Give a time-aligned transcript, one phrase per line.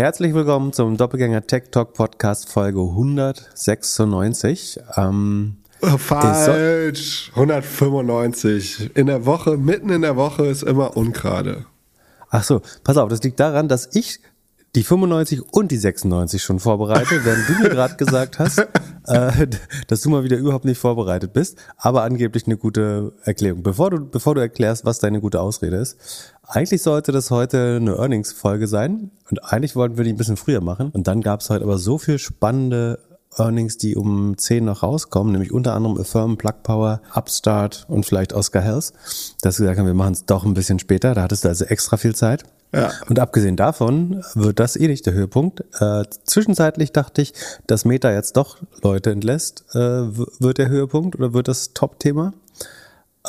[0.00, 4.80] Herzlich willkommen zum Doppelgänger Tech Talk Podcast Folge 196.
[4.96, 8.96] Ähm, Falsch, 195.
[8.96, 11.66] In der Woche, mitten in der Woche ist immer ungerade.
[12.30, 14.20] Ach so, pass auf, das liegt daran, dass ich
[14.76, 18.58] die 95 und die 96 schon vorbereite, während du mir gerade gesagt hast,
[19.06, 19.48] äh,
[19.88, 23.62] dass du mal wieder überhaupt nicht vorbereitet bist, aber angeblich eine gute Erklärung.
[23.62, 25.96] Bevor du, bevor du erklärst, was deine gute Ausrede ist,
[26.46, 30.60] eigentlich sollte das heute eine Earnings-Folge sein und eigentlich wollten wir die ein bisschen früher
[30.60, 33.00] machen und dann gab es heute aber so viel spannende
[33.36, 38.32] Earnings, die um 10 noch rauskommen, nämlich unter anderem Affirm, Plug Power, Upstart und vielleicht
[38.32, 38.92] Oscar Health,
[39.40, 41.14] dass wir gesagt haben, wir machen es doch ein bisschen später.
[41.14, 42.44] Da hattest du also extra viel Zeit.
[42.72, 42.92] Ja.
[43.08, 45.64] Und abgesehen davon wird das eh nicht der Höhepunkt.
[45.80, 47.32] Äh, zwischenzeitlich dachte ich,
[47.66, 52.32] dass Meta jetzt doch Leute entlässt, äh, wird der Höhepunkt oder wird das Top-Thema.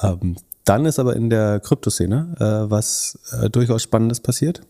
[0.01, 4.61] Ähm, dann ist aber in der Kryptoszene äh, was äh, durchaus Spannendes passiert.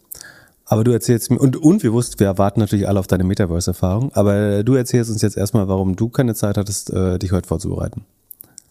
[0.66, 4.76] Aber du erzählst mir, und, wussten, wir erwarten natürlich alle auf deine Metaverse-Erfahrung, aber du
[4.76, 8.06] erzählst uns jetzt erstmal, warum du keine Zeit hattest, äh, dich heute vorzubereiten.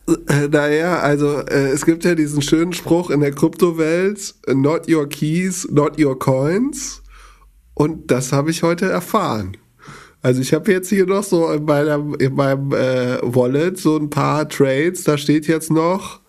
[0.06, 5.08] Äh, naja, also äh, es gibt ja diesen schönen Spruch in der Kryptowelt, not your
[5.08, 7.02] keys, not your coins.
[7.74, 9.56] Und das habe ich heute erfahren.
[10.22, 14.10] Also ich habe jetzt hier noch so in, meiner, in meinem äh, Wallet so ein
[14.10, 16.20] paar Trades, da steht jetzt noch,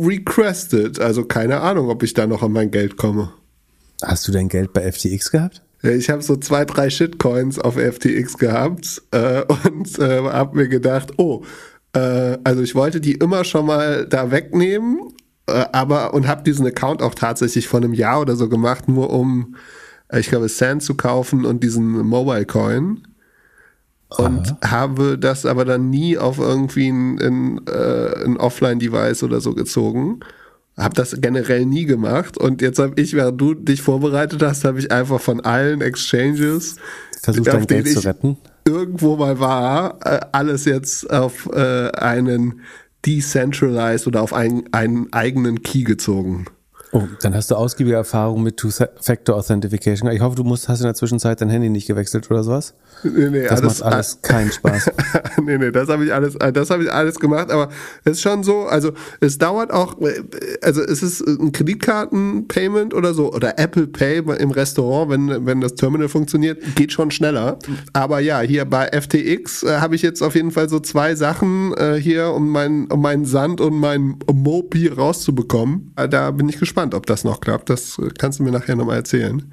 [0.00, 1.00] requested.
[1.00, 3.32] Also keine Ahnung, ob ich da noch an mein Geld komme.
[4.02, 5.62] Hast du dein Geld bei FTX gehabt?
[5.82, 11.12] Ich habe so zwei, drei Shitcoins auf FTX gehabt äh, und äh, habe mir gedacht,
[11.18, 11.42] oh,
[11.94, 15.12] äh, also ich wollte die immer schon mal da wegnehmen,
[15.46, 19.10] äh, aber und habe diesen Account auch tatsächlich vor einem Jahr oder so gemacht, nur
[19.10, 19.56] um,
[20.08, 23.06] äh, ich glaube, Sand zu kaufen und diesen Mobile Coin.
[24.08, 24.70] Und Aha.
[24.70, 30.20] habe das aber dann nie auf irgendwie ein, ein, äh, ein Offline-Device oder so gezogen
[30.76, 34.78] habe das generell nie gemacht und jetzt habe ich, während du dich vorbereitet hast, habe
[34.78, 36.76] ich einfach von allen Exchanges
[37.22, 38.36] versucht, dein Geld zu retten.
[38.66, 42.62] Irgendwo mal war, äh, alles jetzt auf äh, einen
[43.04, 46.46] decentralized oder auf einen, einen eigenen Key gezogen.
[46.94, 50.08] Oh, dann hast du ausgiebige Erfahrung mit Two-Factor Authentication.
[50.12, 52.72] Ich hoffe, du musst, hast in der Zwischenzeit dein Handy nicht gewechselt oder sowas.
[53.02, 54.92] Nee, nee, das alles, macht alles keinen Spaß.
[55.44, 57.68] nee, nee, das habe ich alles, das habe ich alles gemacht, aber
[58.04, 59.96] es ist schon so, also es dauert auch,
[60.62, 65.74] also es ist ein Kreditkarten-Payment oder so, oder Apple Pay im Restaurant, wenn, wenn das
[65.74, 67.58] Terminal funktioniert, geht schon schneller.
[67.92, 71.74] Aber ja, hier bei FTX äh, habe ich jetzt auf jeden Fall so zwei Sachen
[71.76, 75.92] äh, hier, um meinen um meinen Sand und mein Mopi rauszubekommen.
[75.96, 77.70] Äh, da bin ich gespannt gespannt, ob das noch klappt.
[77.70, 79.50] Das kannst du mir nachher nochmal erzählen.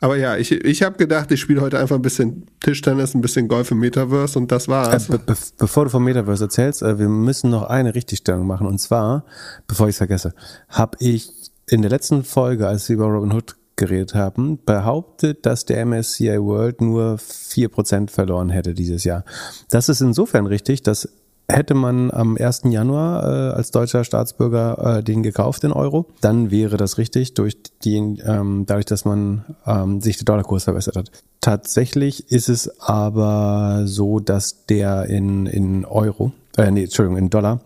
[0.00, 3.46] Aber ja, ich, ich habe gedacht, ich spiele heute einfach ein bisschen Tischtennis, ein bisschen
[3.46, 5.08] Golf im Metaverse und das war's.
[5.08, 8.66] Äh, be be bevor du vom Metaverse erzählst, äh, wir müssen noch eine Richtigstellung machen.
[8.66, 9.24] Und zwar,
[9.68, 10.34] bevor ich es vergesse,
[10.68, 11.30] habe ich
[11.68, 16.40] in der letzten Folge, als wir über Robin Hood geredet haben, behauptet, dass der MSCI
[16.40, 19.24] World nur 4% verloren hätte dieses Jahr.
[19.70, 21.08] Das ist insofern richtig, dass
[21.52, 22.62] Hätte man am 1.
[22.64, 27.58] Januar äh, als deutscher Staatsbürger äh, den gekauft in Euro, dann wäre das richtig, durch
[27.84, 31.10] die, ähm, dadurch, dass man ähm, sich der Dollarkurs verbessert hat.
[31.42, 37.60] Tatsächlich ist es aber so, dass der in, in Euro, äh, nee, Entschuldigung, in Dollar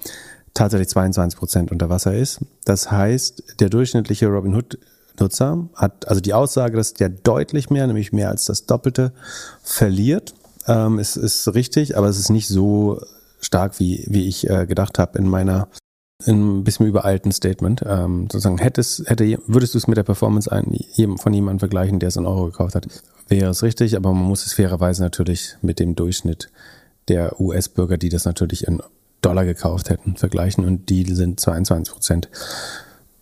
[0.52, 2.40] tatsächlich 22 Prozent unter Wasser ist.
[2.64, 4.78] Das heißt, der durchschnittliche Robinhood
[5.20, 9.12] Nutzer hat also die Aussage, dass der deutlich mehr, nämlich mehr als das Doppelte
[9.62, 10.34] verliert.
[10.66, 13.00] Ähm, ist, ist richtig, aber es ist nicht so
[13.46, 15.68] stark, wie, wie ich äh, gedacht habe in meiner
[16.24, 17.82] in ein bisschen überalten Statement.
[17.86, 20.78] Ähm, sozusagen hättest, hätte, würdest du es mit der Performance ein,
[21.18, 22.86] von jemandem vergleichen, der es in Euro gekauft hat,
[23.28, 26.50] wäre es richtig, aber man muss es fairerweise natürlich mit dem Durchschnitt
[27.08, 28.82] der US-Bürger, die das natürlich in
[29.20, 32.28] Dollar gekauft hätten, vergleichen und die sind 22 Prozent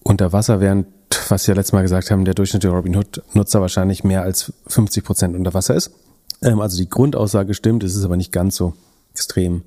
[0.02, 0.86] unter Wasser, während,
[1.28, 5.36] was wir letztes Mal gesagt haben, der Durchschnitt der Robinhood-Nutzer wahrscheinlich mehr als 50 Prozent
[5.36, 5.90] unter Wasser ist.
[6.42, 8.74] Ähm, also die Grundaussage stimmt, es ist aber nicht ganz so
[9.14, 9.62] extrem,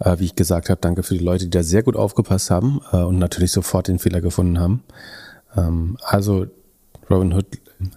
[0.00, 0.80] äh, wie ich gesagt habe.
[0.80, 3.98] Danke für die Leute, die da sehr gut aufgepasst haben äh, und natürlich sofort den
[3.98, 4.84] Fehler gefunden haben.
[5.56, 6.46] Ähm, also
[7.10, 7.46] Robinhood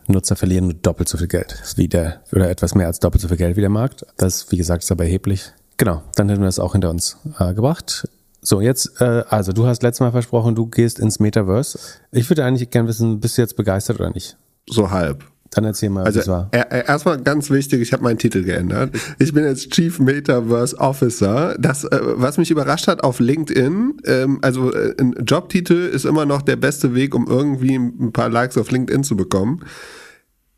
[0.07, 3.27] Nutzer verlieren nur doppelt so viel Geld wie der, oder etwas mehr als doppelt so
[3.27, 4.05] viel Geld wie der Markt.
[4.17, 5.51] Das, wie gesagt, ist aber erheblich.
[5.77, 8.07] Genau, dann hätten wir das auch hinter uns äh, gebracht.
[8.41, 11.77] So, jetzt, äh, also du hast letztes Mal versprochen, du gehst ins Metaverse.
[12.11, 14.37] Ich würde eigentlich gerne wissen, bist du jetzt begeistert oder nicht?
[14.67, 15.25] So halb.
[15.55, 16.49] Dann erzähl mal, also, was war.
[16.51, 18.93] Erstmal ganz wichtig, ich habe meinen Titel geändert.
[19.19, 21.55] Ich bin jetzt Chief Metaverse Officer.
[21.57, 26.25] Das, äh, was mich überrascht hat auf LinkedIn, ähm, also äh, ein Jobtitel ist immer
[26.25, 29.63] noch der beste Weg, um irgendwie ein paar Likes auf LinkedIn zu bekommen.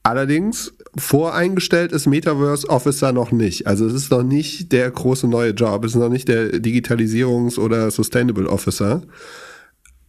[0.01, 3.67] Allerdings, voreingestellt ist Metaverse Officer noch nicht.
[3.67, 5.85] Also es ist noch nicht der große neue Job.
[5.85, 9.03] Es ist noch nicht der Digitalisierungs- oder Sustainable Officer.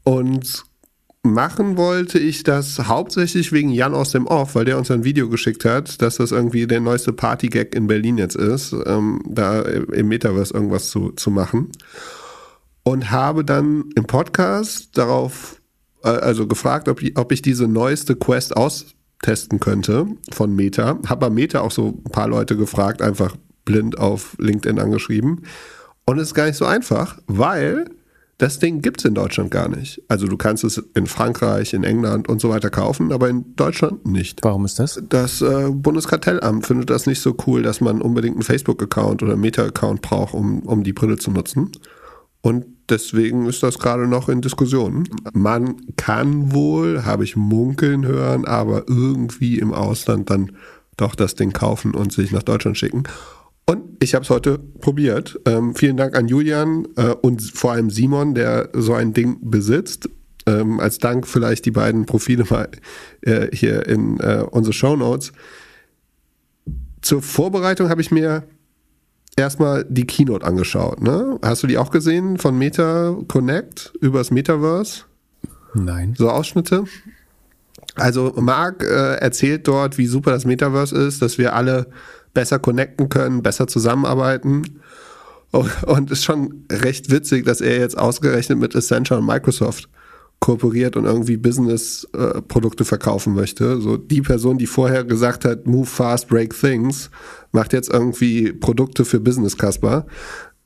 [0.05, 0.65] Und
[1.33, 5.29] machen wollte ich das hauptsächlich wegen Jan aus dem Off, weil der uns ein Video
[5.29, 10.09] geschickt hat, dass das irgendwie der neueste Party-Gag in Berlin jetzt ist, ähm, da im
[10.09, 11.71] Metaverse irgendwas zu, zu machen.
[12.83, 15.61] Und habe dann im Podcast darauf,
[16.03, 20.99] äh, also gefragt, ob ob ich diese neueste Quest austesten könnte von Meta.
[21.07, 25.43] Habe bei Meta auch so ein paar Leute gefragt, einfach blind auf LinkedIn angeschrieben.
[26.07, 27.91] Und es ist gar nicht so einfach, weil
[28.39, 30.01] das Ding gibt es in Deutschland gar nicht.
[30.07, 34.07] Also du kannst es in Frankreich, in England und so weiter kaufen, aber in Deutschland
[34.07, 34.45] nicht.
[34.45, 35.03] Warum ist das?
[35.09, 39.41] Das äh, Bundeskartellamt findet das nicht so cool, dass man unbedingt einen Facebook-Account oder einen
[39.41, 41.73] Meta-Account braucht, um, um die Brille zu nutzen.
[42.41, 45.09] Und deswegen ist das gerade noch in Diskussion.
[45.33, 50.53] Man kann wohl, habe ich munkeln hören, aber irgendwie im Ausland dann
[50.97, 53.03] doch das Ding kaufen und sich nach Deutschland schicken.
[53.69, 55.39] Und ich habe es heute probiert.
[55.45, 60.09] Ähm, vielen Dank an Julian äh, und vor allem Simon, der so ein Ding besitzt.
[60.47, 62.71] Ähm, als Dank vielleicht die beiden Profile mal
[63.21, 65.33] äh, hier in äh, unsere Show Notes.
[67.03, 68.45] Zur Vorbereitung habe ich mir
[69.37, 71.03] erstmal die Keynote angeschaut.
[71.03, 71.39] Ne?
[71.43, 75.03] Hast du die auch gesehen von Meta Connect übers Metaverse?
[75.75, 76.15] Nein.
[76.17, 76.85] So Ausschnitte?
[77.97, 81.89] Also Marc äh, erzählt dort, wie super das Metaverse ist, dass wir alle
[82.35, 84.81] besser connecten können, besser zusammenarbeiten.
[85.51, 89.89] Und ist schon recht witzig, dass er jetzt ausgerechnet mit Accenture und Microsoft
[90.41, 93.81] kooperiert und irgendwie Business-Produkte äh, verkaufen möchte.
[93.81, 97.11] So die Person, die vorher gesagt hat, move fast, break things,
[97.51, 100.07] macht jetzt irgendwie Produkte für Business Casper.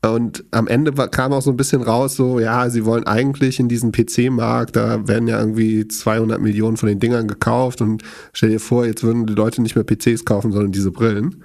[0.05, 3.69] Und am Ende kam auch so ein bisschen raus, so, ja, sie wollen eigentlich in
[3.69, 8.03] diesen PC-Markt, da werden ja irgendwie 200 Millionen von den Dingern gekauft und
[8.33, 11.43] stell dir vor, jetzt würden die Leute nicht mehr PCs kaufen, sondern diese Brillen.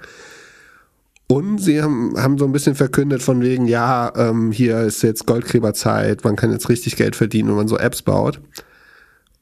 [1.27, 5.25] Und sie haben, haben so ein bisschen verkündet von wegen, ja, ähm, hier ist jetzt
[5.25, 8.41] Goldgräberzeit, man kann jetzt richtig Geld verdienen, wenn man so Apps baut.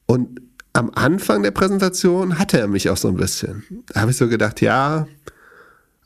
[0.06, 0.40] Und
[0.74, 3.64] am Anfang der Präsentation hatte er mich auch so ein bisschen.
[3.86, 5.08] Da habe ich so gedacht, ja,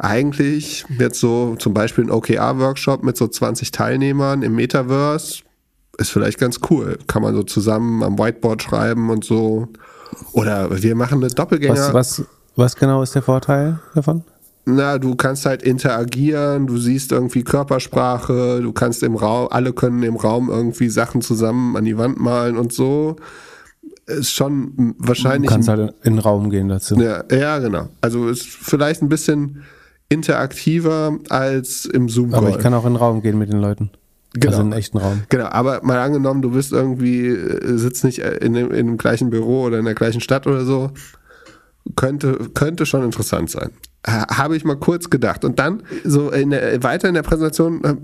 [0.03, 5.43] eigentlich jetzt so zum Beispiel ein OKR-Workshop mit so 20 Teilnehmern im Metaverse
[5.99, 6.99] ist vielleicht ganz cool.
[7.07, 9.69] Kann man so zusammen am Whiteboard schreiben und so.
[10.33, 11.93] Oder wir machen eine Doppelgänger.
[11.93, 12.23] Was, was,
[12.57, 14.25] was genau ist der Vorteil davon?
[14.65, 20.03] Na, du kannst halt interagieren, du siehst irgendwie Körpersprache, du kannst im Raum, alle können
[20.05, 23.17] im Raum irgendwie Sachen zusammen an die Wand malen und so.
[24.07, 25.49] Ist schon wahrscheinlich.
[25.49, 26.97] Du kannst halt in den Raum gehen dazu.
[26.97, 27.89] Ja, ja, genau.
[28.01, 29.63] Also ist vielleicht ein bisschen
[30.13, 32.35] interaktiver als im Zoom.
[32.35, 33.91] Aber ich kann auch in den Raum gehen mit den Leuten.
[34.35, 34.49] Genau.
[34.49, 35.23] Also in echten Raum.
[35.29, 39.31] Genau, aber mal angenommen, du bist irgendwie, äh, sitzt nicht in dem, in dem gleichen
[39.31, 40.91] Büro oder in der gleichen Stadt oder so,
[41.97, 43.71] könnte, könnte schon interessant sein.
[44.07, 45.45] Habe ich mal kurz gedacht.
[45.45, 47.95] Und dann, so in der, weiter in der Präsentation, äh,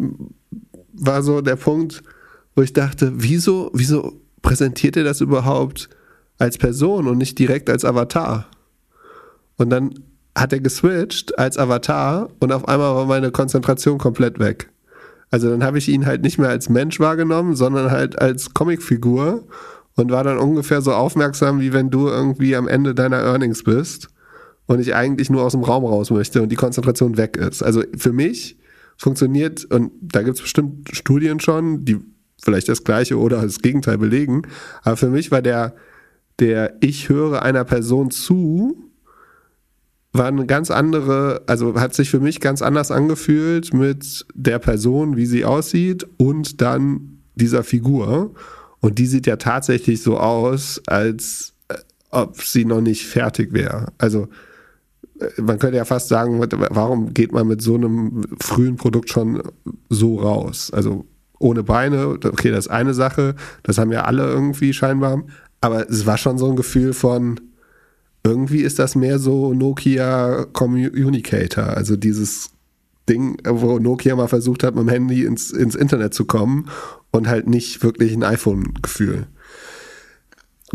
[0.93, 2.03] war so der Punkt,
[2.55, 5.89] wo ich dachte, wieso, wieso präsentiert ihr das überhaupt
[6.39, 8.47] als Person und nicht direkt als Avatar?
[9.57, 9.95] Und dann
[10.39, 14.71] hat er geswitcht als Avatar und auf einmal war meine Konzentration komplett weg.
[15.31, 19.45] Also dann habe ich ihn halt nicht mehr als Mensch wahrgenommen, sondern halt als Comicfigur
[19.97, 24.09] und war dann ungefähr so aufmerksam, wie wenn du irgendwie am Ende deiner Earnings bist
[24.67, 27.63] und ich eigentlich nur aus dem Raum raus möchte und die Konzentration weg ist.
[27.63, 28.57] Also für mich
[28.97, 31.99] funktioniert, und da gibt es bestimmt Studien schon, die
[32.41, 34.43] vielleicht das gleiche oder das Gegenteil belegen,
[34.83, 35.75] aber für mich war der,
[36.39, 38.88] der Ich höre einer Person zu,
[40.19, 45.17] war eine ganz andere, also hat sich für mich ganz anders angefühlt mit der Person,
[45.17, 48.35] wie sie aussieht und dann dieser Figur.
[48.81, 51.77] Und die sieht ja tatsächlich so aus, als äh,
[52.11, 53.93] ob sie noch nicht fertig wäre.
[53.99, 54.29] Also
[55.21, 59.43] äh, man könnte ja fast sagen, warum geht man mit so einem frühen Produkt schon
[59.89, 60.71] so raus?
[60.73, 61.07] Also
[61.39, 65.23] ohne Beine, okay, das ist eine Sache, das haben ja alle irgendwie scheinbar.
[65.61, 67.41] Aber es war schon so ein Gefühl von,
[68.25, 72.51] irgendwie ist das mehr so Nokia Communicator, also dieses
[73.09, 76.69] Ding, wo Nokia mal versucht hat, mit dem Handy ins, ins Internet zu kommen
[77.11, 79.27] und halt nicht wirklich ein iPhone-Gefühl.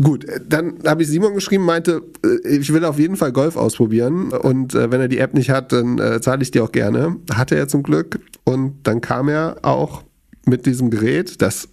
[0.02, 4.32] Gut, dann habe ich Simon geschrieben, meinte, äh, ich will auf jeden Fall Golf ausprobieren
[4.32, 7.16] und äh, wenn er die App nicht hat, dann äh, zahle ich die auch gerne.
[7.32, 10.02] Hatte er zum Glück und dann kam er auch
[10.46, 11.68] mit diesem Gerät, das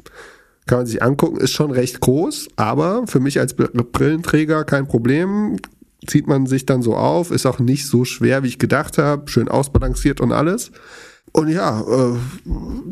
[0.67, 5.57] kann man sich angucken, ist schon recht groß, aber für mich als Brillenträger kein Problem.
[6.07, 9.29] Zieht man sich dann so auf, ist auch nicht so schwer, wie ich gedacht habe,
[9.29, 10.71] schön ausbalanciert und alles.
[11.31, 12.15] Und ja, äh,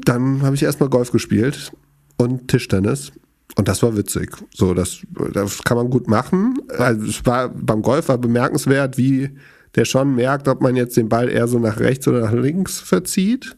[0.06, 1.72] dann habe ich erstmal Golf gespielt
[2.18, 3.12] und Tischtennis.
[3.56, 4.32] Und das war witzig.
[4.54, 5.00] So, das,
[5.34, 6.60] das kann man gut machen.
[6.70, 9.32] Also es war beim Golf war bemerkenswert, wie
[9.76, 12.80] der schon merkt, ob man jetzt den Ball eher so nach rechts oder nach links
[12.80, 13.58] verzieht.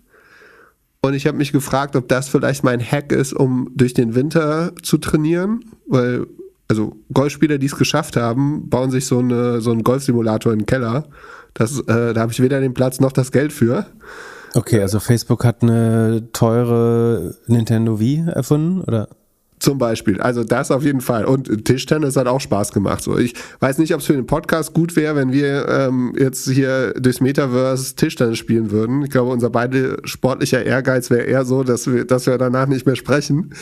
[1.04, 4.74] Und ich habe mich gefragt, ob das vielleicht mein Hack ist, um durch den Winter
[4.84, 6.28] zu trainieren, weil
[6.68, 10.66] Also Golfspieler, die es geschafft haben, bauen sich so, eine, so einen Golfsimulator in den
[10.66, 11.04] Keller.
[11.54, 13.88] Das, äh, da habe ich weder den Platz noch das Geld für.
[14.54, 19.10] Okay, also Facebook hat eine teure Nintendo Wii erfunden, oder?
[19.62, 20.20] Zum Beispiel.
[20.20, 21.24] Also das auf jeden Fall.
[21.24, 23.04] Und Tischtennis hat auch Spaß gemacht.
[23.04, 26.50] So, ich weiß nicht, ob es für den Podcast gut wäre, wenn wir ähm, jetzt
[26.50, 29.04] hier durchs Metaverse Tischtennis spielen würden.
[29.04, 32.88] Ich glaube, unser beide sportlicher Ehrgeiz wäre eher so, dass wir, dass wir danach nicht
[32.88, 33.54] mehr sprechen.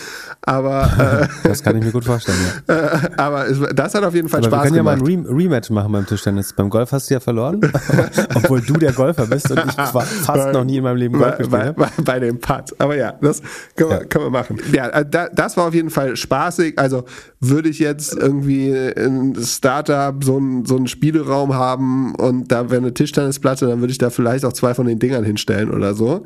[0.41, 2.37] Aber äh, das kann ich mir gut vorstellen.
[2.67, 2.79] Ja.
[2.79, 5.03] Äh, aber es, das hat auf jeden Fall aber Spaß gemacht.
[5.03, 5.25] Wir können gemacht.
[5.25, 6.53] ja mal ein Re Rematch machen beim Tischtennis.
[6.53, 7.59] Beim Golf hast du ja verloren,
[8.35, 11.37] obwohl du der Golfer bist und ich fast bei, noch nie in meinem Leben Golf
[11.37, 11.73] gespielt habe.
[11.73, 12.75] Bei, bei, dem Putt.
[12.77, 13.41] Aber ja, das
[13.75, 14.03] können wir, ja.
[14.05, 14.59] können wir machen.
[14.71, 16.77] Ja, äh, da, das war auf jeden Fall spaßig.
[16.77, 17.05] Also
[17.39, 22.93] würde ich jetzt irgendwie ein Startup so einen, so Spieleraum haben und da wäre eine
[22.93, 26.25] Tischtennisplatte, dann würde ich da vielleicht auch zwei von den Dingern hinstellen oder so.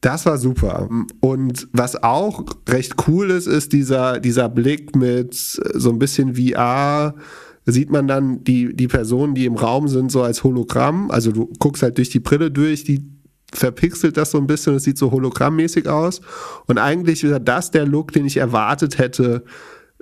[0.00, 0.88] Das war super.
[1.20, 7.14] Und was auch recht cool ist, ist dieser, dieser Blick mit so ein bisschen VR.
[7.66, 11.10] Sieht man dann die, die Personen, die im Raum sind, so als Hologramm.
[11.10, 13.17] Also du guckst halt durch die Brille durch, die
[13.52, 16.20] verpixelt das so ein bisschen, es sieht so hologrammmäßig aus.
[16.66, 19.44] Und eigentlich wäre das der Look, den ich erwartet hätte,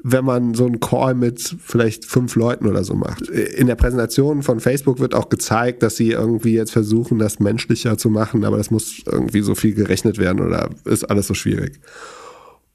[0.02, 3.28] wenn man so einen Call mit vielleicht fünf Leuten oder so macht.
[3.28, 7.96] In der Präsentation von Facebook wird auch gezeigt, dass sie irgendwie jetzt versuchen, das menschlicher
[7.96, 11.80] zu machen, aber das muss irgendwie so viel gerechnet werden oder ist alles so schwierig.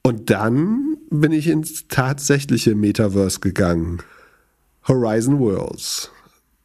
[0.03, 3.99] Und dann bin ich ins tatsächliche Metaverse gegangen.
[4.87, 6.11] Horizon Worlds.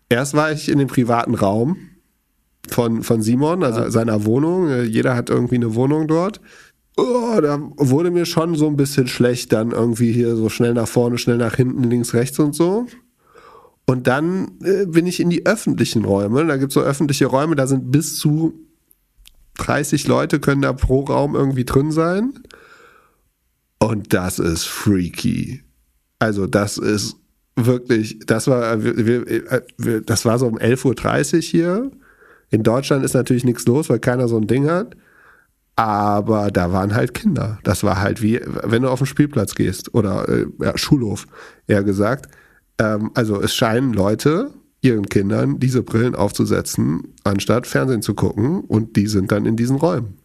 [0.09, 1.77] Erst war ich in dem privaten Raum
[2.75, 4.85] von, von Simon, also seiner Wohnung.
[4.85, 6.41] Jeder hat irgendwie eine Wohnung dort.
[6.97, 10.89] Oh, da wurde mir schon so ein bisschen schlecht, dann irgendwie hier so schnell nach
[10.89, 12.87] vorne, schnell nach hinten, links, rechts und so.
[13.87, 16.45] Und dann äh, bin ich in die öffentlichen Räume.
[16.47, 18.67] Da gibt es so öffentliche Räume, da sind bis zu
[19.59, 22.35] 30 Leute können da pro Raum irgendwie drin sein.
[23.79, 25.63] Und das ist freaky.
[26.19, 27.17] Also das ist
[27.57, 29.27] wirklich, das war, wir,
[29.79, 31.91] wir, das war so um 11.30 Uhr hier.
[32.51, 34.97] In Deutschland ist natürlich nichts los, weil keiner so ein Ding hat.
[35.75, 37.59] Aber da waren halt Kinder.
[37.63, 41.27] Das war halt wie, wenn du auf den Spielplatz gehst oder äh, ja, Schulhof,
[41.67, 42.31] eher gesagt.
[42.79, 48.97] Ähm, also es scheinen Leute ihren Kindern diese Brillen aufzusetzen, anstatt Fernsehen zu gucken und
[48.97, 50.17] die sind dann in diesen Räumen.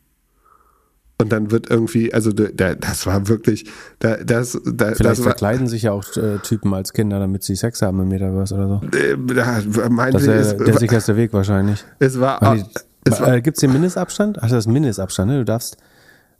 [1.22, 3.66] Und dann wird irgendwie, also da, das war wirklich,
[4.00, 7.44] da, das, da, Vielleicht das war, verkleiden sich ja auch äh, Typen als Kinder, damit
[7.44, 8.98] sie Sex haben im Metaverse oder so.
[8.98, 9.62] Äh, da,
[10.12, 11.84] das ist der sicherste Weg wahrscheinlich.
[12.00, 12.58] Es war, Ach,
[13.06, 14.38] äh, Gibt es den Mindestabstand?
[14.42, 15.38] Ach, das ist Mindestabstand, ne?
[15.40, 15.78] Du darfst.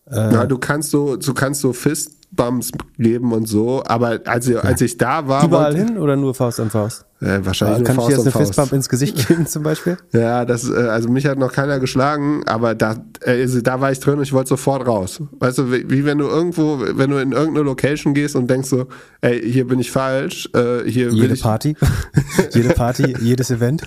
[0.10, 4.64] Äh, ja, du kannst so, du kannst so Fistbumps geben und so, aber als, ich,
[4.64, 5.44] als ich da war.
[5.44, 7.06] Überall hin oder nur Faust an Faust?
[7.22, 8.32] Äh, wahrscheinlich äh, Kann ich dir jetzt eine.
[8.32, 9.98] Fistbump ins Gesicht geben zum Beispiel?
[10.12, 14.00] Ja, das, äh, also mich hat noch keiner geschlagen, aber da, also da war ich
[14.00, 15.22] drin und ich wollte sofort raus.
[15.40, 18.70] Weißt du, wie, wie wenn du irgendwo, wenn du in irgendeine Location gehst und denkst
[18.70, 18.88] so,
[19.22, 21.44] ey, hier bin ich falsch, äh, hier will Jede ich.
[21.44, 21.76] Party,
[22.54, 23.84] jede Party, jedes Event.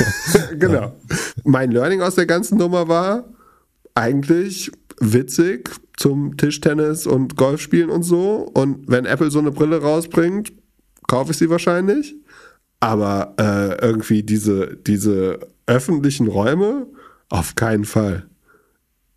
[0.58, 0.92] genau.
[1.44, 3.26] Mein Learning aus der ganzen Nummer war
[3.94, 8.50] eigentlich witzig zum Tischtennis und Golfspielen und so.
[8.54, 10.52] Und wenn Apple so eine Brille rausbringt,
[11.06, 12.16] kaufe ich sie wahrscheinlich.
[12.82, 16.86] Aber äh, irgendwie diese, diese öffentlichen Räume,
[17.28, 18.26] auf keinen Fall.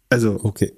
[0.09, 0.73] Also, Okay.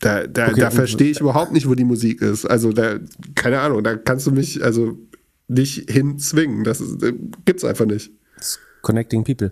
[0.00, 2.44] da, da, Okay, da verstehe ich überhaupt nicht, wo die Musik ist.
[2.44, 2.96] Also, da,
[3.34, 4.98] keine Ahnung, da kannst du mich also
[5.48, 6.64] nicht hinzwingen.
[6.64, 7.14] Das ist, äh,
[7.46, 8.12] gibt's einfach nicht.
[8.82, 9.50] Connecting People.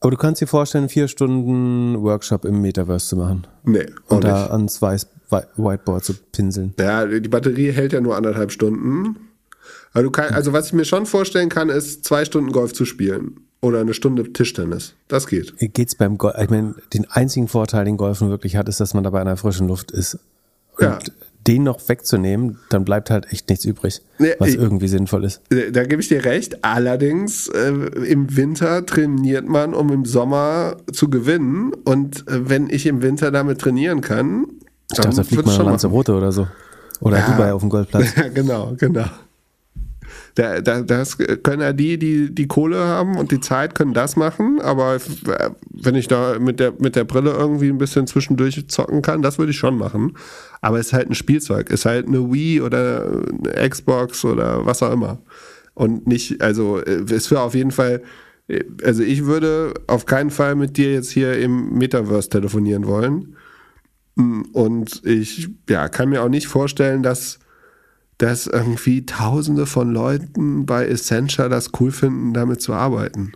[0.00, 3.46] Aber du kannst dir vorstellen, vier Stunden Workshop im Metaverse zu machen.
[3.62, 4.50] Nee, auch Und da nicht.
[4.50, 6.74] ans Weiß Whi- Whiteboard zu pinseln.
[6.78, 9.16] Ja, die Batterie hält ja nur anderthalb Stunden.
[9.94, 13.40] Du kann, also was ich mir schon vorstellen kann, ist zwei Stunden Golf zu spielen.
[13.60, 14.94] Oder eine Stunde Tischtennis.
[15.08, 15.54] Das geht.
[15.58, 16.34] Geht's beim Golf?
[16.38, 19.36] Ich meine, den einzigen Vorteil, den Golfen wirklich hat, ist, dass man dabei in der
[19.38, 20.18] frischen Luft ist.
[20.76, 20.98] Und Ja.
[21.46, 25.40] den noch wegzunehmen, dann bleibt halt echt nichts übrig, Nee, was ich- irgendwie sinnvoll ist.
[25.72, 26.62] Da gebe ich dir recht.
[26.62, 31.72] Allerdings, äh, im Winter trainiert man, um im Sommer zu gewinnen.
[31.84, 34.46] Und äh, wenn ich im Winter damit trainieren kann,
[34.90, 35.64] Ich dachte, da fliegt man nach.
[35.64, 36.46] Lanzarote oder so.
[37.00, 37.30] Oder Ja.
[37.30, 38.14] Dubai auf dem Golfplatz.
[38.14, 39.06] Ja, genau, genau.
[40.36, 44.16] Da, da, das können ja die, die die Kohle haben und die Zeit, können das
[44.16, 44.60] machen.
[44.60, 49.00] Aber äh, wenn ich da mit der, mit der Brille irgendwie ein bisschen zwischendurch zocken
[49.00, 50.16] kann, das würde ich schon machen.
[50.60, 51.68] Aber es ist halt ein Spielzeug.
[51.68, 55.18] Es ist halt eine Wii oder eine Xbox oder was auch immer.
[55.74, 58.02] Und nicht, also äh, es wäre auf jeden Fall,
[58.48, 63.36] äh, also ich würde auf keinen Fall mit dir jetzt hier im Metaverse telefonieren wollen.
[64.16, 67.40] Und ich ja, kann mir auch nicht vorstellen, dass
[68.18, 73.32] dass irgendwie tausende von Leuten bei Essentia das cool finden, damit zu arbeiten.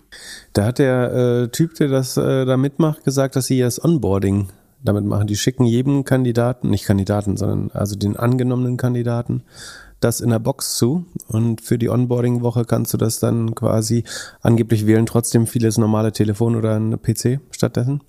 [0.53, 4.49] Da hat der äh, Typ, der das äh, da mitmacht, gesagt, dass sie das Onboarding
[4.83, 5.27] damit machen.
[5.27, 9.43] Die schicken jedem Kandidaten, nicht Kandidaten, sondern also den angenommenen Kandidaten,
[10.01, 14.05] das in der Box zu und für die Onboarding-Woche kannst du das dann quasi
[14.43, 18.03] angeblich wählen, trotzdem vieles normale Telefon oder ein PC stattdessen.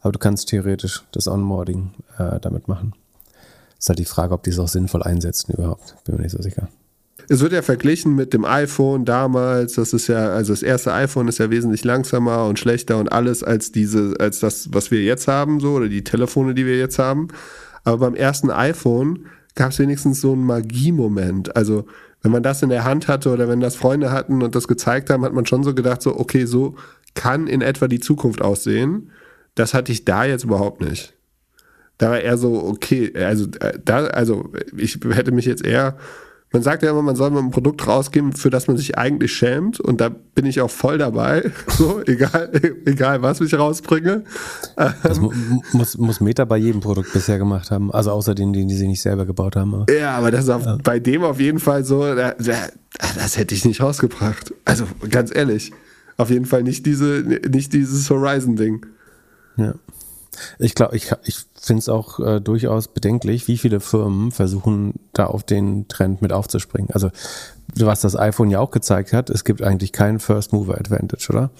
[0.00, 2.92] Aber du kannst theoretisch das Onboarding äh, damit machen.
[3.80, 5.96] Ist halt die Frage, ob die es auch sinnvoll einsetzen überhaupt.
[6.04, 6.68] Bin mir nicht so sicher.
[7.30, 9.74] Es wird ja verglichen mit dem iPhone damals.
[9.74, 13.42] Das ist ja, also das erste iPhone ist ja wesentlich langsamer und schlechter und alles
[13.42, 16.98] als diese, als das, was wir jetzt haben, so, oder die Telefone, die wir jetzt
[16.98, 17.28] haben.
[17.84, 21.56] Aber beim ersten iPhone gab es wenigstens so einen Magiemoment.
[21.56, 21.86] Also,
[22.20, 25.08] wenn man das in der Hand hatte oder wenn das Freunde hatten und das gezeigt
[25.08, 26.74] haben, hat man schon so gedacht, so, okay, so
[27.14, 29.10] kann in etwa die Zukunft aussehen.
[29.54, 31.14] Das hatte ich da jetzt überhaupt nicht.
[32.00, 35.96] Da war eher so, okay, also äh, da, also ich hätte mich jetzt eher
[36.52, 39.32] man sagt ja immer, man soll mal ein Produkt rausgeben, für das man sich eigentlich
[39.32, 39.78] schämt.
[39.78, 41.50] Und da bin ich auch voll dabei.
[41.78, 42.50] So, egal,
[42.84, 44.24] egal was ich rausbringe.
[45.02, 45.20] Das
[45.72, 47.92] muss, muss Meta bei jedem Produkt bisher gemacht haben.
[47.92, 49.74] Also außer denen, die sie nicht selber gebaut haben.
[49.74, 49.92] Aber.
[49.92, 50.76] Ja, aber das ist auf, ja.
[50.82, 52.54] bei dem auf jeden Fall so, da, da,
[53.14, 54.52] das hätte ich nicht rausgebracht.
[54.64, 55.72] Also ganz ehrlich.
[56.16, 58.84] Auf jeden Fall nicht diese, nicht dieses Horizon-Ding.
[59.56, 59.74] Ja.
[60.58, 65.26] Ich glaube, ich, ich finde es auch äh, durchaus bedenklich, wie viele Firmen versuchen, da
[65.26, 66.90] auf den Trend mit aufzuspringen.
[66.92, 67.10] Also,
[67.76, 71.50] was das iPhone ja auch gezeigt hat, es gibt eigentlich keinen First Mover Advantage, oder?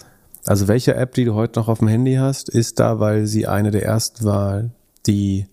[0.46, 3.46] Also, welche App, die du heute noch auf dem Handy hast, ist da, weil sie
[3.46, 4.64] eine der ersten war,
[5.06, 5.46] die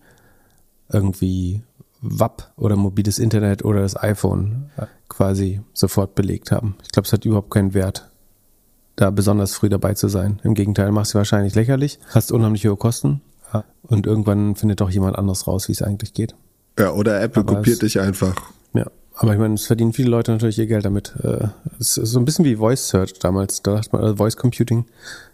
[0.91, 1.63] irgendwie
[2.01, 4.69] WAP oder mobiles Internet oder das iPhone
[5.09, 6.75] quasi sofort belegt haben.
[6.83, 8.09] Ich glaube, es hat überhaupt keinen Wert,
[8.97, 10.41] da besonders früh dabei zu sein.
[10.43, 13.21] Im Gegenteil, machst du wahrscheinlich lächerlich, hast unheimlich hohe Kosten
[13.83, 16.35] und irgendwann findet doch jemand anders raus, wie es eigentlich geht.
[16.77, 18.35] Ja, oder Apple aber kopiert es, dich einfach.
[18.73, 18.85] Ja,
[19.15, 21.13] aber ich meine, es verdienen viele Leute natürlich ihr Geld damit.
[21.23, 21.47] Äh,
[21.79, 23.63] es ist so ein bisschen wie Voice Search damals.
[23.63, 24.85] Da dachte man, also Voice Computing,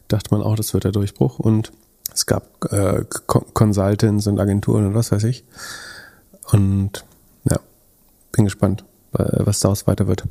[0.08, 1.40] dachte man auch, das wird der Durchbruch.
[1.40, 1.72] Und
[2.14, 5.44] es gab äh, Consultants und Agenturen und was weiß ich.
[6.52, 7.04] Und
[7.50, 7.60] ja,
[8.32, 8.86] bin gespannt.
[9.18, 10.24] Äh, was daraus weiter wird.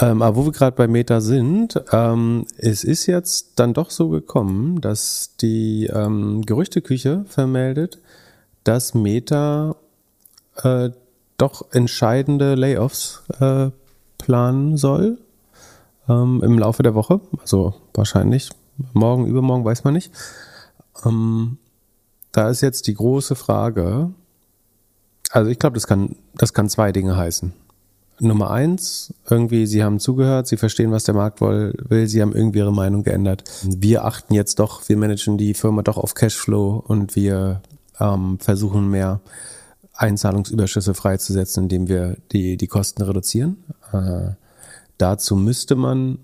[0.00, 4.08] Ähm, aber wo wir gerade bei Meta sind, ähm, es ist jetzt dann doch so
[4.08, 7.98] gekommen, dass die ähm, Gerüchteküche vermeldet,
[8.64, 9.76] dass Meta
[10.62, 10.90] äh,
[11.36, 13.70] doch entscheidende Layoffs äh,
[14.16, 15.18] planen soll
[16.08, 17.20] ähm, im Laufe der Woche.
[17.40, 18.50] Also wahrscheinlich
[18.94, 20.12] morgen, übermorgen, weiß man nicht.
[21.04, 21.58] Ähm,
[22.32, 24.10] da ist jetzt die große Frage.
[25.30, 27.52] Also ich glaube, das kann, das kann zwei Dinge heißen.
[28.20, 32.58] Nummer eins, irgendwie, sie haben zugehört, sie verstehen, was der Markt will, sie haben irgendwie
[32.58, 33.44] ihre Meinung geändert.
[33.64, 37.62] Wir achten jetzt doch, wir managen die Firma doch auf Cashflow und wir
[38.00, 39.20] ähm, versuchen mehr
[39.94, 43.64] Einzahlungsüberschüsse freizusetzen, indem wir die, die Kosten reduzieren.
[43.92, 44.32] Äh,
[44.96, 46.18] dazu müsste man,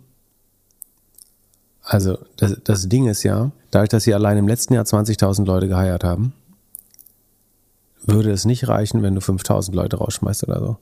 [1.83, 5.68] also das, das Ding ist ja, dadurch, dass sie allein im letzten Jahr 20.000 Leute
[5.68, 6.33] geheiert haben,
[8.07, 10.76] würde es nicht reichen, wenn du 5.000 Leute rausschmeißt oder so.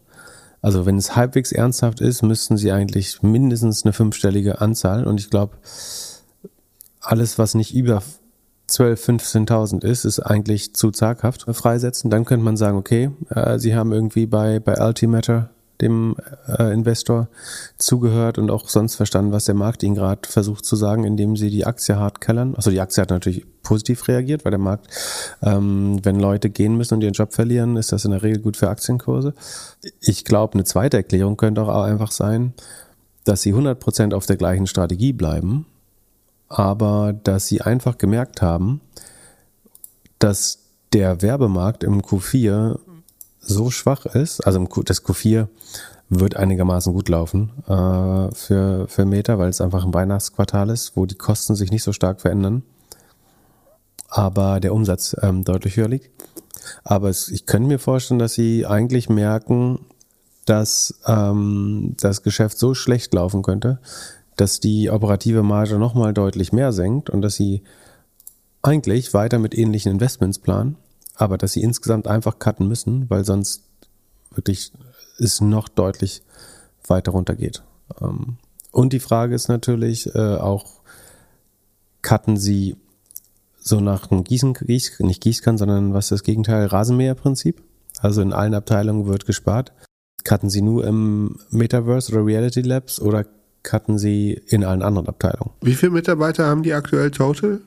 [0.63, 5.05] Also wenn es halbwegs ernsthaft ist, müssten sie eigentlich mindestens eine fünfstellige Anzahl.
[5.05, 5.57] Und ich glaube,
[7.01, 8.01] alles, was nicht über
[8.69, 12.11] 12, 15.000 ist, ist eigentlich zu zaghaft freisetzen.
[12.11, 15.51] Dann könnte man sagen, okay, äh, sie haben irgendwie bei, bei Altimeter
[15.83, 16.17] dem
[16.47, 17.29] äh, Investor
[17.77, 21.51] zugehört und auch sonst verstanden, was der Markt ihnen gerade versucht zu sagen, indem sie
[21.51, 22.55] die Aktie hart kellern.
[22.55, 24.89] Also die Aktie hat natürlich positiv reagiert, weil der Markt,
[25.43, 28.57] ähm, wenn Leute gehen müssen und ihren Job verlieren, ist das in der Regel gut
[28.57, 29.35] für Aktienkurse.
[30.01, 32.55] Ich glaube, eine zweite Erklärung könnte auch einfach sein,
[33.25, 35.67] dass sie 100% auf der gleichen Strategie bleiben,
[36.49, 38.81] aber dass sie einfach gemerkt haben,
[40.19, 40.59] dass
[40.93, 42.79] der Werbemarkt im Q4
[43.43, 45.49] so schwach ist, also das Q4
[46.09, 51.07] wird einigermaßen gut laufen äh, für, für Meta, weil es einfach ein Weihnachtsquartal ist, wo
[51.07, 52.63] die Kosten sich nicht so stark verändern,
[54.09, 56.11] aber der Umsatz ähm, deutlich höher liegt.
[56.85, 59.81] Aber es, ich könnte mir vorstellen, dass sie eigentlich merken,
[60.45, 63.81] dass ähm, das Geschäft so schlecht laufen könnte,
[64.37, 67.63] dass die operative Marge nochmal deutlich mehr senkt und dass sie
[68.61, 70.77] eigentlich weiter mit ähnlichen Investments planen
[71.15, 73.65] aber dass sie insgesamt einfach cutten müssen, weil sonst
[74.35, 74.73] wirklich
[75.19, 76.23] es noch deutlich
[76.87, 77.63] weiter runtergeht.
[78.01, 78.37] Ähm,
[78.71, 80.81] und die Frage ist natürlich äh, auch,
[82.01, 82.77] cutten sie
[83.59, 87.63] so nach einem Gießen, Gieß, nicht Gießkann, sondern was ist das Gegenteil, Rasenmäherprinzip?
[88.01, 89.73] Also in allen Abteilungen wird gespart.
[90.25, 93.25] Cutten sie nur im Metaverse oder Reality Labs oder
[93.63, 95.53] cutten sie in allen anderen Abteilungen?
[95.61, 97.61] Wie viele Mitarbeiter haben die aktuell total?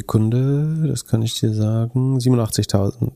[0.00, 3.10] Sekunde, das kann ich dir sagen, 87.000.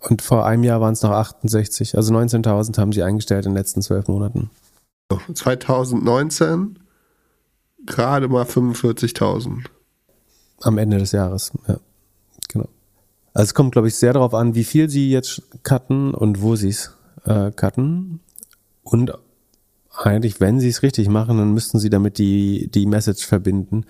[0.00, 1.96] Und vor einem Jahr waren es noch 68.
[1.96, 4.50] Also 19.000 haben sie eingestellt in den letzten zwölf Monaten.
[5.34, 6.78] 2019
[7.86, 9.64] gerade mal 45.000.
[10.60, 11.78] Am Ende des Jahres, ja.
[12.48, 12.68] Genau.
[13.34, 16.54] Also es kommt, glaube ich, sehr darauf an, wie viel sie jetzt cutten und wo
[16.54, 16.92] sie es
[17.24, 18.20] äh, cutten
[18.84, 19.12] und
[19.96, 23.84] eigentlich, wenn sie es richtig machen, dann müssten sie damit die, die Message verbinden,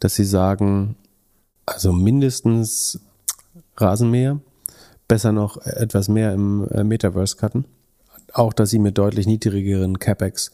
[0.00, 0.96] dass sie sagen,
[1.66, 3.00] also mindestens
[3.76, 4.40] Rasenmäher,
[5.08, 7.64] besser noch etwas mehr im äh, Metaverse cutten.
[8.32, 10.52] Auch, dass sie mit deutlich niedrigeren CapEx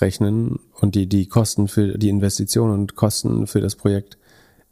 [0.00, 4.18] rechnen und die, die Kosten für die Investitionen und Kosten für das Projekt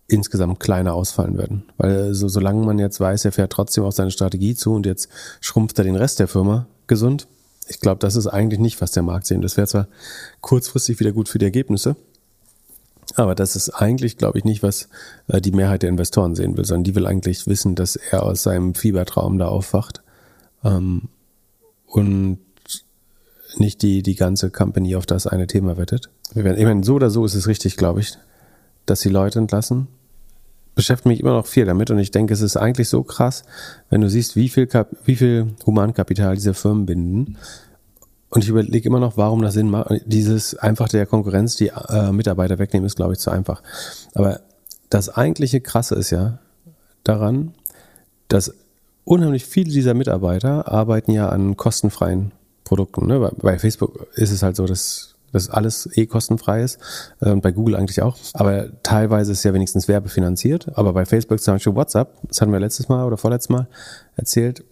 [0.06, 1.64] insgesamt kleiner ausfallen werden.
[1.78, 5.08] Weil so, solange man jetzt weiß, er fährt trotzdem auf seine Strategie zu und jetzt
[5.40, 7.26] schrumpft er den Rest der Firma gesund,
[7.68, 9.40] ich glaube, das ist eigentlich nicht, was der Markt sehen.
[9.40, 9.88] Das wäre zwar
[10.40, 11.96] kurzfristig wieder gut für die Ergebnisse,
[13.16, 14.88] aber das ist eigentlich, glaube ich, nicht, was
[15.28, 18.42] äh, die Mehrheit der Investoren sehen will, sondern die will eigentlich wissen, dass er aus
[18.42, 20.02] seinem Fiebertraum da aufwacht
[20.64, 21.08] ähm,
[21.86, 22.38] und
[23.56, 26.10] nicht die, die ganze Company auf das eine Thema wettet.
[26.34, 28.18] Ich meine, so oder so ist es richtig, glaube ich,
[28.86, 29.86] dass die Leute entlassen.
[30.74, 33.44] Beschäftigt mich immer noch viel damit und ich denke, es ist eigentlich so krass,
[33.90, 37.38] wenn du siehst, wie viel, Kap wie viel Humankapital diese Firmen binden.
[38.34, 39.90] Und ich überlege immer noch, warum das Sinn macht.
[40.06, 43.62] Dieses einfach der Konkurrenz die äh, Mitarbeiter wegnehmen, ist, glaube ich, zu einfach.
[44.14, 44.40] Aber
[44.90, 46.40] das eigentliche Krasse ist ja
[47.04, 47.54] daran,
[48.26, 48.52] dass
[49.04, 52.32] unheimlich viele dieser Mitarbeiter arbeiten ja an kostenfreien
[52.64, 53.06] Produkten.
[53.06, 53.30] Ne?
[53.40, 56.78] Bei, Facebook ist es halt so, dass dass alles eh kostenfrei ist
[57.20, 58.16] äh, und bei Google eigentlich auch.
[58.34, 60.76] Aber teilweise ist ja wenigstens werbefinanziert.
[60.78, 63.66] Aber bei Facebook zum Beispiel WhatsApp, das hatten wir letztes Mal oder vorletztes Mal
[64.14, 64.62] erzählt,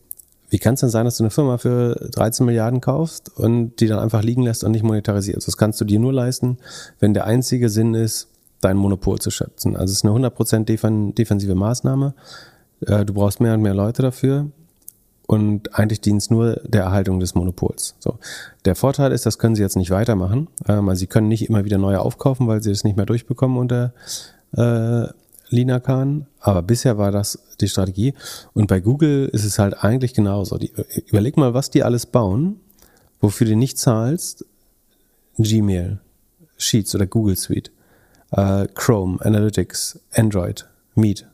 [0.53, 3.87] wie kann es denn sein, dass du eine Firma für 13 Milliarden kaufst und die
[3.87, 5.49] dann einfach liegen lässt und nicht monetarisierst?
[5.49, 6.59] Das kannst du dir nur leisten,
[7.01, 8.29] wenn der einzige Sinn ist,
[8.61, 9.77] dein Monopol zu schätzen.
[9.77, 12.13] Also es ist eine 100% defensive Maßnahme.
[12.87, 14.51] Äh, du brauchst mehr und mehr Leute dafür
[15.27, 17.95] und eigentlich dient es nur der Erhaltung des Monopols.
[17.99, 18.19] So.
[18.67, 20.49] Der Vorteil ist, das können sie jetzt nicht weitermachen.
[20.69, 23.57] Ähm, also sie können nicht immer wieder neue aufkaufen, weil sie es nicht mehr durchbekommen
[23.57, 23.95] unter
[24.55, 25.07] äh,
[25.53, 26.27] Lina Khan.
[26.41, 28.15] Aber bisher war das die Strategie.
[28.55, 30.59] Und bei Google ist es halt eigentlich genauso.
[30.59, 30.73] Die,
[31.07, 32.59] überleg mal, was die alles bauen,
[33.21, 34.45] wofür du nicht zahlst.
[35.39, 35.99] Gmail,
[36.59, 37.71] Sheets oder Google Suite,
[38.33, 41.27] äh, Chrome, Analytics, Android, Meet,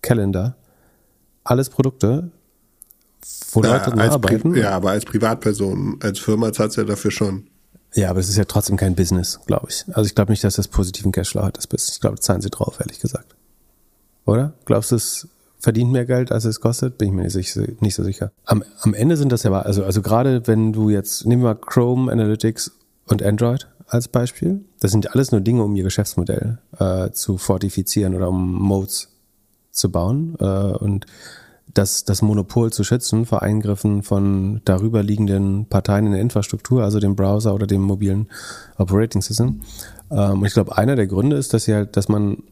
[0.00, 0.56] Calendar.
[1.44, 2.30] Alles Produkte,
[3.52, 4.54] wo ja, Leute arbeiten.
[4.54, 7.48] ja, aber als Privatperson, als Firma zahlt ja dafür schon.
[7.94, 9.84] Ja, aber es ist ja trotzdem kein Business, glaube ich.
[9.88, 11.94] Also ich glaube nicht, dass das positiven Cashflow hat, das Business.
[11.94, 13.34] Ich glaube, zahlen sie drauf, ehrlich gesagt.
[14.24, 14.54] Oder?
[14.64, 15.28] Glaubst du, es
[15.58, 16.98] verdient mehr Geld, als es kostet?
[16.98, 17.22] Bin ich mir
[17.80, 18.32] nicht, so sicher.
[18.44, 21.60] Am, am Ende sind das ja, also, also gerade wenn du jetzt, nehmen wir mal
[21.60, 22.72] Chrome, Analytics
[23.06, 24.64] und Android als Beispiel.
[24.80, 29.08] Das sind alles nur Dinge, um ihr Geschäftsmodell äh, zu fortifizieren oder um Modes
[29.70, 30.34] zu bauen.
[30.40, 31.06] Äh, und
[31.74, 37.00] das, das Monopol zu schützen vor Eingriffen von darüber liegenden Parteien in der Infrastruktur, also
[37.00, 38.28] dem Browser oder dem mobilen
[38.78, 39.62] Operating System.
[40.10, 42.42] Ähm, und ich glaube, einer der Gründe ist, dass, halt, dass man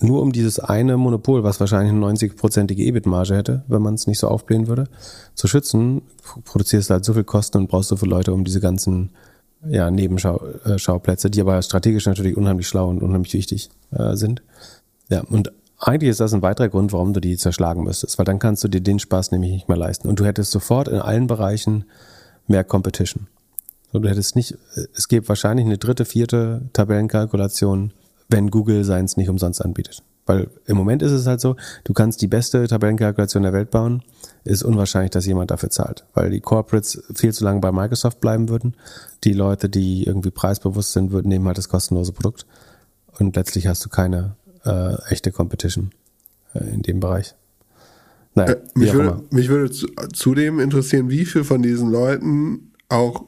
[0.00, 4.20] nur um dieses eine Monopol, was wahrscheinlich eine 90-prozentige EBIT-Marge hätte, wenn man es nicht
[4.20, 4.84] so aufblähen würde,
[5.34, 6.02] zu schützen,
[6.44, 9.10] produzierst du halt so viel Kosten und brauchst so viele Leute um diese ganzen
[9.66, 14.42] ja, Nebenschauplätze, die aber strategisch natürlich unheimlich schlau und unheimlich wichtig äh, sind.
[15.08, 18.38] Ja, und eigentlich ist das ein weiterer Grund, warum du die zerschlagen müsstest, weil dann
[18.38, 20.08] kannst du dir den Spaß nämlich nicht mehr leisten.
[20.08, 21.84] Und du hättest sofort in allen Bereichen
[22.46, 23.28] mehr Competition.
[23.92, 24.56] So, du hättest nicht,
[24.94, 27.92] es gibt wahrscheinlich eine dritte, vierte Tabellenkalkulation,
[28.28, 30.02] wenn Google seins nicht umsonst anbietet.
[30.26, 34.02] Weil im Moment ist es halt so, du kannst die beste Tabellenkalkulation der Welt bauen,
[34.44, 36.04] ist unwahrscheinlich, dass jemand dafür zahlt.
[36.12, 38.74] Weil die Corporates viel zu lange bei Microsoft bleiben würden.
[39.24, 42.44] Die Leute, die irgendwie preisbewusst sind, würden nehmen halt das kostenlose Produkt.
[43.18, 45.90] Und letztlich hast du keine äh, echte Competition
[46.54, 47.34] äh, in dem Bereich.
[48.34, 49.72] Naja, äh, mich, würde, mich würde
[50.12, 53.24] zudem interessieren, wie viele von diesen Leuten auch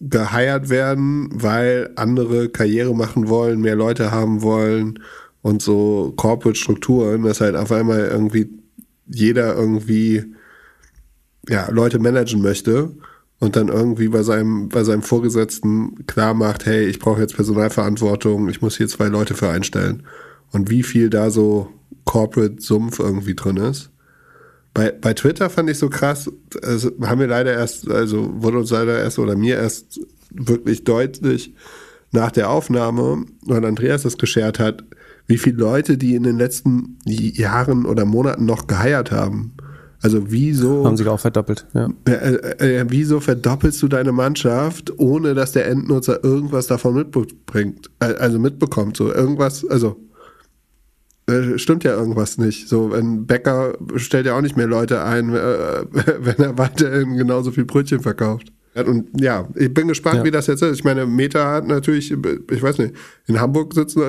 [0.00, 5.00] geheiert werden, weil andere Karriere machen wollen, mehr Leute haben wollen
[5.42, 8.48] und so Corporate-Strukturen, dass halt auf einmal irgendwie
[9.06, 10.24] jeder irgendwie
[11.48, 12.92] ja, Leute managen möchte
[13.40, 18.48] und dann irgendwie bei seinem, bei seinem Vorgesetzten klar macht, hey, ich brauche jetzt Personalverantwortung,
[18.48, 20.04] ich muss hier zwei Leute für einstellen
[20.52, 21.68] und wie viel da so
[22.04, 23.90] Corporate-Sumpf irgendwie drin ist.
[24.74, 26.30] Bei, bei Twitter fand ich so krass,
[26.62, 31.54] also haben wir leider erst, also wurde uns leider erst oder mir erst wirklich deutlich
[32.12, 34.84] nach der Aufnahme, weil Andreas das geschert hat,
[35.26, 39.52] wie viele Leute die in den letzten Jahren oder Monaten noch geheiert haben.
[40.00, 41.66] Also wieso haben sich auch verdoppelt?
[41.74, 41.90] Ja.
[42.06, 48.14] Äh, äh, wieso verdoppelst du deine Mannschaft, ohne dass der Endnutzer irgendwas davon mitbringt, äh,
[48.14, 48.96] also mitbekommt?
[48.96, 49.96] So irgendwas, also
[51.28, 52.68] äh, stimmt ja irgendwas nicht.
[52.68, 55.84] So, ein Bäcker stellt ja auch nicht mehr Leute ein, äh,
[56.20, 58.52] wenn er weiterhin genauso viel Brötchen verkauft.
[58.74, 60.24] Und ja, ich bin gespannt, ja.
[60.24, 60.78] wie das jetzt ist.
[60.78, 62.94] Ich meine, Meta hat natürlich, ich weiß nicht,
[63.26, 64.02] in Hamburg sitzen,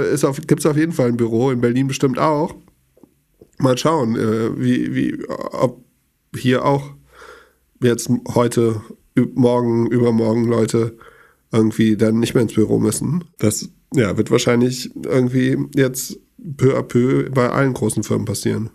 [0.45, 2.55] gibt es auf jeden Fall ein Büro, in Berlin bestimmt auch.
[3.58, 5.84] Mal schauen, äh, wie, wie, ob
[6.36, 6.93] hier auch
[7.82, 8.82] jetzt heute,
[9.34, 10.97] morgen, übermorgen Leute
[11.51, 13.23] irgendwie dann nicht mehr ins Büro müssen.
[13.39, 16.19] Das ja, wird wahrscheinlich irgendwie jetzt
[16.58, 18.69] peu à peu bei allen großen Firmen passieren.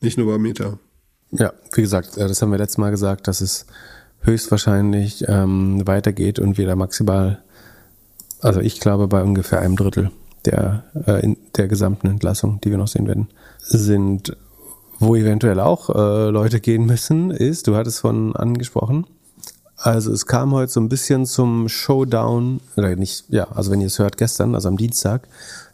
[0.00, 0.78] Nicht nur bei Meta.
[1.30, 3.66] Ja, wie gesagt, äh, das haben wir letztes Mal gesagt, dass es
[4.22, 7.42] höchstwahrscheinlich ähm, weitergeht und wir da maximal,
[8.40, 10.10] also ich glaube bei ungefähr einem Drittel
[10.44, 14.36] der, äh, in, der gesamten Entlassung, die wir noch sehen werden, sind,
[14.98, 19.06] wo eventuell auch äh, Leute gehen müssen, ist, du hattest von angesprochen,
[19.76, 23.86] also es kam heute so ein bisschen zum Showdown, oder nicht, ja, also wenn ihr
[23.86, 25.26] es hört, gestern, also am Dienstag,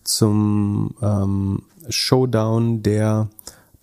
[0.07, 3.29] zum ähm, Showdown der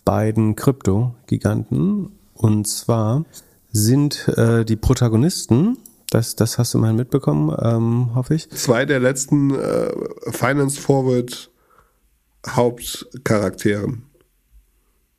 [0.04, 2.12] beiden Krypto-Giganten.
[2.34, 3.24] Und zwar
[3.70, 5.78] sind äh, die Protagonisten,
[6.10, 8.48] das, das hast du mal mitbekommen, ähm, hoffe ich.
[8.50, 9.92] Zwei der letzten äh,
[10.30, 11.50] Finance Forward
[12.46, 14.02] Hauptcharakteren.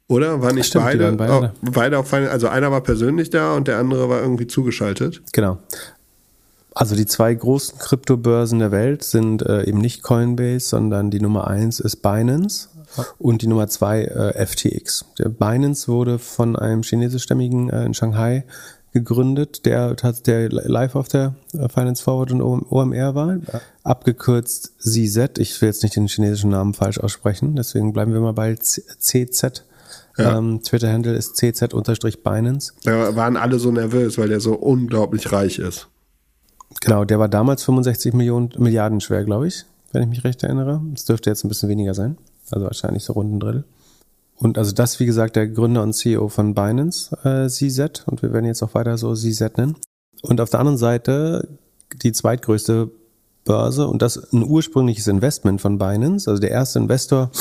[0.08, 0.42] Oder?
[0.42, 1.54] War nicht Stimmt, beide, beide.
[1.64, 5.24] Oh, beide auf Finance, also einer war persönlich da und der andere war irgendwie zugeschaltet.
[5.34, 5.58] Genau.
[6.76, 11.48] Also die zwei großen Kryptobörsen der Welt sind äh, eben nicht Coinbase, sondern die Nummer
[11.48, 12.68] eins ist Binance
[13.18, 15.06] und die Nummer zwei äh, FTX.
[15.18, 18.44] Der Binance wurde von einem chinesischstämmigen äh, in Shanghai
[18.92, 23.38] gegründet, der, der live auf der äh, Finance Forward und OMR war.
[23.84, 25.38] Abgekürzt CZ.
[25.38, 29.64] Ich will jetzt nicht den chinesischen Namen falsch aussprechen, deswegen bleiben wir mal bei CZ.
[30.18, 30.38] Ja.
[30.38, 32.74] Ähm, Twitter-Handle ist cz-binance.
[32.84, 35.90] Da waren alle so nervös, weil der so unglaublich reich ist.
[36.82, 40.82] Genau, der war damals 65 Millionen, Milliarden schwer, glaube ich, wenn ich mich recht erinnere.
[40.94, 42.18] Es dürfte jetzt ein bisschen weniger sein.
[42.52, 43.64] Also wahrscheinlich so rund ein Drittel.
[44.38, 48.04] Und also das, wie gesagt, der Gründer und CEO von Binance, äh, CZ.
[48.06, 49.76] Und wir werden jetzt auch weiter so CZ nennen.
[50.22, 51.48] Und auf der anderen Seite
[52.04, 52.92] die zweitgrößte
[53.46, 56.30] Börse und das ein ursprüngliches Investment von Binance.
[56.30, 57.32] Also der erste Investor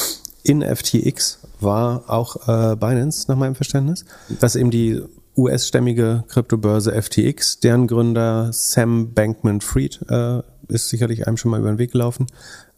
[0.42, 4.04] in FTX war auch äh, Binance, nach meinem Verständnis.
[4.40, 5.02] Das ist eben die
[5.36, 11.78] US-stämmige Kryptobörse FTX, deren Gründer Sam Bankman-Fried äh, ist sicherlich einem schon mal über den
[11.78, 12.26] Weg gelaufen,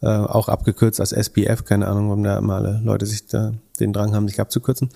[0.01, 3.93] äh, auch abgekürzt als SBF, keine Ahnung, warum da immer alle Leute sich da den
[3.93, 4.89] Drang haben, sich abzukürzen.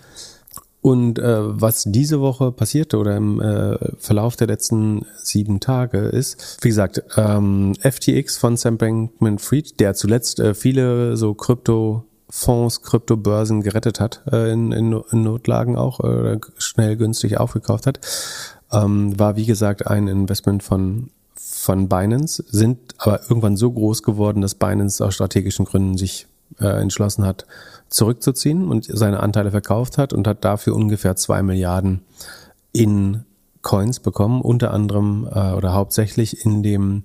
[0.82, 6.58] Und äh, was diese Woche passierte oder im äh, Verlauf der letzten sieben Tage ist,
[6.62, 13.62] wie gesagt, ähm, FTX von Sam Bankman-Fried, der zuletzt äh, viele so Krypto Fonds, Kryptobörsen
[13.62, 18.00] gerettet hat, äh, in, in, in Notlagen auch, äh, schnell günstig aufgekauft hat,
[18.72, 24.42] ähm, war wie gesagt ein Investment von von Binance, sind aber irgendwann so groß geworden,
[24.42, 26.28] dass Binance aus strategischen Gründen sich
[26.60, 27.46] äh, entschlossen hat,
[27.90, 32.02] zurückzuziehen und seine Anteile verkauft hat und hat dafür ungefähr zwei Milliarden
[32.72, 33.26] in
[33.62, 37.04] Coins bekommen, unter anderem äh, oder hauptsächlich in dem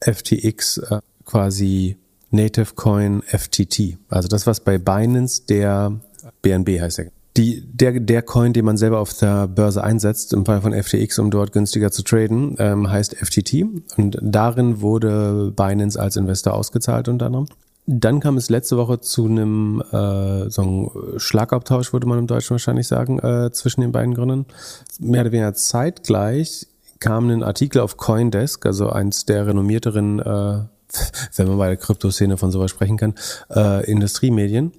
[0.00, 1.96] FTX äh, quasi
[2.32, 3.98] Native Coin FTT.
[4.08, 6.00] Also das, was bei Binance der
[6.42, 7.06] BNB heißt er.
[7.36, 11.18] Die, der, der Coin, den man selber auf der Börse einsetzt, im Fall von FTX,
[11.18, 13.64] um dort günstiger zu traden, ähm, heißt FTT.
[13.96, 17.46] Und darin wurde Binance als Investor ausgezahlt unter anderem.
[17.86, 22.50] Dann kam es letzte Woche zu einem äh, so einem Schlagabtausch, würde man im Deutschen
[22.50, 24.46] wahrscheinlich sagen, äh, zwischen den beiden Gründern.
[25.00, 26.68] Mehr oder weniger zeitgleich
[27.00, 30.60] kam ein Artikel auf Coindesk, also eins der renommierteren äh,
[31.36, 33.14] wenn man bei der Kryptoszene von sowas sprechen kann,
[33.50, 34.72] äh, Industriemedien.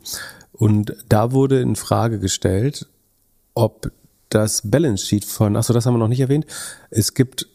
[0.51, 2.87] Und da wurde in Frage gestellt,
[3.53, 3.91] ob
[4.29, 6.45] das Balance Sheet von, achso, das haben wir noch nicht erwähnt.
[6.89, 7.47] Es gibt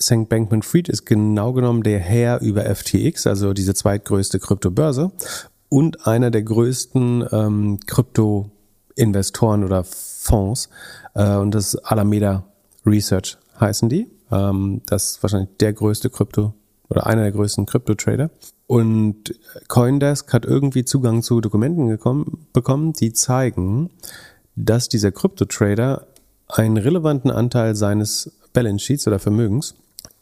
[0.00, 0.28] St.
[0.28, 5.12] Bankman Fried ist genau genommen der Herr über FTX, also diese zweitgrößte Kryptobörse
[5.68, 10.68] und einer der größten ähm, Krypto-Investoren oder Fonds.
[11.14, 12.44] Äh, und das Alameda
[12.84, 14.10] Research heißen die.
[14.30, 16.54] Ähm, das ist wahrscheinlich der größte Krypto
[16.92, 18.28] oder einer der größten Krypto-Trader.
[18.66, 19.34] Und
[19.68, 23.88] Coindesk hat irgendwie Zugang zu Dokumenten gekommen, bekommen, die zeigen,
[24.56, 26.06] dass dieser Krypto-Trader
[26.48, 29.74] einen relevanten Anteil seines Balance Sheets oder Vermögens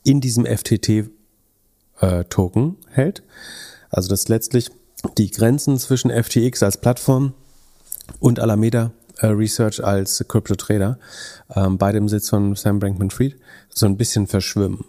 [0.05, 1.11] in diesem FTT-Token
[2.71, 3.25] äh, hält.
[3.91, 4.71] Also dass letztlich
[5.19, 7.33] die Grenzen zwischen FTX als Plattform
[8.21, 11.01] und Alameda äh, Research als Crypto Trader,
[11.57, 13.35] ähm, beide im Sitz von Sam Bankman-Fried,
[13.71, 14.85] so ein bisschen verschwimmen.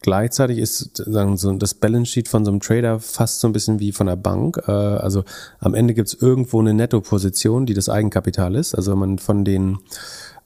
[0.00, 3.80] Gleichzeitig ist sagen so das Balance Sheet von so einem Trader fast so ein bisschen
[3.80, 4.62] wie von einer Bank.
[4.68, 5.24] Äh, also
[5.58, 8.74] am Ende gibt es irgendwo eine Nettoposition, die das Eigenkapital ist.
[8.74, 9.78] Also wenn man von den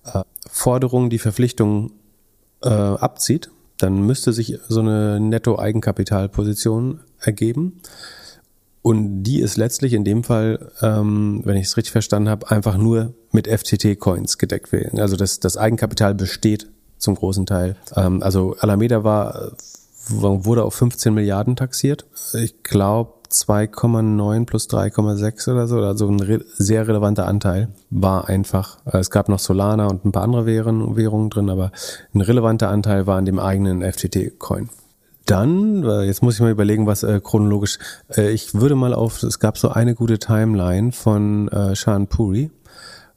[0.05, 1.93] äh, Forderungen die Verpflichtungen
[2.62, 7.81] äh, abzieht, dann müsste sich so eine Netto-Eigenkapitalposition ergeben.
[8.81, 12.77] Und die ist letztlich in dem Fall, ähm, wenn ich es richtig verstanden habe, einfach
[12.77, 14.99] nur mit FTT-Coins gedeckt werden.
[14.99, 16.69] Also das, das Eigenkapital besteht
[17.03, 17.77] zum großen Teil.
[17.97, 19.53] Ähm, also Alameda war,
[20.09, 22.07] wurde auf 15 Milliarden taxiert.
[22.35, 28.79] Ich glaube, 2,9 plus 3,6 oder so, also ein re sehr relevanter Anteil war einfach.
[28.85, 31.73] Äh, es gab noch Solana und ein paar andere Währungen, Währungen drin, aber
[32.15, 34.69] ein relevanter Anteil war in dem eigenen FTT-Coin.
[35.27, 37.79] Dann, äh, jetzt muss ich mal überlegen, was äh, chronologisch,
[38.17, 42.51] äh, ich würde mal auf, es gab so eine gute Timeline von äh, Sean Puri.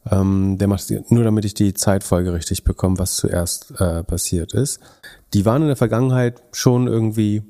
[0.09, 4.79] Ähm, der macht nur damit ich die Zeitfolge richtig bekomme, was zuerst äh, passiert ist.
[5.33, 7.43] Die waren in der Vergangenheit schon irgendwie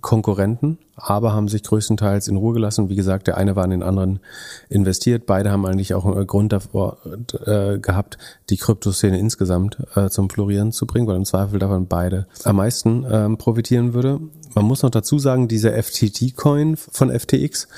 [0.00, 2.88] Konkurrenten, aber haben sich größtenteils in Ruhe gelassen.
[2.88, 4.20] Wie gesagt, der eine war in den anderen
[4.68, 5.26] investiert.
[5.26, 6.98] Beide haben eigentlich auch einen Grund davor
[7.44, 8.18] äh, gehabt,
[8.50, 13.06] die Kryptoszene insgesamt äh, zum Florieren zu bringen, weil im Zweifel davon beide am meisten
[13.10, 14.20] ähm, profitieren würde.
[14.54, 17.68] Man muss noch dazu sagen, dieser FTT-Coin von FTX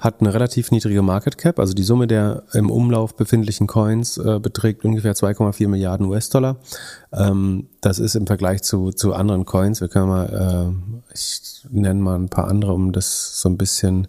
[0.00, 4.40] hat eine relativ niedrige Market Cap, also die Summe der im Umlauf befindlichen Coins äh,
[4.40, 6.56] beträgt ungefähr 2,4 Milliarden US-Dollar.
[7.12, 12.00] Ähm, das ist im Vergleich zu, zu anderen Coins, wir können mal, äh, ich nenne
[12.00, 14.08] mal ein paar andere, um das so ein bisschen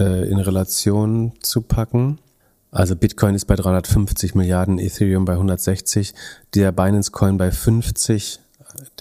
[0.00, 2.18] äh, in Relation zu packen.
[2.72, 6.14] Also Bitcoin ist bei 350 Milliarden, Ethereum bei 160,
[6.54, 8.40] der Binance Coin bei 50,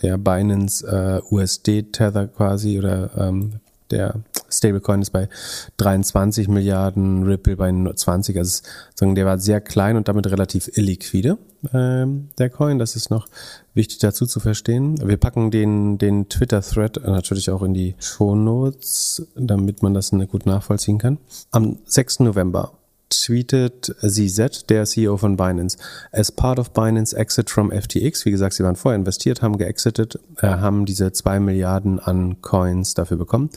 [0.03, 3.53] der Binance äh, USD Tether quasi oder ähm,
[3.91, 4.15] der
[4.49, 5.30] Stablecoin ist bei
[5.77, 8.38] 23 Milliarden, Ripple bei 20.
[8.38, 8.63] Also
[8.95, 11.38] sagen, der war sehr klein und damit relativ illiquide,
[11.71, 12.06] äh,
[12.38, 12.80] der Coin.
[12.80, 13.27] Das ist noch
[13.73, 14.97] wichtig dazu zu verstehen.
[15.08, 20.45] Wir packen den, den Twitter-Thread natürlich auch in die Show Notes, damit man das gut
[20.45, 21.17] nachvollziehen kann.
[21.51, 22.21] Am 6.
[22.21, 22.73] November
[23.12, 25.78] tweetet ZZ, der CEO von Binance,
[26.12, 30.19] as part of Binance exit from FTX, wie gesagt, sie waren vorher investiert, haben geexitet,
[30.38, 33.50] äh, haben diese zwei Milliarden an Coins dafür bekommen.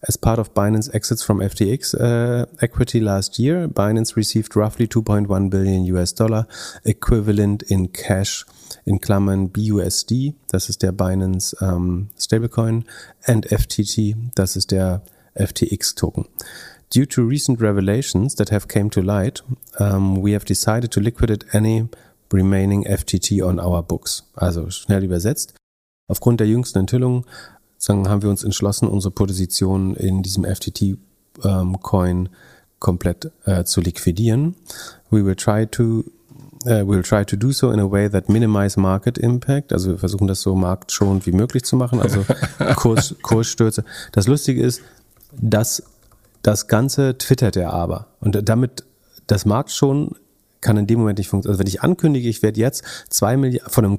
[0.00, 5.50] As part of Binance exits from FTX uh, equity last year, Binance received roughly 2.1
[5.50, 6.46] billion US Dollar,
[6.84, 8.46] equivalent in cash
[8.84, 12.84] in Klammern BUSD, das ist der Binance ähm, Stablecoin,
[13.24, 15.02] and FTT, das ist der
[15.34, 16.26] FTX Token.
[16.90, 19.42] Due to recent revelations that have came to light,
[19.78, 21.88] um, we have decided to liquidate any
[22.32, 24.24] remaining FTT on our books.
[24.34, 25.54] Also schnell übersetzt.
[26.08, 27.24] Aufgrund der jüngsten Enthüllungen
[27.76, 32.28] sagen, haben wir uns entschlossen, unsere Position in diesem FTT-Coin ähm,
[32.78, 34.54] komplett äh, zu liquidieren.
[35.10, 36.04] We will try to
[36.64, 39.72] Uh, we'll try to do so in a way that minimize market impact.
[39.72, 42.26] Also wir versuchen das so marktschonend wie möglich zu machen, also
[42.74, 43.84] Kurs, Kursstürze.
[44.10, 44.82] Das Lustige ist,
[45.40, 45.84] dass
[46.42, 48.06] das Ganze twittert er aber.
[48.20, 48.84] Und damit,
[49.26, 50.12] das mag schon,
[50.60, 51.54] kann in dem Moment nicht funktionieren.
[51.54, 53.98] Also wenn ich ankündige, ich werde jetzt zwei Milliarden, von einem,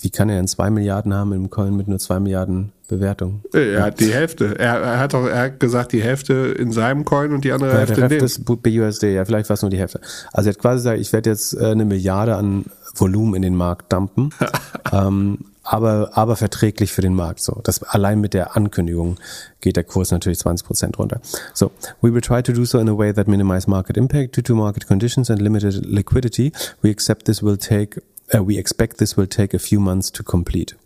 [0.00, 3.42] wie kann er denn zwei Milliarden haben im Coin mit nur zwei Milliarden Bewertung?
[3.52, 4.58] Er hat die Hälfte.
[4.58, 7.70] Er, er, hat doch, er hat gesagt, die Hälfte in seinem Coin und die andere
[7.70, 8.24] ja, Hälfte der in dem.
[8.24, 10.00] ist BUSD, ja, vielleicht war es nur die Hälfte.
[10.32, 12.64] Also er hat quasi gesagt, ich werde jetzt äh, eine Milliarde an
[12.94, 14.30] Volumen in den Markt dumpen.
[14.92, 15.38] ähm,
[15.70, 17.40] aber, aber verträglich für den Markt.
[17.40, 19.18] So, das allein mit der Ankündigung
[19.60, 21.20] geht der Kurs natürlich 20 Prozent runter.
[21.52, 24.42] So, we will try to do so in a way that minimize market impact due
[24.42, 26.52] to market conditions and limited liquidity.
[26.82, 28.00] We accept this will take
[28.30, 30.76] Uh, we expect this will take a few months to complete.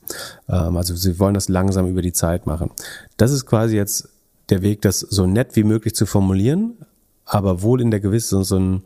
[0.47, 2.71] Um, also sie wollen das langsam über die Zeit machen.
[3.17, 4.11] Das ist quasi jetzt
[4.49, 6.77] der Weg, das so nett wie möglich zu formulieren,
[7.25, 8.85] aber wohl in der gewissen so ein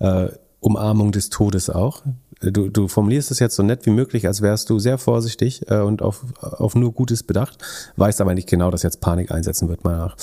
[0.00, 0.28] äh,
[0.60, 2.02] Umarmung des Todes auch.
[2.50, 5.80] Du, du formulierst es jetzt so nett wie möglich, als wärst du sehr vorsichtig äh,
[5.80, 7.58] und auf, auf nur Gutes bedacht,
[7.96, 10.16] weißt aber nicht genau, dass jetzt Panik einsetzen wird, mal nach.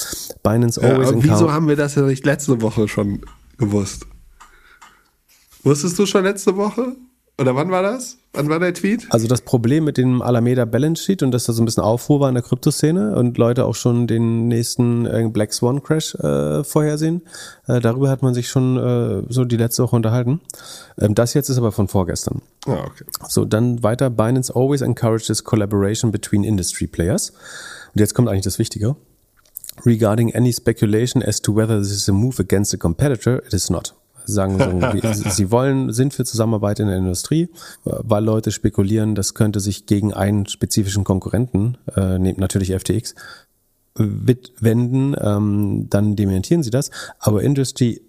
[0.44, 3.22] Binance always ja, Wieso haben wir das ja nicht letzte Woche schon
[3.58, 4.06] gewusst?
[5.64, 6.96] Wusstest du schon letzte Woche?
[7.38, 8.18] Oder wann war das?
[8.34, 9.08] Wann war der Tweet?
[9.10, 12.22] Also das Problem mit dem Alameda Balance Sheet und dass da so ein bisschen Aufruhr
[12.22, 16.64] war in der Kryptoszene und Leute auch schon den nächsten äh, Black Swan Crash äh,
[16.64, 17.24] vorhersehen.
[17.68, 20.40] Äh, darüber hat man sich schon äh, so die letzte Woche unterhalten.
[20.98, 22.42] Ähm, das jetzt ist aber von vorgestern.
[22.68, 23.04] Ah, okay.
[23.28, 24.10] So, dann weiter.
[24.10, 27.32] Binance always encourages collaboration between industry players.
[27.94, 28.96] Und jetzt kommt eigentlich das Wichtige.
[29.86, 33.70] Regarding any speculation as to whether this is a move against a competitor, it is
[33.70, 33.94] not
[34.26, 37.50] sagen, so, sie wollen, sind für Zusammenarbeit in der Industrie,
[37.84, 43.16] weil Leute spekulieren, das könnte sich gegen einen spezifischen Konkurrenten, äh, natürlich FTX,
[43.96, 46.92] wenden, ähm, dann dementieren sie das.
[47.20, 48.02] Aber Industry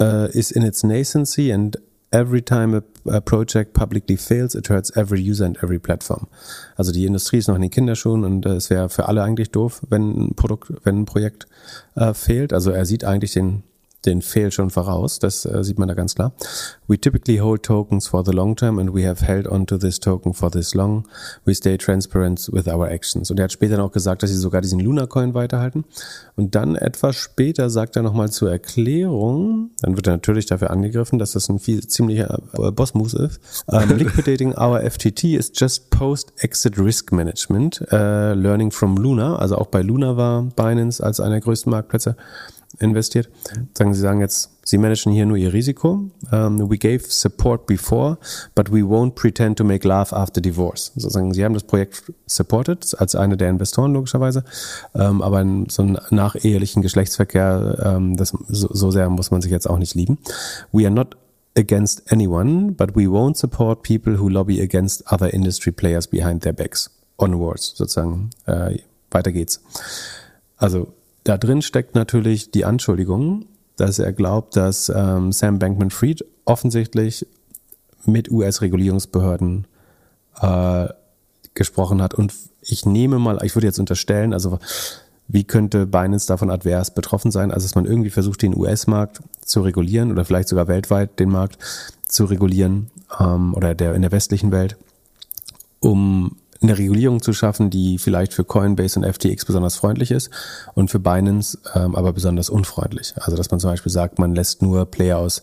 [0.00, 1.78] uh, is in its nascency and
[2.12, 6.28] every time a, a, project publicly fails, it hurts every user and every platform.
[6.76, 9.50] Also die Industrie ist noch in den Kinderschuhen und äh, es wäre für alle eigentlich
[9.50, 11.46] doof, wenn ein Produkt, wenn ein Projekt
[11.96, 12.52] äh, fehlt.
[12.52, 13.64] Also er sieht eigentlich den
[14.06, 15.18] den Fail schon voraus.
[15.18, 16.32] Das äh, sieht man da ganz klar.
[16.86, 20.32] We typically hold tokens for the long term and we have held onto this token
[20.32, 21.06] for this long.
[21.44, 23.30] We stay transparent with our actions.
[23.30, 25.84] Und er hat später noch gesagt, dass sie sogar diesen Luna Coin weiterhalten.
[26.36, 31.18] Und dann etwas später sagt er nochmal zur Erklärung, dann wird er natürlich dafür angegriffen,
[31.18, 33.40] dass das ein viel ziemlicher äh, Boss-Move ist.
[33.66, 39.36] Um, liquidating our FTT is just post-exit risk management, uh, learning from Luna.
[39.36, 42.16] Also auch bei Luna war Binance als einer der größten Marktplätze
[42.78, 43.28] investiert.
[43.74, 46.10] Sagen Sie sagen jetzt, Sie managen hier nur Ihr Risiko.
[46.32, 48.18] Um, we gave support before,
[48.54, 50.92] but we won't pretend to make love after divorce.
[50.96, 54.44] Sozusagen, Sie haben das Projekt supported als eine der Investoren logischerweise,
[54.92, 59.52] um, aber in so einen nachehelichen Geschlechtsverkehr, um, das, so, so sehr muss man sich
[59.52, 60.18] jetzt auch nicht lieben.
[60.72, 61.16] We are not
[61.56, 66.52] against anyone, but we won't support people who lobby against other industry players behind their
[66.52, 66.90] backs.
[67.18, 68.30] Onwards, sozusagen.
[68.46, 68.78] Äh,
[69.10, 69.62] weiter geht's.
[70.56, 70.92] Also
[71.26, 73.46] da drin steckt natürlich die Anschuldigung,
[73.76, 77.26] dass er glaubt, dass ähm, Sam Bankman-Fried offensichtlich
[78.04, 79.66] mit US-Regulierungsbehörden
[80.40, 80.86] äh,
[81.54, 82.14] gesprochen hat.
[82.14, 84.60] Und ich nehme mal, ich würde jetzt unterstellen, also
[85.26, 87.50] wie könnte Binance davon advers betroffen sein?
[87.50, 91.58] Also dass man irgendwie versucht, den US-Markt zu regulieren oder vielleicht sogar weltweit den Markt
[92.06, 94.76] zu regulieren ähm, oder der in der westlichen Welt,
[95.80, 100.30] um eine Regulierung zu schaffen, die vielleicht für Coinbase und FTX besonders freundlich ist
[100.74, 103.14] und für Binance ähm, aber besonders unfreundlich.
[103.16, 105.42] Also dass man zum Beispiel sagt, man lässt nur Player aus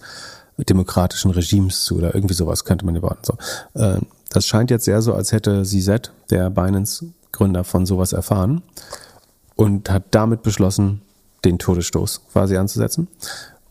[0.57, 3.37] demokratischen Regimes zu oder irgendwie sowas könnte man überhaupt so.
[3.73, 3.99] Äh,
[4.29, 8.61] das scheint jetzt sehr so, als hätte CZ, der Binance-Gründer, von sowas erfahren
[9.55, 11.01] und hat damit beschlossen,
[11.45, 13.07] den Todesstoß quasi anzusetzen.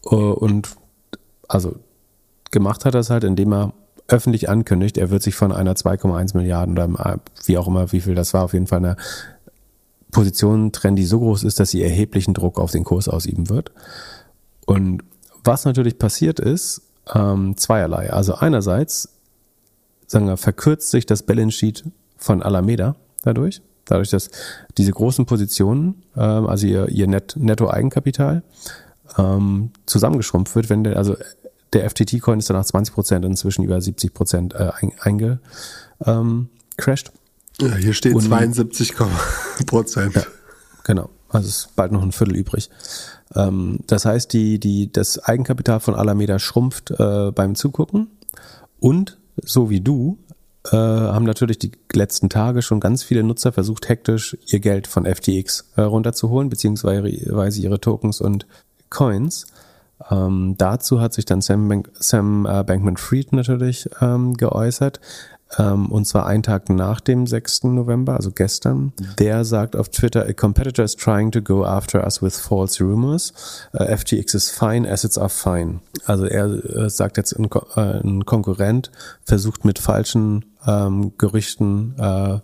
[0.04, 0.68] Äh, und
[1.48, 1.76] also
[2.50, 3.72] gemacht hat es halt, indem er
[4.08, 8.14] öffentlich ankündigt, er wird sich von einer 2,1 Milliarden oder wie auch immer, wie viel
[8.14, 8.96] das war, auf jeden Fall eine
[10.10, 13.72] Position trennen, die so groß ist, dass sie erheblichen Druck auf den Kurs ausüben wird.
[14.66, 15.02] Und
[15.42, 16.82] was natürlich passiert ist,
[17.12, 18.12] ähm, zweierlei.
[18.12, 19.08] Also einerseits,
[20.06, 21.84] sagen wir, verkürzt sich das Balance Sheet
[22.16, 24.30] von Alameda dadurch, dadurch, dass
[24.78, 28.42] diese großen Positionen, ähm, also ihr, ihr Net, Netto-Eigenkapital,
[29.18, 31.16] ähm, zusammengeschrumpft wird, wenn der, also
[31.72, 34.70] der FTT-Coin ist danach 20 Prozent inzwischen über 70 Prozent äh,
[35.00, 35.40] eingecrashed.
[36.06, 36.48] Ähm,
[37.60, 38.94] ja, hier steht 72
[39.66, 40.14] Prozent.
[40.14, 40.22] Ja,
[40.84, 41.10] genau.
[41.28, 42.70] Also ist bald noch ein Viertel übrig.
[43.34, 48.10] Ähm, das heißt, die, die, das Eigenkapital von Alameda schrumpft äh, beim Zugucken.
[48.80, 50.18] Und so wie du
[50.66, 55.06] äh, haben natürlich die letzten Tage schon ganz viele Nutzer versucht, hektisch ihr Geld von
[55.06, 58.46] FTX äh, runterzuholen, beziehungsweise ihre Tokens und
[58.90, 59.46] Coins.
[60.10, 65.00] Ähm, dazu hat sich dann Sam, Bank, Sam äh, Bankman-Fried natürlich ähm, geäußert.
[65.58, 67.64] Ähm, und zwar einen Tag nach dem 6.
[67.64, 68.92] November, also gestern.
[69.18, 73.32] Der sagt auf Twitter, a competitor is trying to go after us with false rumors.
[73.74, 75.80] Uh, FTX is fine, assets are fine.
[76.06, 78.90] Also er äh, sagt jetzt, ein, äh, ein, Konkurrent
[79.24, 82.38] versucht mit falschen ähm, Gerüchten äh,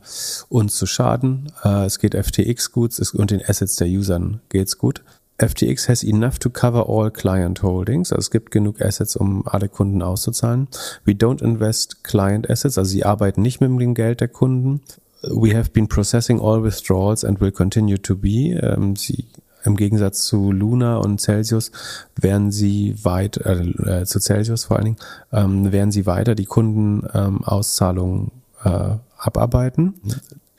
[0.49, 1.53] uns zu schaden.
[1.65, 5.03] Äh, es geht FTX gut und den Assets der Usern geht's gut.
[5.39, 8.13] FTX has enough to cover all client holdings.
[8.13, 10.69] Also es gibt genug Assets, um alle Kunden auszuzahlen.
[11.05, 14.81] We don't invest client assets, also sie arbeiten nicht mit dem Geld der Kunden.
[15.23, 18.59] We have been processing all withdrawals and will continue to be.
[18.61, 19.27] Ähm, sie
[19.65, 21.73] im Gegensatz zu Luna und Celsius
[22.17, 24.99] werden sie weit, äh, äh zu Celsius vor allen Dingen,
[25.33, 28.31] ähm, werden sie weiter die Kundenauszahlungen
[28.65, 29.95] ähm, äh, abarbeiten.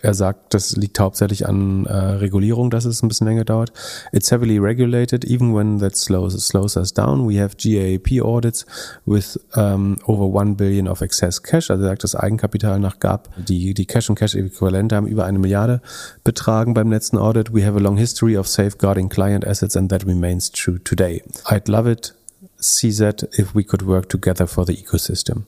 [0.01, 3.73] Er sagt, das liegt hauptsächlich an äh, Regulierung, dass es ein bisschen länger dauert.
[4.13, 7.27] It's heavily regulated, even when that slows, slows us down.
[7.27, 8.65] We have GAAP audits
[9.05, 11.69] with um, over one billion of excess cash.
[11.69, 15.37] Also er sagt, das Eigenkapital nach GAP, die, die Cash und Cash-Äquivalente haben über eine
[15.37, 15.81] Milliarde
[16.23, 17.53] betragen beim letzten Audit.
[17.53, 21.21] We have a long history of safeguarding client assets and that remains true today.
[21.45, 22.13] I'd love it,
[22.61, 25.43] CZ, if we could work together for the ecosystem.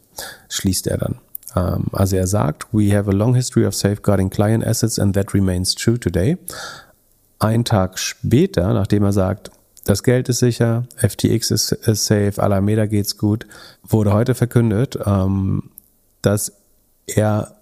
[0.50, 1.20] Schließt er dann.
[1.54, 5.34] Um, also er sagt, we have a long history of safeguarding client assets and that
[5.34, 6.38] remains true today.
[7.40, 9.52] Ein Tag später, nachdem er sagt,
[9.84, 13.48] das Geld ist sicher, FTX ist, ist safe, Alameda geht's gut,
[13.84, 15.72] wurde heute verkündet, ähm,
[16.22, 16.54] dass
[17.08, 17.56] er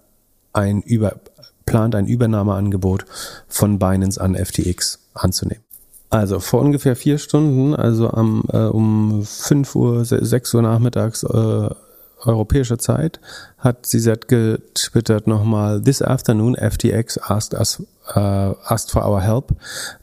[0.52, 1.16] ein über,
[1.64, 3.06] plant, ein Übernahmeangebot
[3.48, 5.64] von Binance an FTX anzunehmen.
[6.10, 11.70] Also vor ungefähr vier Stunden, also am, äh, um 5 Uhr, 6 Uhr nachmittags äh,
[12.24, 13.20] europäischer Zeit
[13.58, 17.82] hat CZ getwittert nochmal, this afternoon FTX asked us,
[18.14, 19.54] uh, asked for our help.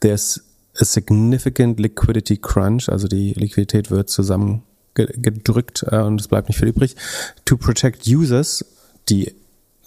[0.02, 0.42] There's
[0.80, 6.70] a significant liquidity crunch, also die Liquidität wird zusammengedrückt uh, und es bleibt nicht viel
[6.70, 6.96] übrig.
[7.46, 8.66] To protect users,
[9.10, 9.34] die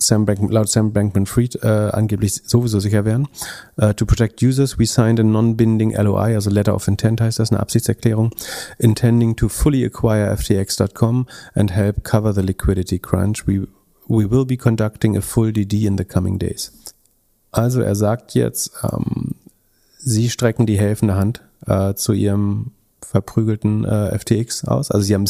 [0.03, 3.29] Sam Bank, laut Sam Bankman-Fried äh, angeblich sowieso sicher wären.
[3.81, 7.51] Uh, to protect users, we signed a non-binding LOI, also Letter of Intent heißt das,
[7.51, 8.31] eine Absichtserklärung,
[8.79, 13.47] intending to fully acquire FTX.com and help cover the liquidity crunch.
[13.47, 13.67] We,
[14.09, 16.73] we will be conducting a full DD in the coming days.
[17.53, 19.35] Also er sagt jetzt, ähm,
[19.99, 22.73] sie strecken die helfende Hand äh, zu ihrem
[23.03, 24.91] verprügelten äh, FTX aus.
[24.91, 25.27] Also sie haben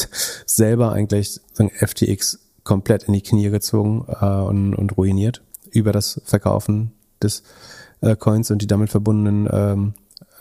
[0.46, 2.38] selber eigentlich sagen, FTX
[2.70, 5.42] komplett in die Knie gezogen äh, und, und ruiniert
[5.72, 7.42] über das Verkaufen des
[8.00, 9.94] äh, Coins und die damit verbundenen ähm,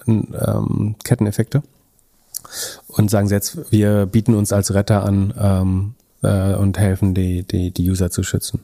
[0.08, 1.64] ähm, Ketteneffekte.
[2.88, 7.42] Und sagen sie jetzt, wir bieten uns als Retter an ähm, äh, und helfen, die,
[7.42, 8.60] die, die User zu schützen.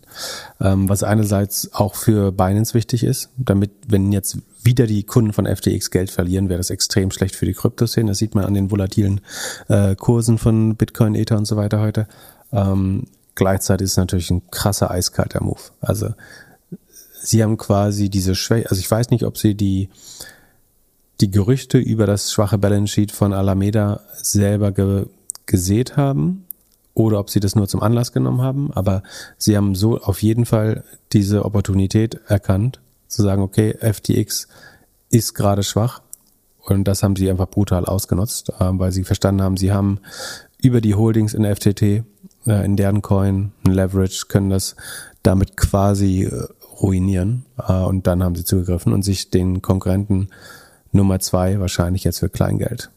[0.62, 5.48] Ähm, was einerseits auch für Binance wichtig ist, damit, wenn jetzt wieder die Kunden von
[5.48, 8.12] FTX Geld verlieren, wäre das extrem schlecht für die Kryptoszene.
[8.12, 9.22] Das sieht man an den volatilen
[9.70, 12.08] äh, Kursen von Bitcoin, Ether und so weiter heute.
[12.52, 15.60] Ähm, Gleichzeitig ist es natürlich ein krasser eiskalter Move.
[15.82, 16.14] Also
[17.22, 19.90] sie haben quasi diese Schwäche, also ich weiß nicht, ob sie die,
[21.22, 25.08] die Gerüchte über das schwache Balance Sheet von Alameda selber ge,
[25.46, 26.46] gesät haben
[26.94, 29.04] oder ob sie das nur zum Anlass genommen haben, aber
[29.38, 34.48] sie haben so auf jeden Fall diese Opportunität erkannt, zu sagen, okay, FTX
[35.10, 36.02] ist gerade schwach
[36.60, 40.00] und das haben sie einfach brutal ausgenutzt, äh, weil sie verstanden haben, sie haben
[40.62, 42.04] über die Holdings in der FTT
[42.48, 44.76] äh, in deren Coin, ein Leverage, können das
[45.24, 46.48] damit quasi äh,
[46.82, 47.46] ruinieren.
[47.68, 50.30] Äh, und dann haben sie zugegriffen und sich den Konkurrenten
[50.92, 52.90] Nummer zwei wahrscheinlich jetzt für Kleingeld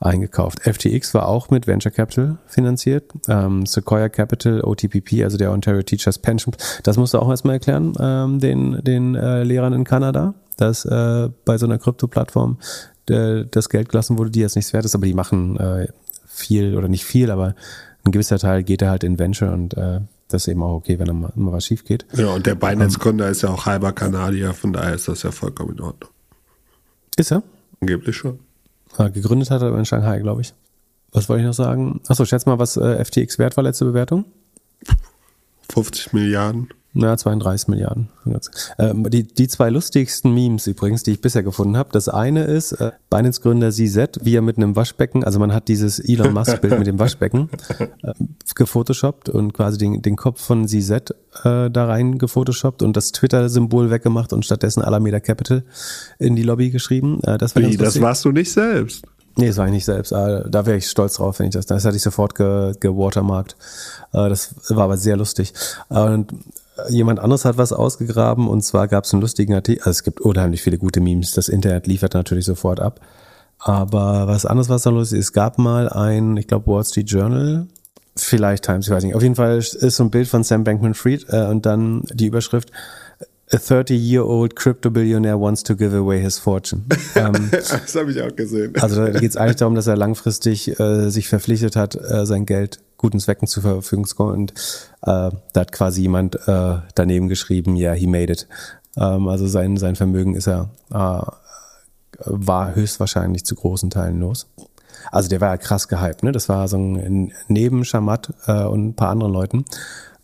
[0.00, 0.60] eingekauft.
[0.60, 3.12] FTX war auch mit Venture Capital finanziert.
[3.28, 6.54] Ähm, Sequoia Capital, OTPP, also der Ontario Teachers Pension.
[6.82, 11.28] Das musst du auch erstmal erklären, ähm, den, den äh, Lehrern in Kanada, dass äh,
[11.44, 12.58] bei so einer Krypto-Plattform
[13.08, 15.88] äh, das Geld gelassen wurde, die jetzt nichts wert ist, aber die machen äh,
[16.26, 17.54] viel oder nicht viel, aber
[18.04, 20.98] ein gewisser Teil geht er halt in Venture und äh, das ist eben auch okay,
[20.98, 22.06] wenn immer, immer was schief geht.
[22.12, 25.76] Ja, und der Binance-Gründer ist ja auch halber Kanadier, von daher ist das ja vollkommen
[25.76, 26.10] in Ordnung.
[27.16, 27.42] Ist er?
[27.80, 28.38] Angeblich schon.
[28.98, 30.54] Ja, gegründet hat er in Shanghai, glaube ich.
[31.12, 32.00] Was wollte ich noch sagen?
[32.08, 34.24] Achso, schätz mal, was äh, FTX wert war, letzte Bewertung?
[35.72, 36.68] 50 Milliarden.
[36.96, 38.08] Na, 32 Milliarden.
[38.78, 41.88] Ähm, die, die zwei lustigsten Memes übrigens, die ich bisher gefunden habe.
[41.92, 45.66] Das eine ist äh, Binance Gründer CZ, wie er mit einem Waschbecken, also man hat
[45.66, 47.50] dieses Elon Musk Bild mit dem Waschbecken
[48.02, 48.12] äh,
[48.54, 51.10] gefotoshoppt und quasi den, den Kopf von CZ
[51.42, 55.64] äh, da rein gefotoshoppt und das Twitter-Symbol weggemacht und stattdessen Alameda Capital
[56.20, 57.20] in die Lobby geschrieben.
[57.24, 59.04] Äh, das, wie, das warst du nicht selbst?
[59.36, 60.12] Nee, das war ich nicht selbst.
[60.12, 61.66] Ah, da wäre ich stolz drauf, wenn ich das.
[61.66, 63.56] Das hatte ich sofort gewatermarkt.
[64.12, 65.52] Ge das war aber sehr lustig.
[65.88, 66.32] Und
[66.88, 70.20] jemand anderes hat was ausgegraben und zwar gab es einen lustigen Artikel, also es gibt
[70.20, 73.00] unheimlich viele gute Memes, das Internet liefert natürlich sofort ab.
[73.58, 77.08] Aber was anderes, was da los ist, es gab mal ein, ich glaube, Wall Street
[77.08, 77.66] Journal,
[78.16, 79.14] vielleicht Times, ich weiß nicht.
[79.14, 82.70] Auf jeden Fall ist so ein Bild von Sam Bankman-Fried äh, und dann die Überschrift
[83.52, 86.82] A 30-year-old crypto billionaire wants to give away his fortune.
[87.16, 88.72] Ähm, das habe ich auch gesehen.
[88.80, 92.44] Also da geht es eigentlich darum, dass er langfristig äh, sich verpflichtet hat, äh, sein
[92.44, 94.32] Geld guten Zwecken zur Verfügung zu kommen.
[94.32, 94.50] Und
[95.02, 98.48] äh, da hat quasi jemand äh, daneben geschrieben, ja, yeah, he made it.
[98.96, 101.22] Ähm, also sein, sein Vermögen ist er, äh,
[102.24, 104.46] war höchstwahrscheinlich zu großen Teilen los.
[105.12, 106.32] Also der war ja krass gehypt, ne?
[106.32, 109.66] Das war so ein neben Shamat äh, und ein paar anderen Leuten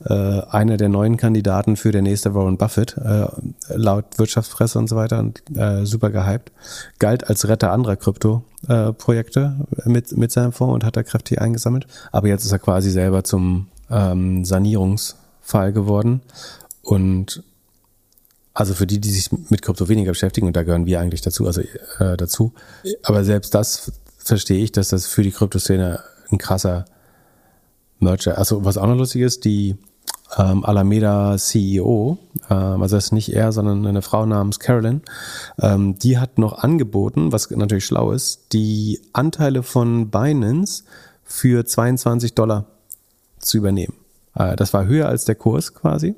[0.05, 3.26] äh, einer der neuen Kandidaten für der nächste Warren Buffett, äh,
[3.68, 6.53] laut Wirtschaftspresse und so weiter und äh, super gehypt.
[6.98, 11.86] Galt als Retter anderer Krypto-Projekte äh, mit, mit seinem Fonds und hat da kräftig eingesammelt.
[12.12, 16.22] Aber jetzt ist er quasi selber zum ähm, Sanierungsfall geworden.
[16.82, 17.42] Und
[18.55, 21.46] also für die, die sich mit Krypto weniger beschäftigen, und da gehören wir eigentlich dazu,
[21.46, 21.61] also
[21.98, 22.53] äh, dazu.
[23.03, 26.86] Aber selbst das verstehe ich, dass das für die Kryptoszene ein krasser
[27.98, 28.38] Merger.
[28.38, 29.76] Also was auch noch lustig ist, die
[30.38, 32.18] ähm, Alameda CEO,
[32.48, 35.02] ähm, also das ist nicht er, sondern eine Frau namens Carolyn,
[35.60, 40.84] ähm, die hat noch angeboten, was natürlich schlau ist, die Anteile von Binance
[41.24, 42.66] für 22 Dollar
[43.38, 43.94] zu übernehmen.
[44.34, 46.14] Äh, das war höher als der Kurs quasi.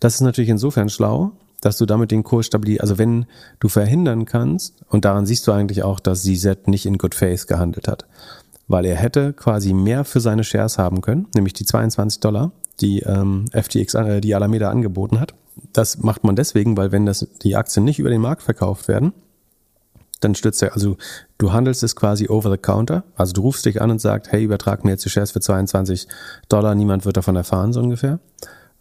[0.00, 2.82] Das ist natürlich insofern schlau, dass du damit den Kurs stabilisierst.
[2.82, 3.26] Also wenn
[3.60, 7.46] du verhindern kannst, und daran siehst du eigentlich auch, dass ZZ nicht in Good Faith
[7.46, 8.06] gehandelt hat,
[8.68, 13.00] weil er hätte quasi mehr für seine Shares haben können, nämlich die 22 Dollar, die
[13.00, 15.34] ähm, FTX, äh, die Alameda angeboten hat.
[15.72, 19.12] Das macht man deswegen, weil wenn das, die Aktien nicht über den Markt verkauft werden,
[20.20, 20.96] dann stützt er, also
[21.38, 24.42] du handelst es quasi over the counter, also du rufst dich an und sagst, hey,
[24.42, 26.08] übertrag mir jetzt die Shares für 22
[26.48, 28.20] Dollar, niemand wird davon erfahren, so ungefähr.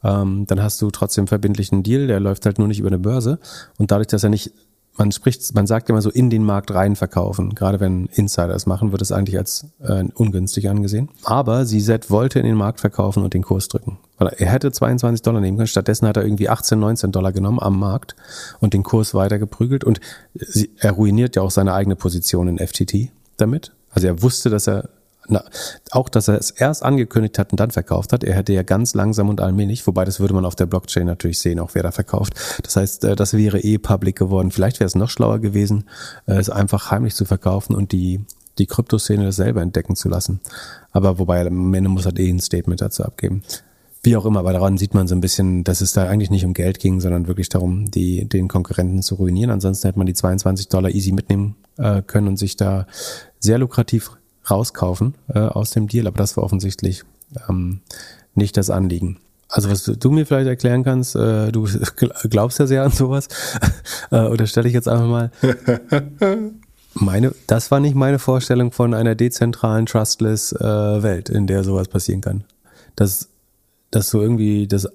[0.04, 3.40] Ähm, dann hast du trotzdem verbindlichen Deal, der läuft halt nur nicht über eine Börse
[3.78, 4.52] und dadurch, dass er nicht
[4.96, 7.56] man spricht, man sagt immer so in den Markt rein verkaufen.
[7.56, 11.10] Gerade wenn Insider es machen, wird es eigentlich als äh, ungünstig angesehen.
[11.24, 13.98] Aber CZ wollte in den Markt verkaufen und den Kurs drücken.
[14.18, 15.68] Weil er hätte 22 Dollar nehmen können.
[15.68, 18.16] Stattdessen hat er irgendwie 18, 19 Dollar genommen am Markt
[18.60, 19.84] und den Kurs weiter geprügelt.
[19.84, 20.00] Und
[20.36, 23.72] sie, er ruiniert ja auch seine eigene Position in FTT damit.
[23.90, 24.90] Also er wusste, dass er
[25.28, 25.44] na,
[25.92, 28.24] auch, dass er es erst angekündigt hat und dann verkauft hat.
[28.24, 31.40] Er hätte ja ganz langsam und allmählich, wobei das würde man auf der Blockchain natürlich
[31.40, 32.34] sehen, auch wer da verkauft.
[32.64, 34.52] Das heißt, äh, das wäre eh public geworden.
[34.52, 35.86] Vielleicht wäre es noch schlauer gewesen,
[36.26, 38.26] äh, es einfach heimlich zu verkaufen und die,
[38.58, 40.42] die Kryptoszene selber entdecken zu lassen.
[40.92, 43.44] Aber wobei, am Ende muss er eh ein Statement dazu abgeben.
[44.06, 46.44] Wie auch immer, aber daran sieht man so ein bisschen, dass es da eigentlich nicht
[46.44, 49.50] um Geld ging, sondern wirklich darum, die, den Konkurrenten zu ruinieren.
[49.50, 52.86] Ansonsten hätte man die 22 Dollar easy mitnehmen äh, können und sich da
[53.40, 54.12] sehr lukrativ
[54.50, 57.04] rauskaufen äh, aus dem Deal, aber das war offensichtlich
[57.50, 57.82] ähm,
[58.36, 59.20] nicht das Anliegen.
[59.50, 61.68] Also was du mir vielleicht erklären kannst, äh, du
[62.30, 63.28] glaubst ja sehr an sowas,
[64.12, 65.32] äh, oder stelle ich jetzt einfach mal.
[66.96, 71.88] Meine, das war nicht meine Vorstellung von einer dezentralen, trustless äh, Welt, in der sowas
[71.88, 72.44] passieren kann.
[72.96, 73.30] Dass,
[73.90, 74.88] dass so irgendwie das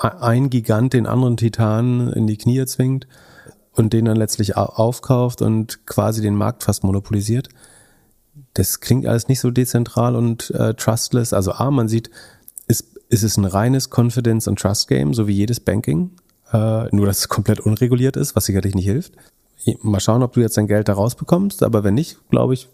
[0.00, 3.08] ein Gigant den anderen Titan in die Knie zwingt
[3.72, 7.48] und den dann letztlich aufkauft und quasi den Markt fast monopolisiert
[8.54, 11.32] das klingt alles nicht so dezentral und äh, trustless.
[11.32, 12.10] Also A, man sieht,
[12.66, 16.10] ist, ist es ein reines Confidence- und Trust-Game, so wie jedes Banking,
[16.52, 19.12] äh, nur dass es komplett unreguliert ist, was sicherlich nicht hilft.
[19.82, 22.68] Mal schauen, ob du jetzt dein Geld da rausbekommst, aber wenn nicht, glaube ich,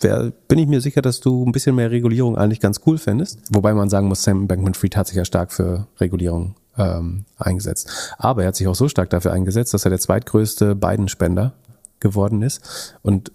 [0.00, 3.40] wär, bin ich mir sicher, dass du ein bisschen mehr Regulierung eigentlich ganz cool fändest.
[3.50, 8.14] Wobei man sagen muss, Sam Bankman-Fried hat sich ja stark für Regulierung ähm, eingesetzt.
[8.18, 11.52] Aber er hat sich auch so stark dafür eingesetzt, dass er der zweitgrößte Biden-Spender
[12.00, 12.94] geworden ist.
[13.02, 13.32] Und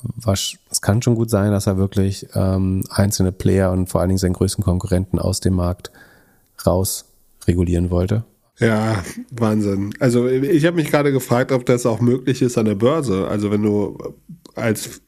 [0.00, 4.08] was, es kann schon gut sein, dass er wirklich ähm, einzelne Player und vor allen
[4.08, 5.90] Dingen seinen größten Konkurrenten aus dem Markt
[6.64, 7.06] raus
[7.46, 8.24] regulieren wollte.
[8.58, 9.94] Ja, Wahnsinn.
[10.00, 13.28] Also ich habe mich gerade gefragt, ob das auch möglich ist an der Börse.
[13.28, 13.98] Also wenn du
[14.54, 15.02] als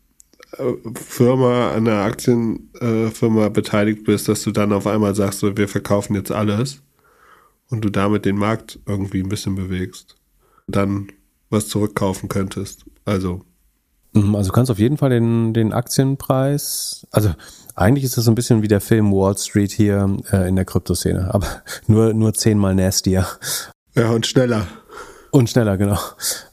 [0.59, 5.57] äh, Firma, an einer Aktienfirma äh, beteiligt bist, dass du dann auf einmal sagst, so,
[5.57, 6.83] wir verkaufen jetzt alles
[7.71, 10.17] und du damit den Markt irgendwie ein bisschen bewegst,
[10.67, 11.09] dann
[11.49, 12.85] was zurückkaufen könntest.
[13.07, 13.45] Also
[14.35, 17.35] also du kannst auf jeden Fall den, den Aktienpreis, also
[17.75, 20.65] eigentlich ist das so ein bisschen wie der Film Wall Street hier äh, in der
[20.65, 21.47] Kryptoszene, aber
[21.87, 23.27] nur, nur zehnmal nastier.
[23.95, 24.67] Ja, und schneller.
[25.31, 25.99] Und schneller, genau.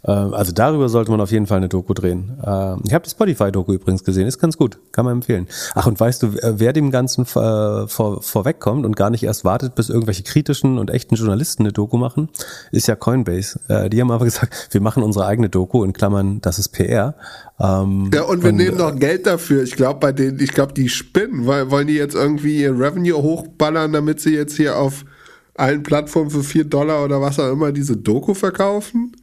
[0.06, 2.38] Ähm, also darüber sollte man auf jeden Fall eine Doku drehen.
[2.46, 5.48] Ähm, ich habe die Spotify-Doku übrigens gesehen, ist ganz gut, kann man empfehlen.
[5.74, 9.76] Ach, und weißt du, wer dem Ganzen äh, vor, vorwegkommt und gar nicht erst wartet,
[9.76, 12.30] bis irgendwelche kritischen und echten Journalisten eine Doku machen,
[12.72, 13.60] ist ja Coinbase.
[13.70, 17.16] Äh, die haben aber gesagt, wir machen unsere eigene Doku, in Klammern, das ist PR.
[17.60, 19.64] Ähm, ja, und wir und, nehmen noch Geld dafür.
[19.64, 23.22] Ich glaube, bei denen, ich glaube, die spinnen, weil wollen die jetzt irgendwie ihr Revenue
[23.22, 25.06] hochballern, damit sie jetzt hier auf
[25.56, 29.16] allen Plattformen für 4 Dollar oder was auch immer diese Doku verkaufen?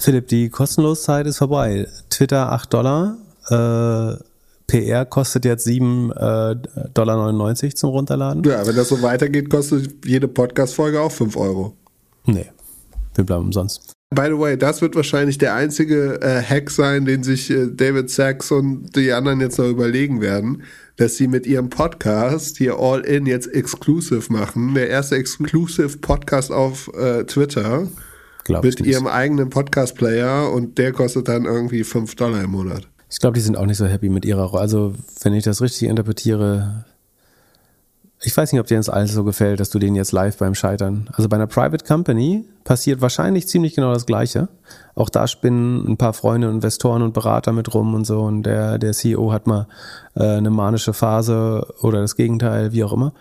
[0.00, 1.86] Philipp, die kostenlose Zeit ist vorbei.
[2.10, 3.16] Twitter 8 Dollar,
[3.48, 4.16] äh,
[4.66, 8.44] PR kostet jetzt 7,99 äh, Dollar zum Runterladen.
[8.44, 11.74] Ja, wenn das so weitergeht, kostet jede Podcast-Folge auch 5 Euro.
[12.26, 12.50] Nee,
[13.14, 13.97] wir bleiben umsonst.
[14.10, 18.10] By the way, das wird wahrscheinlich der einzige äh, Hack sein, den sich äh, David
[18.10, 20.62] Sachs und die anderen jetzt noch überlegen werden
[20.98, 24.74] dass sie mit ihrem Podcast hier All In jetzt exclusive machen.
[24.74, 27.86] Der erste exclusive Podcast auf äh, Twitter.
[28.44, 32.88] Glaub mit ihrem eigenen Podcast-Player und der kostet dann irgendwie 5 Dollar im Monat.
[33.10, 34.62] Ich glaube, die sind auch nicht so happy mit ihrer Rolle.
[34.62, 36.84] Also, wenn ich das richtig interpretiere,
[38.20, 40.54] ich weiß nicht, ob dir das alles so gefällt, dass du den jetzt live beim
[40.54, 41.08] Scheitern.
[41.12, 44.48] Also bei einer Private Company passiert wahrscheinlich ziemlich genau das Gleiche.
[44.96, 48.22] Auch da spinnen ein paar Freunde, Investoren und Berater mit rum und so.
[48.22, 49.68] Und der, der CEO hat mal
[50.16, 53.12] äh, eine manische Phase oder das Gegenteil, wie auch immer.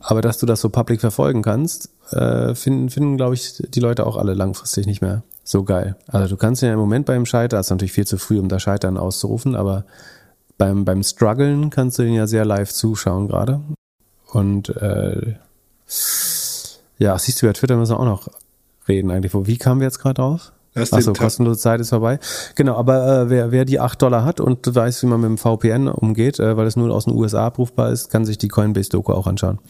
[0.00, 4.04] Aber dass du das so public verfolgen kannst, äh, finden, finden glaube ich, die Leute
[4.04, 5.96] auch alle langfristig nicht mehr so geil.
[6.08, 8.48] Also du kannst ja im Moment beim Scheitern, das ist natürlich viel zu früh, um
[8.48, 9.84] das Scheitern auszurufen, aber
[10.58, 13.60] beim, beim Struggeln kannst du den ja sehr live zuschauen gerade.
[14.34, 15.36] Und äh,
[16.98, 18.28] ja, siehst du, bei Twitter müssen wir auch noch
[18.88, 19.32] reden eigentlich.
[19.34, 20.52] Wie kamen wir jetzt gerade drauf?
[20.74, 22.18] Achso, kostenlose Zeit ist vorbei.
[22.56, 25.38] Genau, aber äh, wer, wer die 8 Dollar hat und weiß, wie man mit dem
[25.38, 29.12] VPN umgeht, äh, weil es nur aus den USA abrufbar ist, kann sich die Coinbase-Doku
[29.12, 29.60] auch anschauen.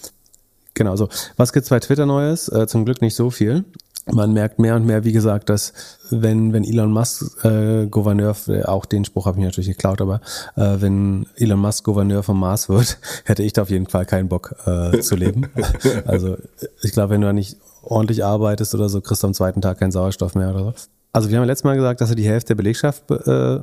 [0.72, 1.10] Genau, so.
[1.36, 2.48] Was gibt's bei Twitter Neues?
[2.48, 3.64] Äh, zum Glück nicht so viel
[4.12, 5.72] man merkt mehr und mehr, wie gesagt, dass
[6.10, 10.20] wenn, wenn Elon Musk äh, Gouverneur, äh, auch den Spruch habe ich natürlich geklaut, aber
[10.56, 14.28] äh, wenn Elon Musk Gouverneur vom Mars wird, hätte ich da auf jeden Fall keinen
[14.28, 15.48] Bock äh, zu leben.
[16.04, 16.36] also
[16.82, 19.78] ich glaube, wenn du da nicht ordentlich arbeitest oder so, kriegst du am zweiten Tag
[19.78, 20.74] keinen Sauerstoff mehr oder so.
[21.12, 23.60] Also wir haben ja letztes Mal gesagt, dass er die Hälfte der Belegschaft äh,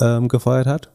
[0.00, 0.90] ähm, gefeuert hat.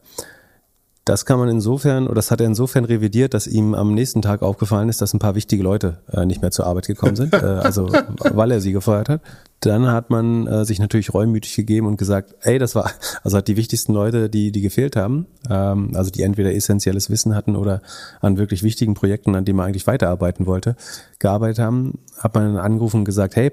[1.08, 4.42] Das kann man insofern, oder das hat er insofern revidiert, dass ihm am nächsten Tag
[4.42, 7.36] aufgefallen ist, dass ein paar wichtige Leute äh, nicht mehr zur Arbeit gekommen sind, äh,
[7.62, 9.22] also weil er sie gefeuert hat.
[9.60, 12.90] Dann hat man äh, sich natürlich reumütig gegeben und gesagt, ey, das war,
[13.22, 17.34] also hat die wichtigsten Leute, die, die gefehlt haben, ähm, also die entweder essentielles Wissen
[17.34, 17.80] hatten oder
[18.20, 20.76] an wirklich wichtigen Projekten, an denen man eigentlich weiterarbeiten wollte,
[21.20, 23.52] gearbeitet haben, hat man angerufen und gesagt, hey,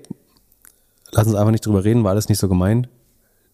[1.13, 2.89] lass uns einfach nicht drüber reden, war alles nicht so gemeint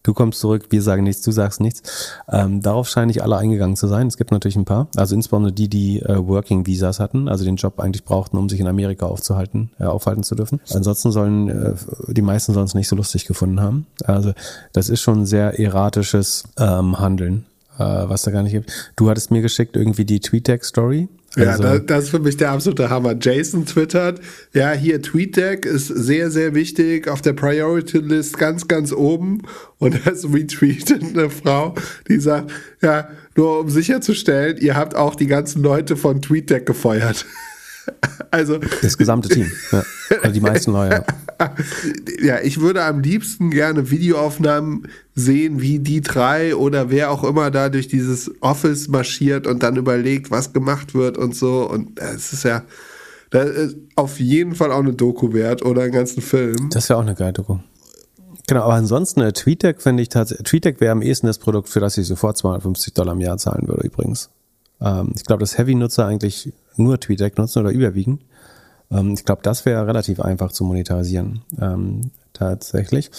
[0.02, 1.82] du kommst zurück, wir sagen nichts, du sagst nichts.
[2.28, 4.06] Ähm, darauf scheinen nicht alle eingegangen zu sein.
[4.06, 7.56] Es gibt natürlich ein paar, also insbesondere die, die äh, Working Visas hatten, also den
[7.56, 10.60] Job eigentlich brauchten, um sich in Amerika aufzuhalten, äh, aufhalten zu dürfen.
[10.72, 11.74] Ansonsten sollen äh,
[12.08, 13.86] die meisten sonst nicht so lustig gefunden haben.
[14.04, 14.32] Also
[14.72, 17.46] das ist schon sehr erratisches ähm, Handeln,
[17.78, 18.92] äh, was da gar nicht gibt.
[18.96, 21.08] Du hattest mir geschickt irgendwie die TweetDeck-Story.
[21.36, 23.14] Also, ja, das ist für mich der absolute Hammer.
[23.18, 24.20] Jason twittert,
[24.52, 29.42] ja, hier TweetDeck ist sehr, sehr wichtig, auf der Priority List ganz, ganz oben.
[29.78, 31.74] Und das retweetet eine Frau,
[32.08, 32.50] die sagt,
[32.82, 37.24] ja, nur um sicherzustellen, ihr habt auch die ganzen Leute von TweetDeck gefeuert.
[38.30, 39.84] Also das gesamte Team, ja.
[40.22, 41.04] also die meisten Leute.
[42.22, 47.50] Ja, ich würde am liebsten gerne Videoaufnahmen sehen, wie die drei oder wer auch immer
[47.50, 51.68] da durch dieses Office marschiert und dann überlegt, was gemacht wird und so.
[51.68, 52.62] Und es ist ja
[53.32, 56.68] das ist auf jeden Fall auch eine Doku wert oder einen ganzen Film.
[56.70, 57.58] Das wäre auch eine geile Doku.
[58.46, 61.80] Genau, aber ansonsten, äh, TweetDeck finde ich tatsächlich, TweetDeck wäre am ehesten das Produkt, für
[61.80, 64.28] das ich sofort 250 Dollar im Jahr zahlen würde übrigens.
[64.82, 68.22] Ähm, ich glaube, dass Heavy-Nutzer eigentlich nur TweetDeck nutzen oder überwiegend.
[68.90, 73.10] Ähm, ich glaube, das wäre relativ einfach zu monetarisieren, ähm, tatsächlich.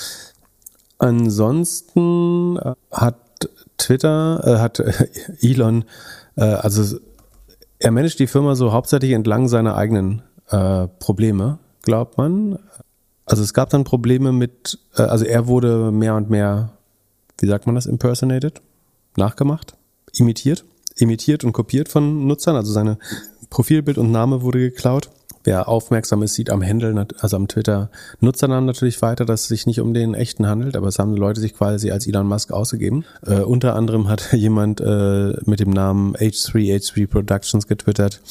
[0.99, 3.16] Ansonsten äh, hat
[3.78, 4.80] Twitter, äh, hat
[5.41, 5.86] Elon,
[6.36, 6.97] äh, also
[7.80, 12.60] er managt die Firma so hauptsächlich entlang seiner eigenen äh, Probleme, glaubt man.
[13.26, 16.72] Also es gab dann Probleme mit, äh, also er wurde mehr und mehr,
[17.39, 18.62] wie sagt man das, impersonated,
[19.18, 19.76] nachgemacht,
[20.14, 20.64] imitiert
[20.95, 22.56] imitiert und kopiert von Nutzern.
[22.56, 22.97] Also seine
[23.54, 25.12] Profilbild und Name wurde geklaut.
[25.43, 29.80] Wer aufmerksam ist, sieht am Handle, also am Twitter-Nutzernamen natürlich weiter, dass es sich nicht
[29.80, 33.06] um den echten handelt, aber es haben Leute sich quasi als Elon Musk ausgegeben.
[33.24, 38.22] Äh, unter anderem hat jemand äh, mit dem Namen H3H3 Productions getwittert,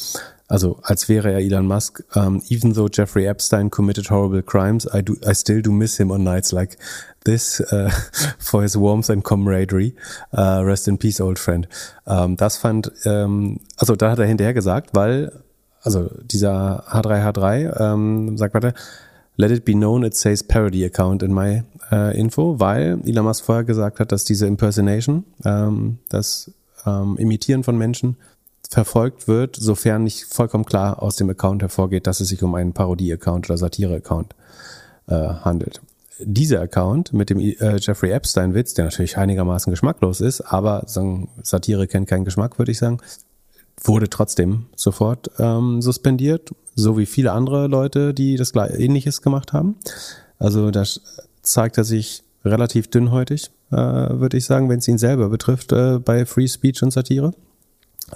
[0.52, 2.04] also als wäre er Elon Musk.
[2.14, 6.10] Um, even though Jeffrey Epstein committed horrible crimes, I do, I still do miss him
[6.10, 6.76] on nights like
[7.24, 7.90] this uh,
[8.38, 9.94] for his warmth and camaraderie.
[10.30, 11.66] Uh, rest in peace, old friend.
[12.04, 15.42] Um, das fand, ähm, also da hat er hinterher gesagt, weil,
[15.82, 18.74] also dieser H3H3 ähm, sagt weiter,
[19.36, 23.46] let it be known it says parody account in my uh, info, weil Elon Musk
[23.46, 26.50] vorher gesagt hat, dass diese Impersonation, ähm, das
[26.84, 28.18] ähm, Imitieren von Menschen
[28.72, 32.72] verfolgt wird, sofern nicht vollkommen klar aus dem Account hervorgeht, dass es sich um einen
[32.72, 34.34] Parodie-Account oder Satire-Account
[35.08, 35.82] äh, handelt.
[36.18, 42.08] Dieser Account mit dem äh, Jeffrey Epstein-Witz, der natürlich einigermaßen geschmacklos ist, aber Satire kennt
[42.08, 42.98] keinen Geschmack, würde ich sagen,
[43.84, 49.76] wurde trotzdem sofort ähm, suspendiert, so wie viele andere Leute, die das ähnliches gemacht haben.
[50.38, 50.84] Also da
[51.42, 55.98] zeigt er sich relativ dünnhäutig, äh, würde ich sagen, wenn es ihn selber betrifft, äh,
[55.98, 57.34] bei Free Speech und Satire.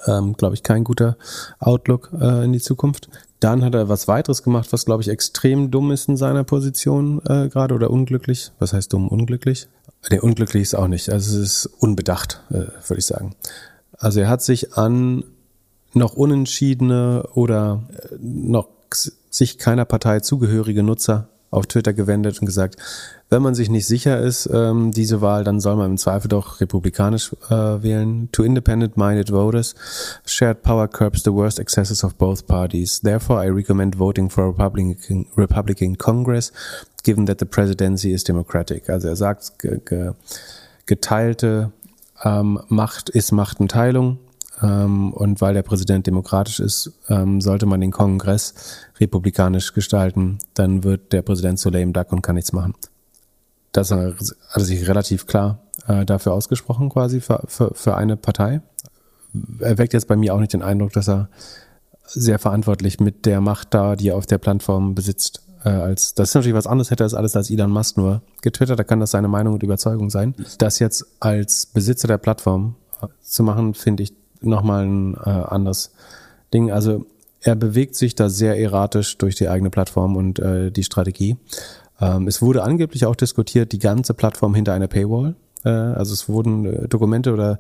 [0.07, 1.16] Ähm, glaube ich, kein guter
[1.59, 3.09] Outlook äh, in die Zukunft.
[3.40, 7.20] Dann hat er was weiteres gemacht, was, glaube ich, extrem dumm ist in seiner Position
[7.26, 8.53] äh, gerade oder unglücklich.
[8.59, 9.68] Was heißt dumm, unglücklich?
[10.11, 11.11] Nee, unglücklich ist auch nicht.
[11.11, 13.34] Also es ist unbedacht, äh, würde ich sagen.
[13.99, 15.24] Also er hat sich an
[15.92, 18.68] noch unentschiedene oder äh, noch
[19.30, 22.76] sich keiner Partei zugehörige Nutzer auf Twitter gewendet und gesagt,
[23.28, 26.60] wenn man sich nicht sicher ist, ähm, diese Wahl, dann soll man im Zweifel doch
[26.60, 28.28] republikanisch äh, wählen.
[28.32, 29.74] To independent-minded voters,
[30.24, 33.00] shared power curbs the worst excesses of both parties.
[33.00, 36.52] Therefore, I recommend voting for a Republican, Republican Congress,
[37.02, 38.88] given that the presidency is democratic.
[38.88, 40.12] Also er sagt, ge, ge,
[40.86, 41.72] geteilte
[42.24, 44.18] ähm, Macht ist Machtenteilung.
[44.62, 48.54] Ähm, und weil der Präsident demokratisch ist, ähm, sollte man den Kongress
[48.98, 52.72] republikanisch gestalten, dann wird der Präsident so lame duck und kann nichts machen.
[53.76, 54.14] Das hat
[54.54, 58.62] er sich relativ klar äh, dafür ausgesprochen, quasi für, für, für eine Partei.
[59.60, 61.28] Er weckt jetzt bei mir auch nicht den Eindruck, dass er
[62.06, 66.30] sehr verantwortlich mit der Macht da, die er auf der Plattform besitzt, äh, als das
[66.30, 69.00] ist natürlich was anderes, hätte er das alles als Elon Musk nur getwittert, da kann
[69.00, 70.34] das seine Meinung und Überzeugung sein.
[70.58, 75.92] Das jetzt als Besitzer der Plattform äh, zu machen, finde ich nochmal ein äh, anderes
[76.54, 76.70] Ding.
[76.70, 77.04] Also
[77.40, 81.36] er bewegt sich da sehr erratisch durch die eigene Plattform und äh, die Strategie.
[82.01, 85.34] Ähm, es wurde angeblich auch diskutiert, die ganze Plattform hinter einer Paywall.
[85.64, 87.59] Äh, also es wurden äh, Dokumente oder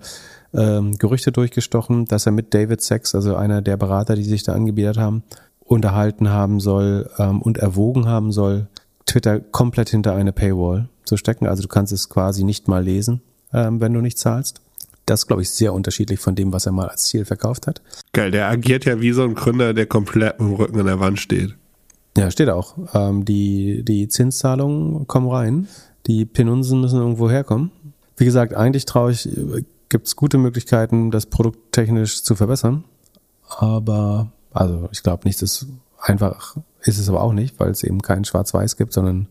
[0.54, 4.52] ähm, Gerüchte durchgestochen, dass er mit David Sachs, also einer der Berater, die sich da
[4.52, 5.22] angebietet haben,
[5.60, 8.68] unterhalten haben soll ähm, und erwogen haben soll,
[9.06, 11.46] Twitter komplett hinter eine Paywall zu stecken.
[11.46, 13.22] Also du kannst es quasi nicht mal lesen,
[13.52, 14.60] ähm, wenn du nicht zahlst.
[15.06, 17.80] das glaube ich sehr unterschiedlich von dem, was er mal als Ziel verkauft hat.
[18.12, 20.98] Geil, der agiert ja wie so ein Gründer, der komplett mit dem Rücken an der
[20.98, 21.54] Wand steht.
[22.16, 22.74] Ja, steht auch.
[22.94, 25.68] Ähm, die, die Zinszahlungen kommen rein.
[26.06, 27.70] Die Penunsen müssen irgendwo herkommen.
[28.16, 29.28] Wie gesagt, eigentlich traue ich,
[29.88, 32.84] gibt es gute Möglichkeiten, das Produkt technisch zu verbessern.
[33.48, 35.66] Aber, also ich glaube, nichts ist
[36.00, 39.28] einfach, ist es aber auch nicht, weil es eben kein Schwarz-Weiß gibt, sondern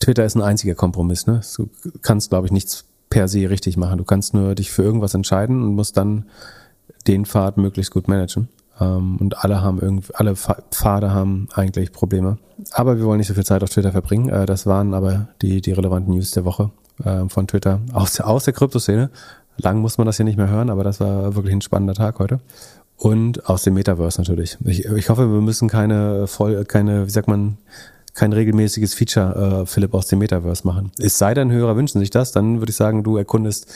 [0.00, 1.26] Twitter ist ein einziger Kompromiss.
[1.26, 1.40] Ne?
[1.56, 1.68] Du
[2.02, 3.98] kannst, glaube ich, nichts per se richtig machen.
[3.98, 6.26] Du kannst nur dich für irgendwas entscheiden und musst dann
[7.06, 8.48] den Pfad möglichst gut managen.
[8.80, 12.38] Ähm, und alle haben irgendwie, alle Pfade haben eigentlich Probleme.
[12.72, 14.28] Aber wir wollen nicht so viel Zeit auf Twitter verbringen.
[14.28, 16.70] Äh, das waren aber die, die relevanten News der Woche
[17.04, 19.10] äh, von Twitter aus der, aus der Kryptoszene.
[19.58, 22.18] Lang muss man das hier nicht mehr hören, aber das war wirklich ein spannender Tag
[22.18, 22.40] heute.
[22.98, 24.56] Und aus dem Metaverse natürlich.
[24.64, 27.58] Ich, ich hoffe, wir müssen keine voll, keine, wie sagt man,
[28.14, 30.90] kein regelmäßiges Feature äh, Philipp aus dem Metaverse machen.
[30.98, 33.68] Es sei denn, Hörer wünschen sich das, dann würde ich sagen, du erkundest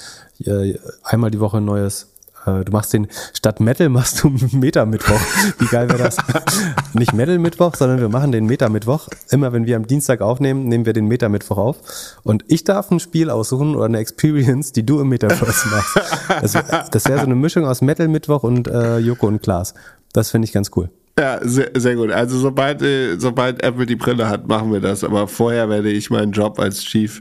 [0.45, 2.09] äh, einmal die Woche ein neues
[2.47, 5.21] äh, du machst den, statt Metal machst du Meta-Mittwoch.
[5.59, 6.17] Wie geil wäre das?
[6.95, 9.09] Nicht Metal-Mittwoch, sondern wir machen den Meta-Mittwoch.
[9.31, 11.77] Immer wenn wir am Dienstag aufnehmen, nehmen wir den Meta-Mittwoch auf.
[12.23, 16.01] Und ich darf ein Spiel aussuchen oder eine Experience, die du im Metaverse machst.
[16.41, 19.75] Das, das wäre so eine Mischung aus Metal-Mittwoch und äh, Joko und Klaas.
[20.13, 20.91] Das finde ich ganz cool.
[21.19, 22.11] Ja, sehr, sehr gut.
[22.11, 25.05] Also sobald, äh, sobald Apple die Brille hat, machen wir das.
[25.05, 27.21] Aber vorher werde ich meinen Job als Chief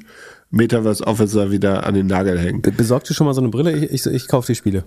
[0.52, 2.62] Metaverse Officer wieder an den Nagel hängen.
[2.62, 3.72] Besorgt dir schon mal so eine Brille?
[3.74, 4.84] Ich, ich, ich kaufe die Spiele.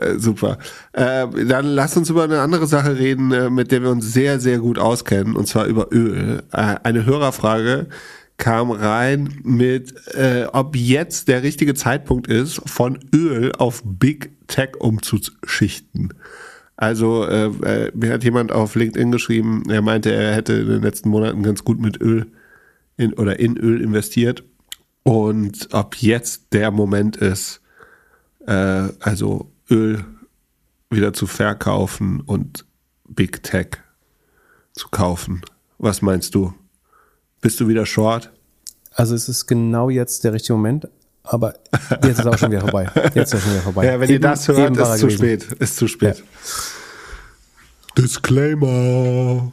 [0.00, 0.58] Äh, super.
[0.92, 4.40] Äh, dann lass uns über eine andere Sache reden, äh, mit der wir uns sehr,
[4.40, 6.42] sehr gut auskennen, und zwar über Öl.
[6.52, 7.86] Äh, eine Hörerfrage
[8.36, 14.76] kam rein mit, äh, ob jetzt der richtige Zeitpunkt ist, von Öl auf Big Tech
[14.78, 16.12] umzuschichten.
[16.76, 21.08] Also äh, mir hat jemand auf LinkedIn geschrieben, er meinte, er hätte in den letzten
[21.08, 22.26] Monaten ganz gut mit Öl
[22.98, 24.44] in, oder in Öl investiert
[25.02, 27.62] und ob jetzt der Moment ist,
[28.46, 30.04] also Öl
[30.90, 32.64] wieder zu verkaufen und
[33.08, 33.78] Big Tech
[34.72, 35.42] zu kaufen.
[35.78, 36.54] Was meinst du?
[37.40, 38.32] Bist du wieder short?
[38.92, 40.88] Also es ist genau jetzt der richtige Moment,
[41.22, 41.54] aber
[42.02, 42.90] jetzt ist auch schon wieder vorbei.
[43.14, 43.84] Jetzt ist auch schon wieder vorbei.
[43.86, 45.42] Ja, wenn eben, ihr das hört, ist zu spät.
[45.52, 46.18] Ist zu spät.
[46.18, 46.24] Ja.
[47.98, 49.52] Disclaimer.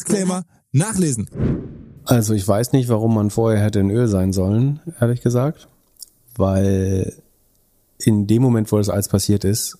[0.01, 1.29] Disclaimer nachlesen.
[2.05, 5.67] Also ich weiß nicht, warum man vorher hätte in Öl sein sollen, ehrlich gesagt.
[6.35, 7.13] Weil
[7.99, 9.77] in dem Moment, wo das alles passiert ist,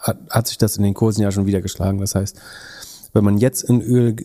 [0.00, 1.98] hat, hat sich das in den Kursen ja schon wieder geschlagen.
[1.98, 2.40] Das heißt,
[3.12, 4.16] wenn man jetzt in Öl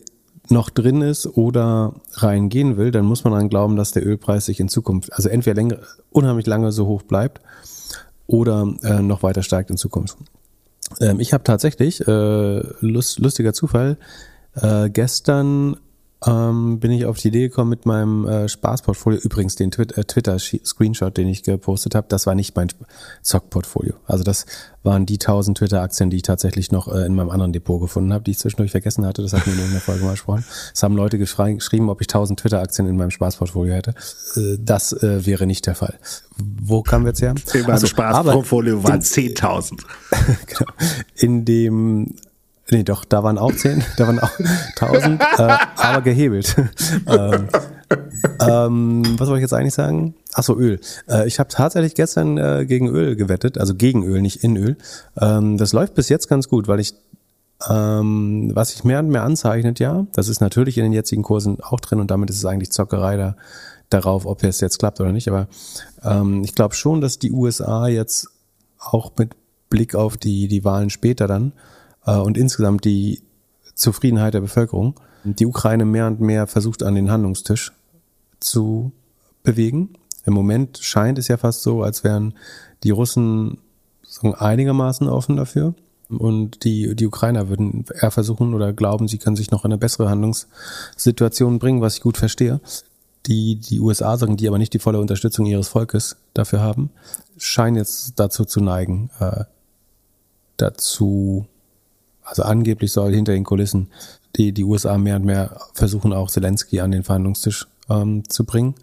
[0.48, 4.60] noch drin ist oder reingehen will, dann muss man dann glauben, dass der Ölpreis sich
[4.60, 5.78] in Zukunft, also entweder länger,
[6.10, 7.40] unheimlich lange so hoch bleibt
[8.26, 10.18] oder äh, noch weiter steigt in Zukunft.
[11.00, 13.96] Ähm, ich habe tatsächlich, äh, lust, lustiger Zufall,
[14.54, 15.76] äh, gestern
[16.26, 19.18] ähm, bin ich auf die Idee gekommen mit meinem äh, Spaßportfolio.
[19.20, 22.68] Übrigens den Twi äh, Twitter-Screenshot, den ich gepostet habe, das war nicht mein
[23.22, 23.94] Zock-Portfolio.
[24.06, 24.46] Also das
[24.82, 28.24] waren die 1000 Twitter-Aktien, die ich tatsächlich noch äh, in meinem anderen Depot gefunden habe,
[28.24, 29.22] die ich zwischendurch vergessen hatte.
[29.22, 30.44] Das hatten wir in irgendeiner Folge mal gesprochen.
[30.72, 33.94] Es haben Leute geschrieben, ob ich 1000 Twitter-Aktien in meinem Spaßportfolio hätte.
[34.36, 35.98] Äh, das äh, wäre nicht der Fall.
[36.36, 37.34] Wo kamen wir jetzt her?
[37.52, 39.82] In meinem also, Spaßportfolio waren 10.000.
[40.46, 40.70] genau.
[41.14, 42.14] In dem
[42.70, 44.30] Nee, doch, da waren auch zehn, da waren auch
[44.76, 46.56] tausend, äh, aber gehebelt.
[47.06, 47.48] ähm,
[48.40, 50.14] ähm, was wollte ich jetzt eigentlich sagen?
[50.32, 50.80] Achso, Öl.
[51.08, 54.76] Äh, ich habe tatsächlich gestern äh, gegen Öl gewettet, also gegen Öl, nicht in Öl.
[55.20, 56.94] Ähm, das läuft bis jetzt ganz gut, weil ich,
[57.68, 61.60] ähm, was sich mehr und mehr anzeichnet, ja, das ist natürlich in den jetzigen Kursen
[61.60, 63.36] auch drin und damit ist es eigentlich Zockerei da,
[63.90, 65.28] darauf, ob es jetzt klappt oder nicht.
[65.28, 65.48] Aber
[66.02, 68.28] ähm, ich glaube schon, dass die USA jetzt
[68.78, 69.32] auch mit
[69.68, 71.52] Blick auf die, die Wahlen später dann
[72.04, 73.20] und insgesamt die
[73.74, 74.94] Zufriedenheit der Bevölkerung
[75.24, 77.72] die Ukraine mehr und mehr versucht an den Handlungstisch
[78.40, 78.92] zu
[79.42, 79.94] bewegen.
[80.26, 82.34] Im Moment scheint es ja fast so, als wären
[82.82, 83.58] die Russen
[84.22, 85.74] einigermaßen offen dafür.
[86.10, 89.78] Und die, die Ukrainer würden eher versuchen oder glauben, sie können sich noch in eine
[89.78, 92.60] bessere Handlungssituation bringen, was ich gut verstehe.
[93.26, 96.90] Die, die USA sagen, die aber nicht die volle Unterstützung ihres Volkes dafür haben,
[97.38, 99.44] scheinen jetzt dazu zu neigen, äh,
[100.58, 101.46] dazu
[102.24, 103.88] also angeblich soll hinter den Kulissen
[104.36, 108.74] die, die USA mehr und mehr versuchen, auch Zelensky an den Verhandlungstisch ähm, zu bringen.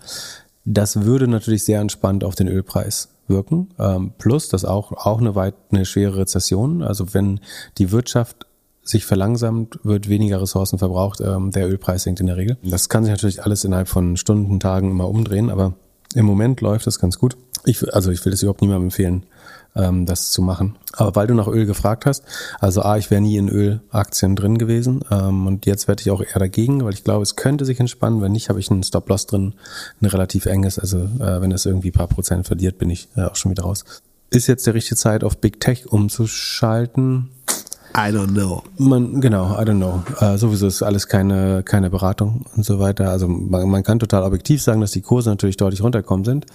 [0.63, 3.69] Das würde natürlich sehr entspannt auf den Ölpreis wirken.
[3.79, 6.83] Ähm, plus, dass auch, auch eine weit, eine schwere Rezession.
[6.83, 7.39] Also wenn
[7.77, 8.45] die Wirtschaft
[8.83, 12.57] sich verlangsamt, wird weniger Ressourcen verbraucht, ähm, der Ölpreis sinkt in der Regel.
[12.63, 15.73] Das kann sich natürlich alles innerhalb von Stunden, Tagen immer umdrehen, aber
[16.15, 17.37] im Moment läuft das ganz gut.
[17.65, 19.25] Ich, also ich will es überhaupt niemandem empfehlen,
[19.75, 20.75] ähm, das zu machen.
[20.93, 22.23] Aber weil du nach Öl gefragt hast,
[22.59, 26.21] also A, ich wäre nie in Ölaktien drin gewesen ähm, und jetzt werde ich auch
[26.21, 28.21] eher dagegen, weil ich glaube, es könnte sich entspannen.
[28.21, 29.53] Wenn nicht, habe ich einen Stop-Loss drin,
[30.01, 30.79] ein relativ enges.
[30.79, 33.85] Also äh, wenn es irgendwie paar Prozent verliert, bin ich äh, auch schon wieder raus.
[34.29, 37.29] Ist jetzt der richtige Zeit, auf Big Tech umzuschalten?
[37.93, 38.63] I don't know.
[38.77, 40.03] Man, genau, I don't know.
[40.19, 43.09] Äh, sowieso ist alles keine, keine Beratung und so weiter.
[43.09, 46.45] Also man, man kann total objektiv sagen, dass die Kurse natürlich deutlich runtergekommen sind.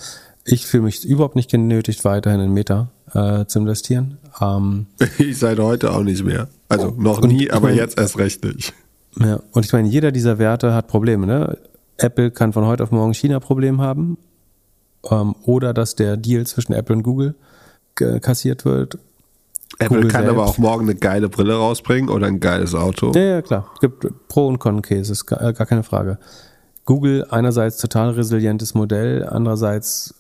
[0.47, 4.19] Ich fühle mich überhaupt nicht genötigt, weiterhin in Meta äh, zu investieren.
[4.41, 4.87] Ähm,
[5.19, 6.49] ich seit heute auch nicht mehr.
[6.69, 8.73] Also noch nie, aber mein, jetzt erst recht nicht.
[9.19, 11.27] Ja, und ich meine, jeder dieser Werte hat Probleme.
[11.27, 11.59] Ne?
[11.99, 14.19] Apple kann von heute auf morgen China-Problem haben.
[15.11, 17.35] Ähm, oder dass der Deal zwischen Apple und Google
[18.21, 18.99] kassiert wird
[19.79, 20.39] Apple Google kann selbst.
[20.39, 23.13] aber auch morgen eine geile Brille rausbringen oder ein geiles Auto.
[23.15, 23.71] Ja, ja klar.
[23.75, 26.19] Es gibt Pro- und Con-Cases, gar, gar keine Frage.
[26.87, 30.15] Google einerseits total resilientes Modell, andererseits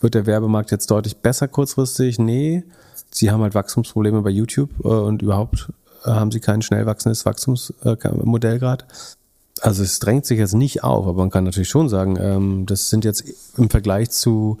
[0.00, 2.18] wird der Werbemarkt jetzt deutlich besser kurzfristig.
[2.18, 2.64] Nee,
[3.10, 5.70] sie haben halt Wachstumsprobleme bei YouTube äh, und überhaupt
[6.04, 8.84] äh, haben sie kein schnell wachsendes Wachstumsmodell äh, gerade.
[9.62, 12.88] Also es drängt sich jetzt nicht auf, aber man kann natürlich schon sagen, ähm, das
[12.88, 13.24] sind jetzt
[13.58, 14.58] im Vergleich zu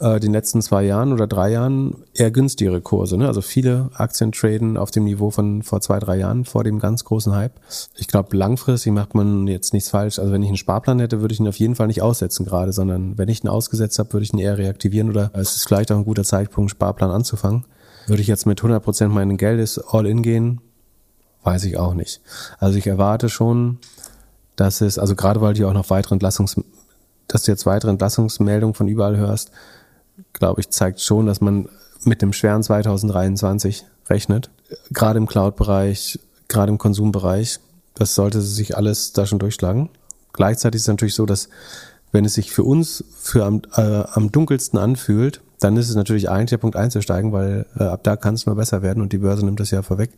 [0.00, 3.16] äh, den letzten zwei Jahren oder drei Jahren eher günstigere Kurse.
[3.16, 3.26] Ne?
[3.26, 7.04] Also viele Aktien traden auf dem Niveau von vor zwei, drei Jahren, vor dem ganz
[7.04, 7.52] großen Hype.
[7.96, 10.18] Ich glaube, langfristig macht man jetzt nichts falsch.
[10.18, 12.72] Also wenn ich einen Sparplan hätte, würde ich ihn auf jeden Fall nicht aussetzen gerade,
[12.72, 15.92] sondern wenn ich ihn ausgesetzt habe, würde ich ihn eher reaktivieren oder es ist vielleicht
[15.92, 17.66] auch ein guter Zeitpunkt, Sparplan anzufangen.
[18.06, 20.60] Würde ich jetzt mit 100 Prozent meinen Geldes all in gehen,
[21.44, 22.22] weiß ich auch nicht.
[22.58, 23.78] Also ich erwarte schon,
[24.56, 26.58] dass es, also gerade weil du auch noch weitere Entlassungs,
[27.28, 29.50] dass du jetzt weitere Entlassungsmeldungen von überall hörst,
[30.32, 31.68] glaube ich, zeigt schon, dass man
[32.04, 34.50] mit dem schweren 2023 rechnet.
[34.90, 36.18] Gerade im Cloud-Bereich,
[36.48, 37.60] gerade im Konsumbereich.
[37.94, 39.90] Das sollte sich alles da schon durchschlagen.
[40.32, 41.48] Gleichzeitig ist es natürlich so, dass
[42.12, 46.30] wenn es sich für uns für am, äh, am dunkelsten anfühlt, dann ist es natürlich
[46.30, 49.18] eigentlich der Punkt einzusteigen, weil äh, ab da kann es nur besser werden und die
[49.18, 50.10] Börse nimmt das ja vorweg.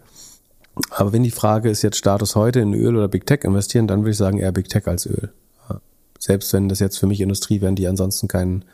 [0.91, 4.01] Aber wenn die Frage ist jetzt Status heute in Öl oder Big Tech investieren, dann
[4.01, 5.31] würde ich sagen eher Big Tech als Öl.
[6.19, 8.65] Selbst wenn das jetzt für mich Industrie wären, die ansonsten keinen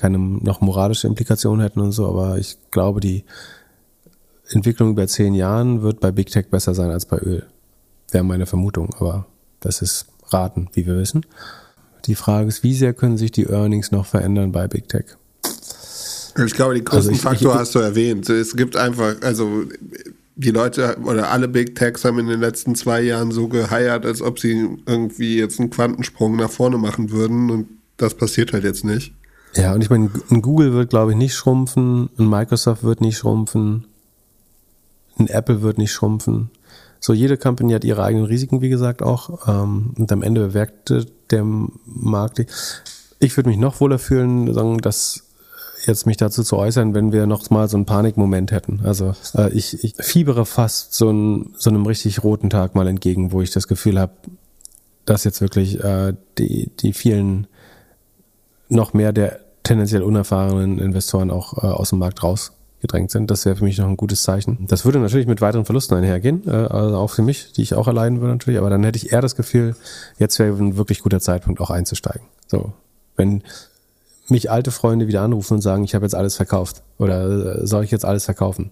[0.00, 3.24] keine noch moralische Implikationen hätten und so, aber ich glaube, die
[4.48, 7.46] Entwicklung über zehn Jahren wird bei Big Tech besser sein als bei Öl.
[8.10, 9.26] Wäre meine Vermutung, aber
[9.60, 11.24] das ist Raten, wie wir wissen.
[12.06, 15.04] Die Frage ist, wie sehr können sich die Earnings noch verändern bei Big Tech?
[16.44, 18.28] Ich glaube, den größten also hast du erwähnt.
[18.28, 19.64] Es gibt einfach, also
[20.36, 24.22] die Leute oder alle Big Techs haben in den letzten zwei Jahren so geheiert, als
[24.22, 28.84] ob sie irgendwie jetzt einen Quantensprung nach vorne machen würden und das passiert halt jetzt
[28.84, 29.12] nicht.
[29.54, 33.18] Ja, und ich meine, ein Google wird, glaube ich, nicht schrumpfen, ein Microsoft wird nicht
[33.18, 33.86] schrumpfen,
[35.18, 36.50] ein Apple wird nicht schrumpfen.
[37.00, 39.48] So, jede Company hat ihre eigenen Risiken, wie gesagt, auch.
[39.48, 42.44] Ähm, und am Ende bewertet der Markt.
[43.18, 45.24] Ich würde mich noch wohler fühlen, sagen, dass
[45.86, 48.80] jetzt mich dazu zu äußern, wenn wir noch mal so einen Panikmoment hätten.
[48.84, 53.32] Also äh, ich, ich fiebere fast so, ein, so einem richtig roten Tag mal entgegen,
[53.32, 54.12] wo ich das Gefühl habe,
[55.06, 57.46] dass jetzt wirklich äh, die, die vielen
[58.70, 63.30] noch mehr der tendenziell unerfahrenen Investoren auch äh, aus dem Markt rausgedrängt sind.
[63.30, 64.66] Das wäre für mich noch ein gutes Zeichen.
[64.68, 67.86] Das würde natürlich mit weiteren Verlusten einhergehen, äh, also auch für mich, die ich auch
[67.86, 69.76] erleiden würde natürlich, aber dann hätte ich eher das Gefühl,
[70.18, 72.22] jetzt wäre ein wirklich guter Zeitpunkt auch einzusteigen.
[72.46, 72.72] So,
[73.16, 73.42] wenn
[74.28, 77.84] mich alte Freunde wieder anrufen und sagen, ich habe jetzt alles verkauft oder äh, soll
[77.84, 78.70] ich jetzt alles verkaufen,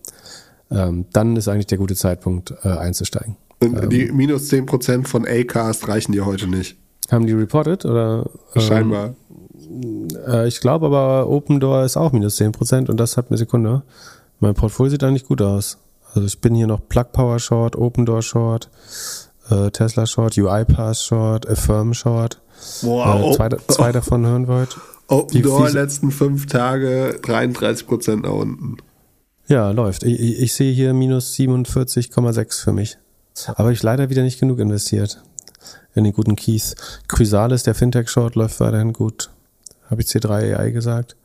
[0.71, 3.37] ähm, dann ist eigentlich der gute Zeitpunkt äh, einzusteigen.
[3.61, 6.77] Und ähm, die minus 10% von Acast reichen dir heute nicht.
[7.11, 8.29] Haben die reported oder?
[8.55, 9.15] Ähm, Scheinbar.
[10.27, 13.83] Äh, ich glaube aber, Open Door ist auch minus 10% und das hat eine Sekunde.
[14.41, 15.79] Mein Portfolio sieht eigentlich gut aus.
[16.15, 18.71] Also ich bin hier noch Plug Power Short, Open Door Short,
[19.51, 22.41] äh, Tesla Short, UiPath Short, Affirm Short.
[22.83, 23.33] Wow.
[23.33, 24.77] Äh, zwei, zwei davon hören wollt.
[25.09, 28.77] Open wie, Door letzten fünf Tage 33% nach unten.
[29.47, 30.03] Ja, läuft.
[30.03, 32.99] Ich, ich, ich sehe hier minus 47,6 für mich.
[33.55, 35.23] Aber ich leider wieder nicht genug investiert
[35.95, 36.75] in den guten Keys.
[37.09, 39.31] Chrysalis, der Fintech-Short, läuft weiterhin gut.
[39.91, 41.17] Habe ich C3 AI gesagt?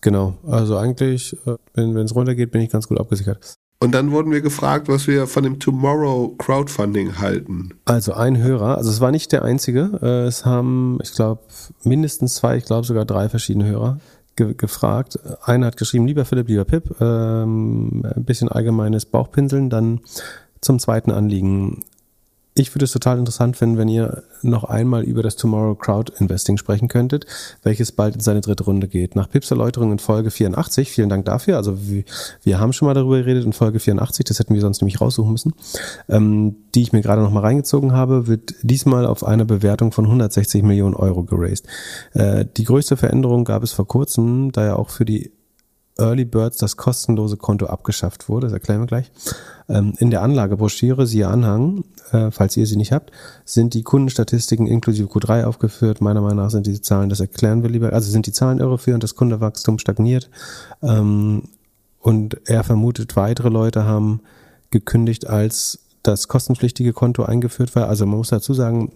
[0.00, 0.38] Genau.
[0.46, 3.56] Also eigentlich, äh, wenn es runtergeht, bin ich ganz gut abgesichert.
[3.80, 7.74] Und dann wurden wir gefragt, was wir von dem Tomorrow Crowdfunding halten.
[7.84, 10.00] Also ein Hörer, also es war nicht der einzige.
[10.02, 11.42] Äh, es haben, ich glaube,
[11.84, 14.00] mindestens zwei, ich glaube sogar drei verschiedene Hörer
[14.34, 15.18] ge gefragt.
[15.42, 19.70] Einer hat geschrieben, lieber Philipp, lieber Pip, ähm, ein bisschen allgemeines Bauchpinseln.
[19.70, 20.00] Dann
[20.60, 21.84] zum zweiten Anliegen
[22.58, 26.56] ich würde es total interessant finden, wenn ihr noch einmal über das Tomorrow Crowd Investing
[26.56, 27.26] sprechen könntet,
[27.62, 29.16] welches bald in seine dritte Runde geht.
[29.16, 31.56] Nach Pips Erläuterung in Folge 84, vielen Dank dafür.
[31.56, 31.78] Also
[32.42, 35.32] wir, haben schon mal darüber geredet in Folge 84, das hätten wir sonst nämlich raussuchen
[35.32, 35.54] müssen,
[36.08, 40.04] ähm, die ich mir gerade noch mal reingezogen habe, wird diesmal auf eine Bewertung von
[40.04, 41.66] 160 Millionen Euro geraced.
[42.14, 45.32] Äh, die größte Veränderung gab es vor kurzem, da ja auch für die
[45.98, 49.10] Early Birds das kostenlose Konto abgeschafft wurde, das erklären wir gleich.
[49.68, 53.10] Ähm, in der Anlagebroschüre, siehe Anhang, äh, falls ihr sie nicht habt,
[53.44, 56.00] sind die Kundenstatistiken inklusive Q3 aufgeführt.
[56.00, 59.02] Meiner Meinung nach sind diese Zahlen, das erklären wir lieber, also sind die Zahlen irreführend,
[59.02, 60.30] das Kundewachstum stagniert.
[60.82, 61.42] Ähm,
[62.00, 64.20] und er vermutet, weitere Leute haben
[64.70, 67.88] gekündigt, als das kostenpflichtige Konto eingeführt war.
[67.88, 68.92] Also man muss dazu sagen,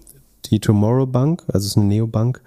[0.47, 2.41] die Tomorrow Bank, also es ist eine Neobank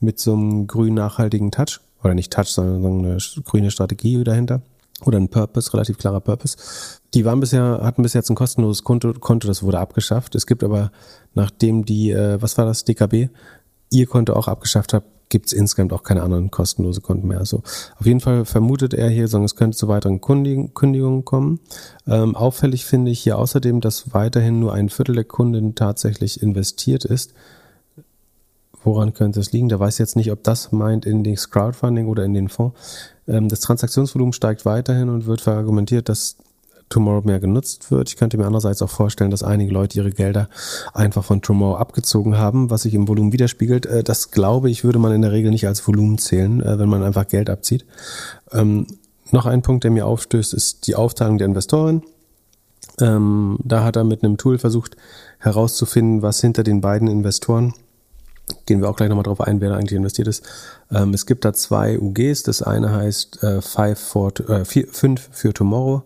[0.00, 4.62] mit so einem grün nachhaltigen Touch, oder nicht Touch, sondern eine grüne Strategie dahinter
[5.04, 6.56] oder ein Purpose, relativ klarer Purpose.
[7.14, 10.34] Die waren bisher, hatten bis jetzt ein kostenloses Konto, Konto, das wurde abgeschafft.
[10.34, 10.92] Es gibt aber,
[11.34, 13.28] nachdem die, äh, was war das, DKB,
[13.90, 17.38] ihr Konto auch abgeschafft hat, gibt es insgesamt auch keine anderen kostenlose Konten mehr.
[17.38, 17.62] Also
[17.98, 21.60] auf jeden Fall vermutet er hier, sondern es könnte zu weiteren Kündigungen kommen.
[22.06, 27.04] Ähm, auffällig finde ich hier außerdem, dass weiterhin nur ein Viertel der Kunden tatsächlich investiert
[27.04, 27.32] ist.
[28.82, 29.68] Woran könnte es liegen?
[29.68, 32.78] Da weiß jetzt nicht, ob das meint in das Crowdfunding oder in den Fonds.
[33.28, 36.36] Ähm, das Transaktionsvolumen steigt weiterhin und wird verargumentiert, dass
[36.90, 38.08] Tomorrow mehr genutzt wird.
[38.08, 40.48] Ich könnte mir andererseits auch vorstellen, dass einige Leute ihre Gelder
[40.92, 43.86] einfach von Tomorrow abgezogen haben, was sich im Volumen widerspiegelt.
[43.86, 46.88] Äh, das glaube ich, würde man in der Regel nicht als Volumen zählen, äh, wenn
[46.88, 47.86] man einfach Geld abzieht.
[48.52, 48.86] Ähm,
[49.30, 52.02] noch ein Punkt, der mir aufstößt, ist die Aufteilung der Investoren.
[53.00, 54.96] Ähm, da hat er mit einem Tool versucht
[55.38, 57.74] herauszufinden, was hinter den beiden Investoren
[58.66, 60.44] gehen wir auch gleich nochmal drauf ein, wer da eigentlich investiert ist.
[60.90, 62.42] Ähm, es gibt da zwei UGs.
[62.42, 66.02] Das eine heißt äh, five for, äh, vier, fünf für Tomorrow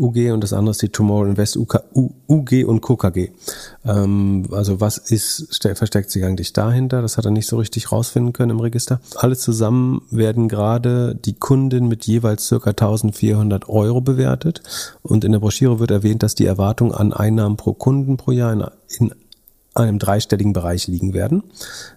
[0.00, 3.30] UG und das andere ist die Tomorrow Invest UK, U, UG und KKG.
[3.84, 7.02] Ähm, also was ist, versteckt sich eigentlich dahinter?
[7.02, 9.00] Das hat er nicht so richtig rausfinden können im Register.
[9.16, 14.62] Alle zusammen werden gerade die Kunden mit jeweils circa 1400 Euro bewertet
[15.02, 18.52] und in der Broschüre wird erwähnt, dass die Erwartung an Einnahmen pro Kunden pro Jahr
[18.52, 18.64] in,
[18.98, 19.14] in
[19.80, 21.42] einem dreistelligen Bereich liegen werden,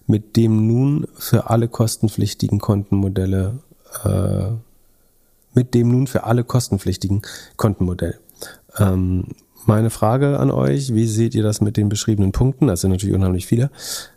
[0.07, 3.59] mit dem nun für alle kostenpflichtigen Kontenmodelle,
[4.03, 4.51] äh,
[5.53, 7.21] mit dem nun für alle kostenpflichtigen
[7.57, 8.19] Kontenmodell.
[8.77, 9.27] Ähm,
[9.67, 12.67] meine Frage an euch, wie seht ihr das mit den beschriebenen Punkten?
[12.67, 13.69] Das sind natürlich unheimlich viele.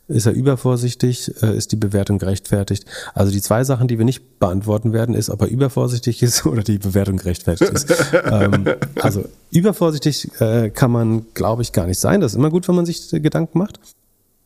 [0.08, 1.42] Ist er übervorsichtig?
[1.42, 2.84] Äh, ist die Bewertung gerechtfertigt?
[3.14, 6.62] Also die zwei Sachen, die wir nicht beantworten werden, ist, ob er übervorsichtig ist oder
[6.62, 7.92] die Bewertung gerechtfertigt ist.
[8.30, 8.66] ähm,
[9.00, 12.20] also übervorsichtig äh, kann man, glaube ich, gar nicht sein.
[12.20, 13.80] Das ist immer gut, wenn man sich Gedanken macht.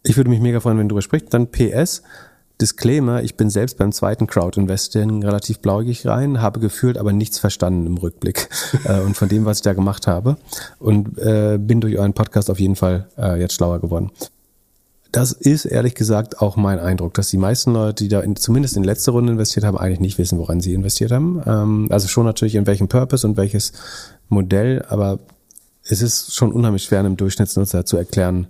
[0.03, 1.33] Ich würde mich mega freuen, wenn du darüber sprichst.
[1.35, 2.03] Dann PS.
[2.61, 7.87] Disclaimer, ich bin selbst beim zweiten Crowd-Investing relativ blaugig rein, habe gefühlt aber nichts verstanden
[7.87, 8.49] im Rückblick
[8.85, 10.37] äh, und von dem, was ich da gemacht habe
[10.79, 14.11] und äh, bin durch euren Podcast auf jeden Fall äh, jetzt schlauer geworden.
[15.13, 18.77] Das ist ehrlich gesagt auch mein Eindruck, dass die meisten Leute, die da in, zumindest
[18.77, 21.43] in letzte Runde investiert haben, eigentlich nicht wissen, woran sie investiert haben.
[21.47, 23.73] Ähm, also schon natürlich in welchem Purpose und welches
[24.29, 25.19] Modell, aber
[25.83, 28.47] es ist schon unheimlich schwer, einem Durchschnittsnutzer zu erklären,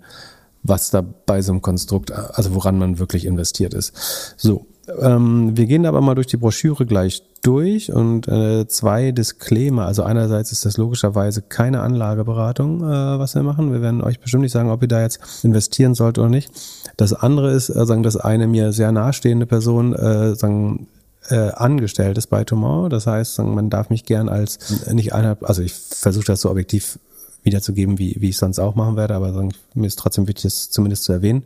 [0.62, 4.34] was da bei so einem Konstrukt, also woran man wirklich investiert ist.
[4.36, 4.66] So,
[5.00, 9.86] ähm, wir gehen aber mal durch die Broschüre gleich durch und äh, zwei Disclaimer.
[9.86, 13.72] Also einerseits ist das logischerweise keine Anlageberatung, äh, was wir machen.
[13.72, 16.50] Wir werden euch bestimmt nicht sagen, ob ihr da jetzt investieren sollt oder nicht.
[16.96, 20.88] Das andere ist, äh, sagen, dass eine mir sehr nahestehende Person äh, sagen,
[21.28, 22.88] äh, angestellt ist bei Tomorrow.
[22.88, 26.98] Das heißt, man darf mich gern als nicht einer, also ich versuche das so objektiv
[27.42, 31.04] wiederzugeben, wie, wie ich sonst auch machen werde, aber mir ist trotzdem wichtig, es zumindest
[31.04, 31.44] zu erwähnen,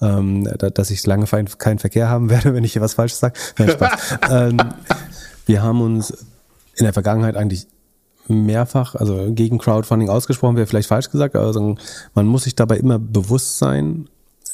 [0.00, 3.38] ähm, da, dass ich lange keinen Verkehr haben werde, wenn ich hier was Falsches sage.
[3.58, 4.18] Nein, Spaß.
[4.30, 4.56] ähm,
[5.46, 6.10] wir haben uns
[6.76, 7.66] in der Vergangenheit eigentlich
[8.28, 11.78] mehrfach, also gegen Crowdfunding ausgesprochen, wäre vielleicht falsch gesagt, aber sagen,
[12.14, 14.08] man muss sich dabei immer bewusst sein,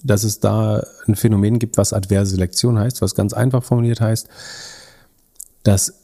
[0.05, 4.29] dass es da ein Phänomen gibt, was adverse Selektion heißt, was ganz einfach formuliert heißt,
[5.63, 5.95] dass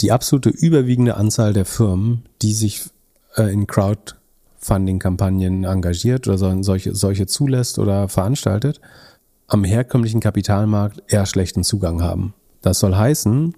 [0.00, 2.84] die absolute überwiegende Anzahl der Firmen, die sich
[3.36, 8.80] äh, in Crowdfunding-Kampagnen engagiert oder solche, solche zulässt oder veranstaltet,
[9.46, 12.34] am herkömmlichen Kapitalmarkt eher schlechten Zugang haben.
[12.62, 13.54] Das soll heißen,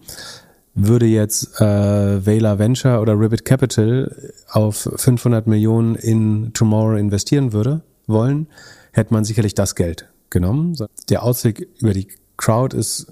[0.75, 7.83] würde jetzt äh, Vela Venture oder Ribbit Capital auf 500 Millionen in Tomorrow investieren würde
[8.07, 8.47] wollen,
[8.93, 10.77] hätte man sicherlich das Geld genommen.
[11.09, 13.11] Der Ausweg über die Crowd ist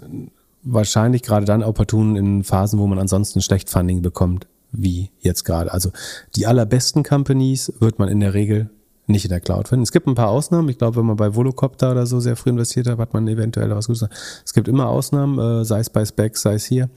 [0.62, 4.46] wahrscheinlich gerade dann opportun in Phasen, wo man ansonsten schlecht Funding bekommt
[4.78, 5.72] wie jetzt gerade.
[5.72, 5.90] Also
[6.34, 8.70] die allerbesten Companies wird man in der Regel
[9.08, 9.84] nicht in der Cloud finden.
[9.84, 10.68] Es gibt ein paar Ausnahmen.
[10.68, 13.70] Ich glaube, wenn man bei Volocopter oder so sehr früh investiert hat, hat man eventuell
[13.70, 14.08] was Gutes.
[14.44, 16.90] Es gibt immer Ausnahmen, äh, sei es bei Specs, sei es hier.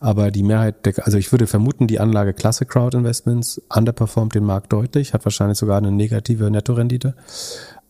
[0.00, 4.44] Aber die Mehrheit, der, also ich würde vermuten, die Anlage Klasse Crowd Investments underperformt den
[4.44, 7.14] Markt deutlich, hat wahrscheinlich sogar eine negative Nettorendite.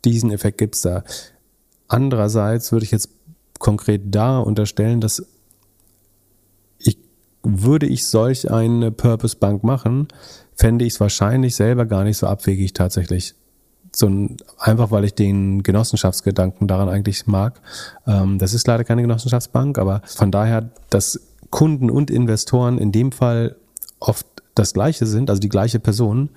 [0.04, 1.04] Diesen Effekt gibt's da.
[1.88, 3.08] Andererseits würde ich jetzt
[3.58, 5.24] konkret da unterstellen, dass
[7.42, 10.08] würde ich solch eine Purpose Bank machen,
[10.54, 13.34] fände ich es wahrscheinlich selber gar nicht so abwegig tatsächlich.
[13.94, 17.60] So ein, einfach weil ich den Genossenschaftsgedanken daran eigentlich mag.
[18.06, 21.20] Ähm, das ist leider keine Genossenschaftsbank, aber von daher, dass
[21.50, 23.56] Kunden und Investoren in dem Fall
[24.00, 26.30] oft das gleiche sind, also die gleiche Person,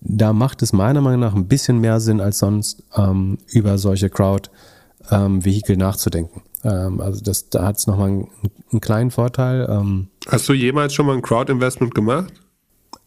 [0.00, 4.10] da macht es meiner Meinung nach ein bisschen mehr Sinn als sonst ähm, über solche
[4.10, 6.42] Crowd-Vehikel ähm, nachzudenken.
[6.64, 8.28] Ähm, also das, da hat es nochmal einen,
[8.72, 9.66] einen kleinen Vorteil.
[9.70, 12.32] Ähm, Hast du jemals schon mal ein Crowd-Investment gemacht?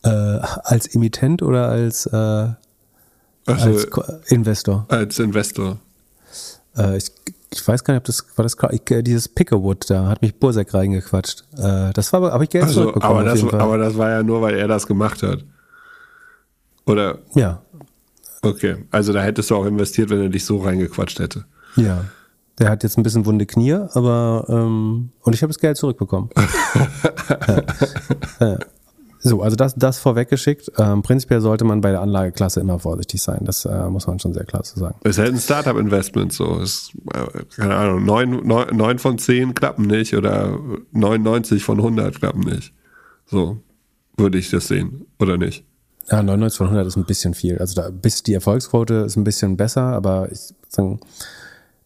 [0.04, 2.58] Äh, als Emittent oder als, äh, Also,
[3.48, 3.88] als
[4.28, 4.86] Investor?
[4.90, 5.80] als Investor.
[6.78, 7.12] Äh, ich,
[7.52, 10.36] ich weiß gar nicht, ob das war das ich, äh, dieses Pickerwood da hat mich
[10.36, 11.46] Bursek reingequatscht.
[11.58, 14.42] Äh, das war aber, habe ich Geld Also, aber, das, aber das war ja nur,
[14.42, 15.44] weil er das gemacht hat.
[16.86, 17.62] Oder, ja,
[18.44, 18.86] okay.
[18.92, 21.46] Also da hättest du auch investiert, wenn er dich so reingequatscht hätte.
[21.76, 22.06] ja.
[22.60, 26.30] Der hat jetzt ein bisschen wunde Knie, aber ähm, und ich habe das Geld zurückbekommen.
[28.40, 28.54] ja.
[28.54, 28.58] Äh,
[29.20, 30.72] So, also das, das vorweggeschickt.
[30.78, 33.40] Ähm, prinzipiell sollte man bei der Anlageklasse immer vorsichtig sein.
[33.42, 34.96] Das äh, muss man schon sehr klar zu sagen.
[35.04, 36.60] Es ist halt ein Startup-Investment, so.
[36.60, 40.58] Ist, äh, keine Ahnung, neun, neun, neun von zehn klappen nicht oder
[40.92, 42.74] 99 von 100 klappen nicht.
[43.26, 43.58] So
[44.18, 45.66] würde ich das sehen, oder nicht?
[46.10, 47.58] Ja, 99 von 100 ist ein bisschen viel.
[47.58, 50.40] Also da bis die Erfolgsquote ist ein bisschen besser, aber ich
[50.70, 51.00] sagen,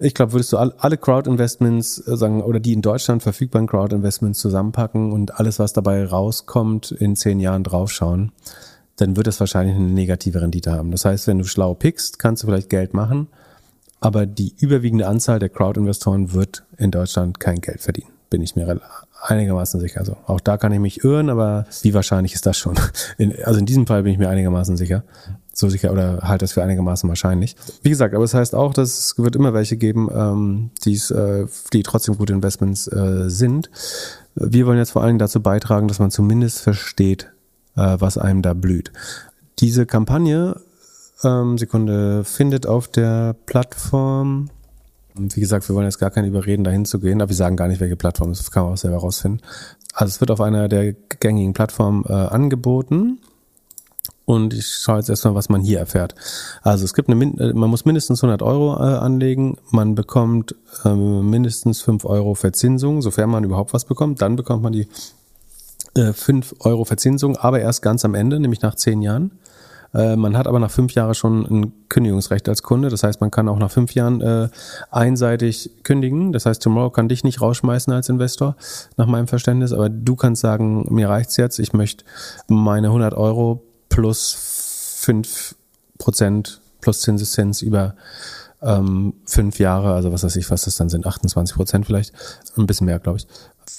[0.01, 4.39] ich glaube, würdest du all, alle Crowd-Investments äh, sagen oder die in Deutschland verfügbaren Crowd-Investments
[4.39, 8.31] zusammenpacken und alles, was dabei rauskommt, in zehn Jahren draufschauen,
[8.97, 10.91] dann wird das wahrscheinlich eine negative Rendite haben.
[10.91, 13.27] Das heißt, wenn du schlau pickst, kannst du vielleicht Geld machen,
[13.99, 18.11] aber die überwiegende Anzahl der Crowd-Investoren wird in Deutschland kein Geld verdienen.
[18.29, 18.81] Bin ich mir rel-
[19.21, 19.99] einigermaßen sicher.
[19.99, 22.75] Also auch da kann ich mich irren, aber wie wahrscheinlich ist das schon?
[23.17, 25.03] In, also in diesem Fall bin ich mir einigermaßen sicher.
[25.53, 27.55] So sicher oder halt das für einigermaßen wahrscheinlich.
[27.83, 31.45] Wie gesagt, aber es heißt auch, dass es wird immer welche geben, ähm, die's, äh,
[31.73, 33.69] die trotzdem gute Investments äh, sind.
[34.35, 37.31] Wir wollen jetzt vor allen Dingen dazu beitragen, dass man zumindest versteht,
[37.75, 38.91] äh, was einem da blüht.
[39.59, 40.55] Diese Kampagne,
[41.23, 44.49] ähm, Sekunde, findet auf der Plattform
[45.29, 47.67] wie gesagt, wir wollen jetzt gar keinen überreden, dahin zu gehen, aber wir sagen gar
[47.67, 49.41] nicht, welche Plattform, das kann man auch selber rausfinden.
[49.93, 53.19] Also es wird auf einer der gängigen Plattformen äh, angeboten.
[54.25, 56.15] Und ich schaue jetzt erstmal, was man hier erfährt.
[56.61, 59.57] Also es gibt eine, äh, man muss mindestens 100 Euro äh, anlegen.
[59.71, 64.21] Man bekommt äh, mindestens 5 Euro Verzinsung, sofern man überhaupt was bekommt.
[64.21, 64.87] Dann bekommt man die
[65.95, 69.31] äh, 5 Euro Verzinsung, aber erst ganz am Ende, nämlich nach 10 Jahren.
[69.93, 72.89] Äh, man hat aber nach fünf Jahren schon ein Kündigungsrecht als Kunde.
[72.89, 74.49] Das heißt, man kann auch nach fünf Jahren äh,
[74.89, 76.31] einseitig kündigen.
[76.31, 78.55] Das heißt, Tomorrow kann dich nicht rausschmeißen als Investor,
[78.97, 79.73] nach meinem Verständnis.
[79.73, 81.59] Aber du kannst sagen, mir reicht's jetzt.
[81.59, 82.05] Ich möchte
[82.47, 85.55] meine 100 Euro plus fünf
[85.97, 87.95] Prozent plus Zinseszins über
[88.61, 92.13] ähm, fünf Jahre, also was weiß ich, was das dann sind, 28 Prozent vielleicht,
[92.57, 93.27] ein bisschen mehr, glaube ich,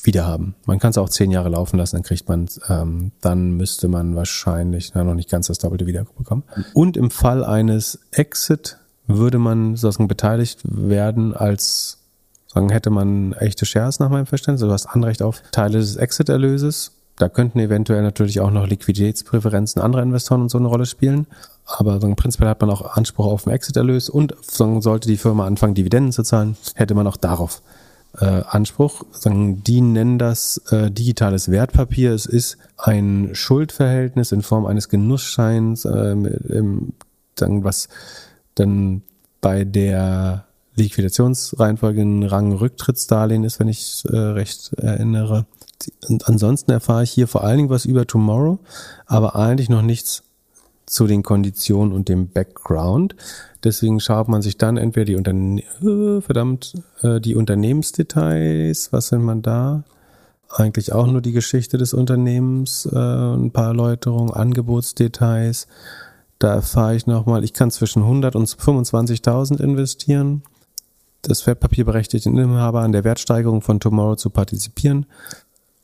[0.02, 0.54] wieder haben.
[0.66, 4.16] Man kann es auch zehn Jahre laufen lassen, dann kriegt man, ähm, dann müsste man
[4.16, 6.44] wahrscheinlich na, noch nicht ganz das Doppelte wieder bekommen.
[6.74, 11.98] Und im Fall eines Exit würde man sozusagen beteiligt werden als
[12.52, 16.92] sagen, hätte man echte Shares nach meinem Verständnis, du hast Anrecht auf Teile des Exit-Erlöses.
[17.16, 21.26] Da könnten eventuell natürlich auch noch Liquiditätspräferenzen anderer Investoren und so eine Rolle spielen.
[21.66, 25.74] Aber sagen, prinzipiell hat man auch Anspruch auf einen Exit-Erlös und sollte die Firma anfangen,
[25.74, 27.62] Dividenden zu zahlen, hätte man auch darauf
[28.18, 29.05] äh, Anspruch.
[29.12, 32.12] Sagen, die nennen das äh, digitales Wertpapier.
[32.12, 36.93] Es ist ein Schuldverhältnis in Form eines Genussscheins, äh, im,
[37.39, 37.89] sagen, was
[38.55, 39.02] dann
[39.40, 40.44] bei der
[40.74, 45.47] Liquidationsreihenfolge ein Rang-Rücktrittsdarlehen ist, wenn ich äh, recht erinnere.
[46.09, 48.59] Und ansonsten erfahre ich hier vor allen Dingen was über Tomorrow,
[49.06, 50.22] aber eigentlich noch nichts
[50.86, 53.14] zu den Konditionen und dem Background.
[53.64, 59.22] Deswegen schaut man sich dann entweder die Unterne äh, verdammt äh, die Unternehmensdetails, was sind
[59.22, 59.84] man da?
[60.48, 65.66] Eigentlich auch nur die Geschichte des Unternehmens, äh, ein paar Erläuterungen, Angebotsdetails.
[66.38, 70.42] Da erfahre ich nochmal, ich kann zwischen 100 und 25.000 investieren.
[71.22, 75.06] Das Wertpapier berechtigt den Inhaber an der Wertsteigerung von Tomorrow zu partizipieren.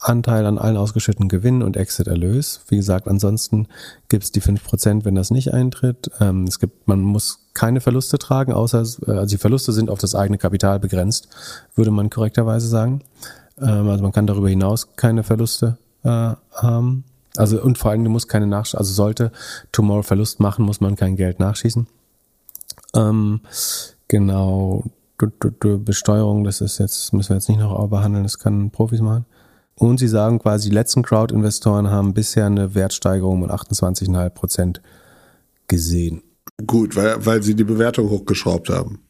[0.01, 2.61] Anteil an allen ausgeschütteten Gewinnen und Exit-Erlös.
[2.69, 3.67] Wie gesagt, ansonsten
[4.09, 6.11] gibt es die 5%, wenn das nicht eintritt.
[6.21, 9.99] Ähm, es gibt, man muss keine Verluste tragen, außer äh, also die Verluste sind auf
[9.99, 11.29] das eigene Kapital begrenzt,
[11.75, 13.03] würde man korrekterweise sagen.
[13.61, 17.05] Ähm, also man kann darüber hinaus keine Verluste äh, haben.
[17.37, 19.33] Also und vor allem, du musst keine Nachsch also sollte
[19.73, 21.89] Tomorrow Verlust machen, muss man kein Geld nachschießen.
[22.95, 23.41] Ähm,
[24.07, 24.85] genau,
[25.17, 29.27] Besteuerung, das ist jetzt, müssen wir jetzt nicht noch behandeln, das kann Profis machen.
[29.79, 34.83] Und sie sagen quasi, die letzten Crowd-Investoren haben bisher eine Wertsteigerung von 28,5 Prozent
[35.69, 36.23] gesehen.
[36.67, 39.01] Gut, weil, weil sie die Bewertung hochgeschraubt haben.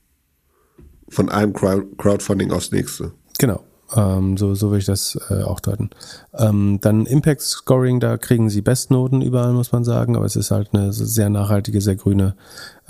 [1.09, 3.13] Von einem Crowdfunding aufs nächste.
[3.39, 3.63] Genau.
[3.97, 5.89] Ähm, so, so würde ich das äh, auch deuten.
[6.35, 10.51] Ähm, dann Impact Scoring, da kriegen sie Bestnoten überall, muss man sagen, aber es ist
[10.51, 12.35] halt eine sehr nachhaltige, sehr grüne,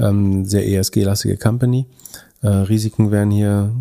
[0.00, 1.86] ähm, sehr ESG-lastige Company.
[2.42, 3.72] Äh, Risiken werden hier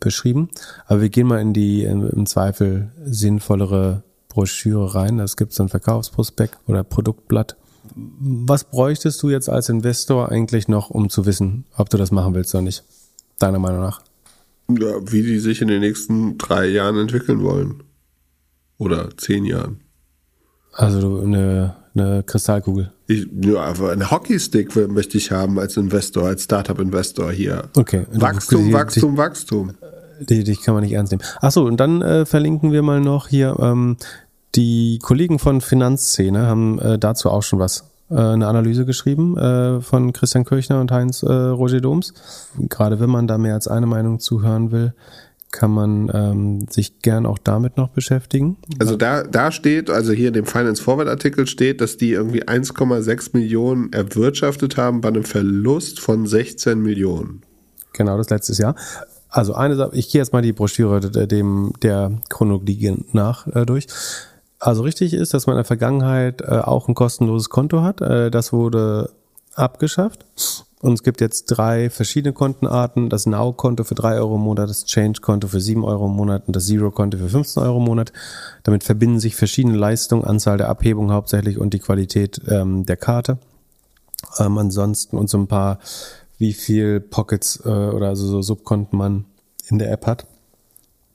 [0.00, 0.50] beschrieben,
[0.86, 5.18] aber wir gehen mal in die im, Zweifel sinnvollere Broschüre rein.
[5.18, 7.56] Es gibt so ein Verkaufsprospekt oder Produktblatt.
[7.94, 12.34] Was bräuchtest du jetzt als Investor eigentlich noch, um zu wissen, ob du das machen
[12.34, 12.84] willst oder nicht?
[13.38, 14.02] Deiner Meinung nach?
[14.68, 17.82] Ja, wie die sich in den nächsten drei Jahren entwickeln wollen.
[18.78, 19.80] Oder zehn Jahren.
[20.72, 22.92] Also eine, eine Kristallkugel.
[23.06, 27.64] Ich, ja, aber eine Hockeystick möchte ich haben als Investor, als Startup-Investor hier.
[27.76, 28.06] Okay.
[28.12, 29.74] Wachstum, die, Wachstum, die, Wachstum.
[30.20, 31.22] Die, die kann man nicht ernst nehmen.
[31.40, 33.96] Achso, und dann äh, verlinken wir mal noch hier, ähm,
[34.54, 39.80] die Kollegen von Finanzszene haben äh, dazu auch schon was äh, eine Analyse geschrieben äh,
[39.80, 42.12] von Christian Kirchner und Heinz äh, Roger Doms.
[42.68, 44.92] Gerade wenn man da mehr als eine Meinung zuhören will,
[45.52, 48.56] kann man ähm, sich gern auch damit noch beschäftigen.
[48.80, 52.42] Also da, da steht, also hier in dem Finance Forward Artikel steht, dass die irgendwie
[52.42, 57.42] 1,6 Millionen erwirtschaftet haben bei einem Verlust von 16 Millionen.
[57.92, 58.74] Genau, das letztes Jahr.
[59.28, 63.86] Also eine Sache, ich gehe jetzt mal die Broschüre dem der Chronologie nach äh, durch.
[64.58, 68.00] Also richtig ist, dass man in der Vergangenheit äh, auch ein kostenloses Konto hat.
[68.00, 69.10] Äh, das wurde
[69.54, 70.24] abgeschafft.
[70.82, 73.08] Und es gibt jetzt drei verschiedene Kontenarten.
[73.08, 76.56] Das Now-Konto für drei Euro im Monat, das Change-Konto für sieben Euro im Monat und
[76.56, 78.12] das Zero-Konto für 15 Euro im Monat.
[78.64, 83.38] Damit verbinden sich verschiedene Leistungen, Anzahl der Abhebungen hauptsächlich und die Qualität ähm, der Karte.
[84.40, 85.78] Ähm, ansonsten und so ein paar,
[86.38, 89.24] wie viel Pockets äh, oder also so Subkonten man
[89.68, 90.26] in der App hat.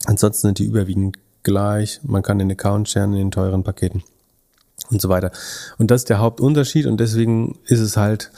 [0.05, 1.99] Ansonsten sind die überwiegend gleich.
[2.03, 4.01] Man kann den Account sharen in den teuren Paketen
[4.89, 5.31] und so weiter.
[5.77, 8.31] Und das ist der Hauptunterschied und deswegen ist es halt,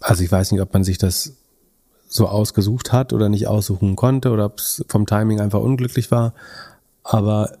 [0.00, 1.34] also ich weiß nicht, ob man sich das
[2.08, 6.34] so ausgesucht hat oder nicht aussuchen konnte oder ob es vom Timing einfach unglücklich war.
[7.04, 7.56] Aber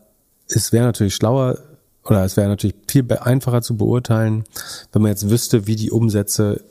[0.48, 1.58] es wäre natürlich schlauer
[2.04, 4.44] oder es wäre natürlich viel einfacher zu beurteilen,
[4.92, 6.62] wenn man jetzt wüsste, wie die Umsätze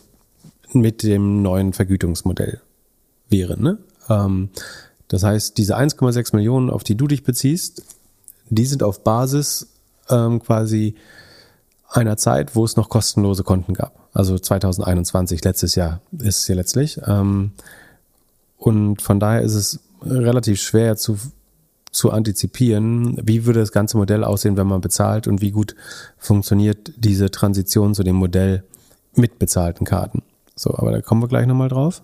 [0.74, 2.60] mit dem neuen Vergütungsmodell
[3.30, 3.62] wären.
[3.62, 3.78] Ne?
[4.10, 4.50] Ähm,
[5.08, 7.84] das heißt, diese 1,6 Millionen, auf die du dich beziehst,
[8.50, 9.68] die sind auf Basis
[10.10, 10.96] ähm, quasi
[11.90, 14.08] einer Zeit, wo es noch kostenlose Konten gab.
[14.14, 17.00] Also 2021, letztes Jahr ist es hier letztlich.
[17.06, 17.52] Ähm,
[18.58, 21.18] und von daher ist es relativ schwer zu,
[21.92, 25.76] zu antizipieren, wie würde das ganze Modell aussehen, wenn man bezahlt und wie gut
[26.18, 28.64] funktioniert diese Transition zu dem Modell
[29.16, 30.22] mit bezahlten Karten.
[30.56, 32.04] So, aber da kommen wir gleich nochmal drauf.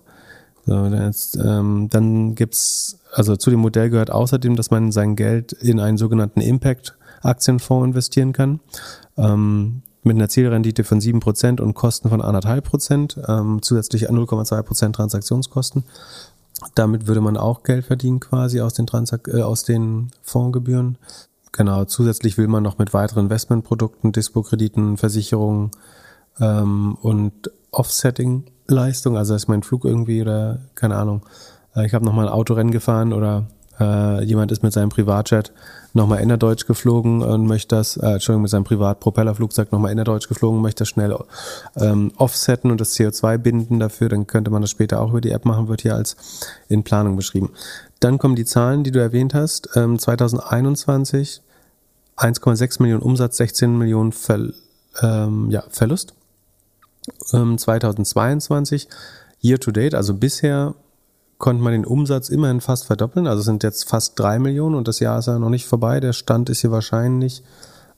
[0.64, 5.52] So, jetzt, ähm, dann gibt's also zu dem Modell gehört außerdem, dass man sein Geld
[5.52, 8.60] in einen sogenannten Impact-Aktienfonds investieren kann.
[9.16, 14.62] Ähm, mit einer Zielrendite von sieben Prozent und Kosten von anderthalb Prozent, ähm, zusätzlich 0,2
[14.62, 15.84] Prozent Transaktionskosten.
[16.74, 20.96] Damit würde man auch Geld verdienen quasi aus den, Transak äh, aus den Fondsgebühren.
[21.52, 25.70] Genau, zusätzlich will man noch mit weiteren Investmentprodukten, Dispo-Krediten, Versicherungen
[26.38, 31.24] ähm, und Offsetting Leistung, also ist mein Flug irgendwie oder keine Ahnung,
[31.74, 33.46] äh, ich habe nochmal ein Autorennen gefahren oder
[33.80, 35.52] äh, jemand ist mit seinem Privatjet
[35.92, 40.82] nochmal innerdeutsch geflogen und möchte das, äh, Entschuldigung, mit seinem Privatpropellerflugzeug nochmal innerdeutsch geflogen, möchte
[40.82, 41.16] das schnell
[41.76, 45.30] ähm, offsetten und das CO2 binden dafür, dann könnte man das später auch über die
[45.30, 46.16] App machen, wird hier als
[46.68, 47.50] in Planung beschrieben.
[48.00, 49.70] Dann kommen die Zahlen, die du erwähnt hast.
[49.74, 51.42] Ähm, 2021
[52.16, 54.52] 1,6 Millionen Umsatz, 16 Millionen Ver,
[55.02, 56.14] ähm, ja, Verlust.
[57.30, 58.96] 2022 ähm,
[59.40, 60.74] year to date, also bisher
[61.38, 63.26] konnte man den Umsatz immerhin fast verdoppeln.
[63.26, 66.00] Also sind jetzt fast drei Millionen und das Jahr ist ja noch nicht vorbei.
[66.00, 67.42] Der Stand ist hier wahrscheinlich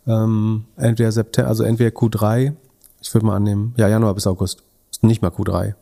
[0.07, 2.55] ähm, entweder September, also entweder Q3,
[3.01, 4.63] ich würde mal annehmen, ja, Januar bis August.
[4.91, 5.75] Ist nicht mal Q3.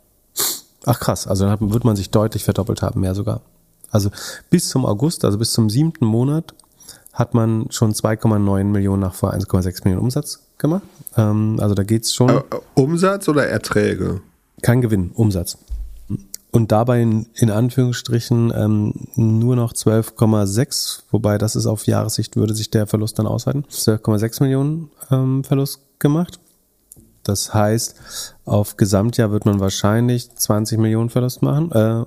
[0.85, 3.41] Ach krass, also dann wird man sich deutlich verdoppelt haben, mehr sogar.
[3.91, 4.11] Also
[4.51, 6.55] bis zum August, also bis zum siebten Monat,
[7.13, 10.83] hat man schon 2,9 Millionen nach vor 1,6 Millionen Umsatz gemacht.
[11.17, 12.31] Ähm, also da geht's schon.
[12.31, 14.21] Aber Umsatz oder Erträge?
[14.61, 15.57] Kein Gewinn, Umsatz.
[16.57, 22.55] Und dabei in, in Anführungsstrichen ähm, nur noch 12,6, wobei das ist auf Jahressicht, würde
[22.55, 23.67] sich der Verlust dann ausweiten.
[23.71, 26.41] 12,6 Millionen ähm, Verlust gemacht.
[27.25, 31.73] Das heißt, auf Gesamtjahr wird man wahrscheinlich 20 Millionen Verlust machen.
[31.73, 32.07] Äh,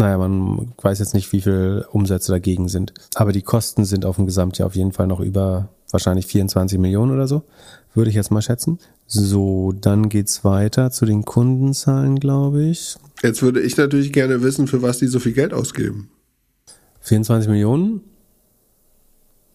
[0.00, 2.92] naja, man weiß jetzt nicht, wie viel Umsätze dagegen sind.
[3.14, 7.12] Aber die Kosten sind auf dem Gesamtjahr auf jeden Fall noch über wahrscheinlich 24 Millionen
[7.12, 7.42] oder so,
[7.94, 8.80] würde ich jetzt mal schätzen.
[9.06, 12.96] So, dann geht's weiter zu den Kundenzahlen, glaube ich.
[13.22, 16.10] Jetzt würde ich natürlich gerne wissen, für was die so viel Geld ausgeben.
[17.02, 18.00] 24 Millionen.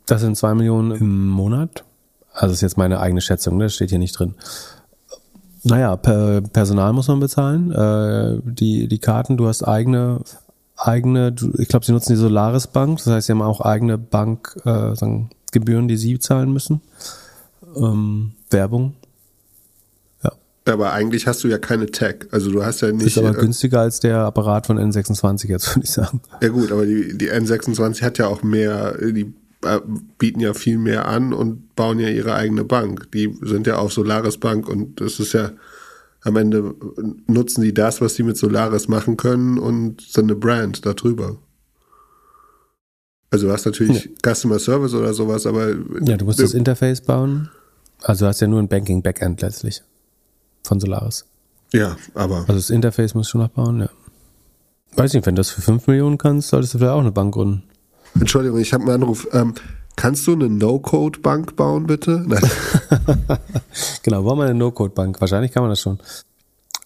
[0.06, 1.84] Das sind 2 Millionen im Monat.
[2.34, 3.66] Also ist jetzt meine eigene Schätzung, ne?
[3.66, 4.36] das steht hier nicht drin.
[5.64, 7.72] Naja, per Personal muss man bezahlen.
[7.72, 10.22] Äh, die, die Karten, du hast eigene,
[10.78, 14.56] eigene, ich glaube, sie nutzen die Solaris Bank, das heißt, sie haben auch eigene Bank,
[14.66, 14.94] äh,
[15.54, 16.82] die sie zahlen müssen.
[17.76, 18.94] Ähm, Werbung.
[20.68, 22.28] Aber eigentlich hast du ja keine Tech.
[22.32, 23.08] Also du hast ja nicht.
[23.08, 26.22] Ist aber äh, günstiger als der Apparat von N26 jetzt, würde ich sagen.
[26.42, 29.34] Ja gut, aber die, die N26 hat ja auch mehr, die
[29.64, 29.80] äh,
[30.18, 33.12] bieten ja viel mehr an und bauen ja ihre eigene Bank.
[33.14, 35.52] Die sind ja auf Solaris Bank und das ist ja
[36.22, 36.76] am Ende
[37.28, 41.38] nutzen die das, was die mit Solaris machen können und sind eine Brand darüber.
[43.30, 44.34] Also du hast natürlich Ja.
[44.34, 45.70] Customer Service oder sowas, aber
[46.02, 47.50] Ja, du musst das Interface bauen.
[48.02, 49.82] Also du hast ja nur ein Banking-Backend letztlich
[50.68, 51.26] von Solaris.
[51.74, 53.90] ja, aber Also das Interface musst du noch bauen, ja.
[54.96, 57.34] Weiß nicht, wenn du das für 5 Millionen kannst, solltest du vielleicht auch eine Bank
[57.34, 57.64] gründen.
[58.20, 59.28] Entschuldigung, ich habe einen Anruf.
[59.32, 59.54] Ähm,
[59.96, 62.24] kannst du eine No-Code-Bank bauen, bitte?
[62.28, 62.42] Nein.
[64.04, 65.20] Genau, wollen wir eine No-Code-Bank?
[65.22, 66.00] Wahrscheinlich kann man das schon.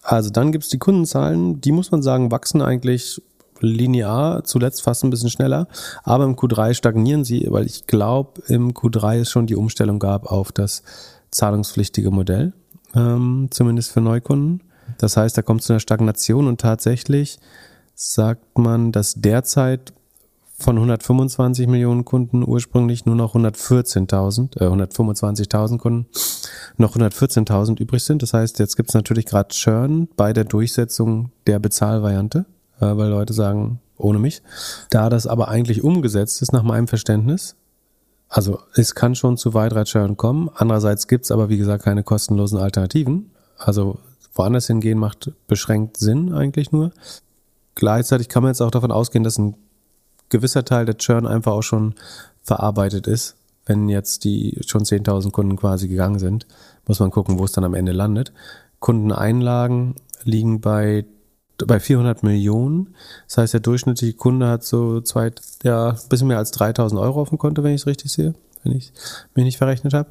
[0.02, 3.22] Also dann gibt's die Kundenzahlen, die muss man sagen, wachsen eigentlich
[3.60, 5.68] linear, zuletzt fast ein bisschen schneller,
[6.03, 10.32] aber im Q3 stagnieren sie, weil ich glaube, im Q3 es schon die Umstellung gab
[10.32, 10.82] auf das
[11.30, 12.53] zahlungspflichtige Modell,
[12.95, 14.61] ähm, zumindest für Neukunden.
[14.97, 17.39] Das heißt, da kommt zu einer Stagnation und tatsächlich
[17.95, 19.93] sagt man, dass derzeit
[20.61, 26.05] von 125 Millionen Kunden ursprünglich nur noch 114.000, äh, 125.000 Kunden
[26.77, 28.22] noch 114.000 übrig sind.
[28.22, 32.45] Das heißt, jetzt gibt es natürlich gerade Churn bei der Durchsetzung der Bezahlvariante,
[32.80, 34.41] äh, weil Leute sagen, ohne mich.
[34.89, 37.55] Da das aber eigentlich umgesetzt ist, nach meinem Verständnis,
[38.32, 40.49] also es kann schon zu Churn kommen.
[40.56, 43.30] Andererseits gibt es aber, wie gesagt, keine kostenlosen Alternativen.
[43.58, 43.99] Also
[44.34, 46.94] woanders hingehen macht beschränkt Sinn eigentlich nur.
[47.76, 49.58] Gleichzeitig kann man jetzt auch davon ausgehen, dass ein
[50.30, 51.94] gewisser Teil der Churn einfach auch schon
[52.41, 53.36] verarbeitet ist.
[53.66, 56.48] Wenn jetzt die schon 10.000 Kunden quasi gegangen sind,
[56.88, 58.32] muss man gucken, wo es dann am Ende landet.
[58.80, 61.03] Kundeneinlagen liegen bei,
[61.67, 62.95] bei 400 Millionen.
[63.27, 65.31] Das heißt, der durchschnittliche Kunde hat so zwei,
[65.63, 68.33] ja, ein bisschen mehr als 3.000 Euro auf dem Konto, wenn ich es richtig sehe,
[68.63, 68.91] wenn ich
[69.35, 70.09] mich nicht verrechnet habe.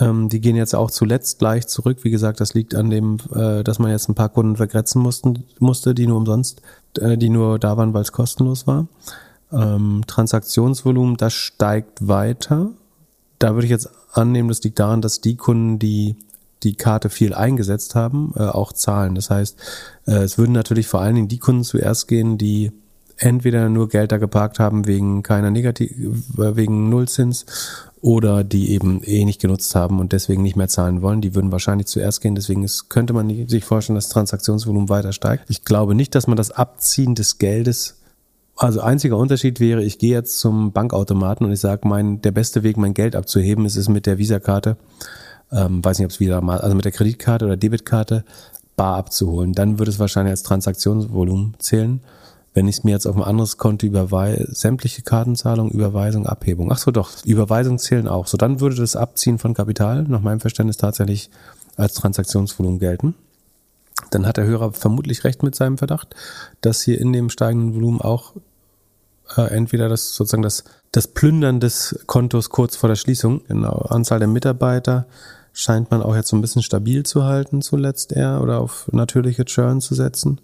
[0.00, 1.98] Ähm, die gehen jetzt auch zuletzt leicht zurück.
[2.02, 5.44] Wie gesagt, das liegt an dem, äh, dass man jetzt ein paar Kunden vergrätzen mussten,
[5.58, 6.62] musste, die nur umsonst,
[6.98, 8.86] äh, die nur da waren, weil es kostenlos war.
[9.52, 12.70] Ähm, Transaktionsvolumen, das steigt weiter.
[13.38, 16.16] Da würde ich jetzt annehmen, das liegt daran, dass die Kunden, die
[16.62, 19.14] die Karte viel eingesetzt haben, äh, auch zahlen.
[19.14, 19.56] Das heißt,
[20.06, 22.72] äh, es würden natürlich vor allen Dingen die Kunden zuerst gehen, die
[23.16, 25.92] entweder nur Geld da geparkt haben wegen keiner Negativ,
[26.38, 27.46] äh, wegen Nullzins
[28.00, 31.20] oder die eben eh nicht genutzt haben und deswegen nicht mehr zahlen wollen.
[31.20, 32.34] Die würden wahrscheinlich zuerst gehen.
[32.34, 35.44] Deswegen ist, könnte man sich vorstellen, dass das Transaktionsvolumen weiter steigt.
[35.48, 37.98] Ich glaube nicht, dass man das Abziehen des Geldes
[38.56, 42.62] also einziger Unterschied wäre, ich gehe jetzt zum Bankautomaten und ich sage, mein der beste
[42.62, 44.76] Weg, mein Geld abzuheben, ist es mit der Visa-Karte,
[45.52, 48.24] ähm, weiß nicht, ob es wieder mal, also mit der Kreditkarte oder Debitkarte
[48.76, 49.52] bar abzuholen.
[49.52, 52.00] Dann würde es wahrscheinlich als Transaktionsvolumen zählen.
[52.54, 56.70] Wenn ich es mir jetzt auf ein anderes Konto überweise, sämtliche Kartenzahlung, Überweisung, Abhebung.
[56.70, 58.26] Ach so, doch, Überweisung zählen auch.
[58.26, 61.30] So, dann würde das Abziehen von Kapital nach meinem Verständnis tatsächlich
[61.76, 63.14] als Transaktionsvolumen gelten
[64.10, 66.14] dann hat der Hörer vermutlich recht mit seinem Verdacht,
[66.60, 68.34] dass hier in dem steigenden Volumen auch
[69.36, 74.18] äh, entweder das sozusagen das, das Plündern des Kontos kurz vor der Schließung, genau, Anzahl
[74.18, 75.06] der Mitarbeiter
[75.52, 79.44] scheint man auch jetzt so ein bisschen stabil zu halten zuletzt eher oder auf natürliche
[79.44, 80.40] Churn zu setzen.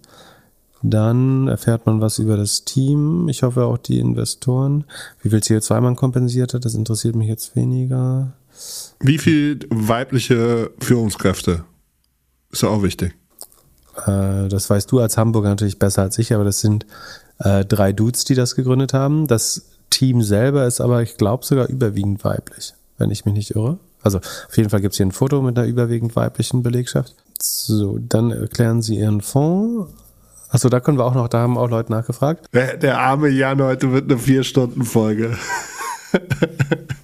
[0.81, 3.27] Dann erfährt man was über das Team.
[3.27, 4.85] Ich hoffe auch die Investoren.
[5.21, 8.33] Wie viel CO2 man kompensiert hat, das interessiert mich jetzt weniger.
[8.99, 11.65] Wie viel weibliche Führungskräfte?
[12.51, 13.13] Ist ja auch wichtig.
[14.05, 16.85] Äh, das weißt du als Hamburger natürlich besser als ich, aber das sind
[17.39, 19.27] äh, drei Dudes, die das gegründet haben.
[19.27, 23.79] Das Team selber ist aber, ich glaube, sogar überwiegend weiblich, wenn ich mich nicht irre.
[24.01, 27.15] Also auf jeden Fall gibt es hier ein Foto mit einer überwiegend weiblichen Belegschaft.
[27.41, 29.91] So, dann erklären sie ihren Fonds.
[30.49, 32.47] Achso, da können wir auch noch, da haben auch Leute nachgefragt.
[32.53, 35.37] Der, der arme Jan heute wird eine Vier-Stunden-Folge.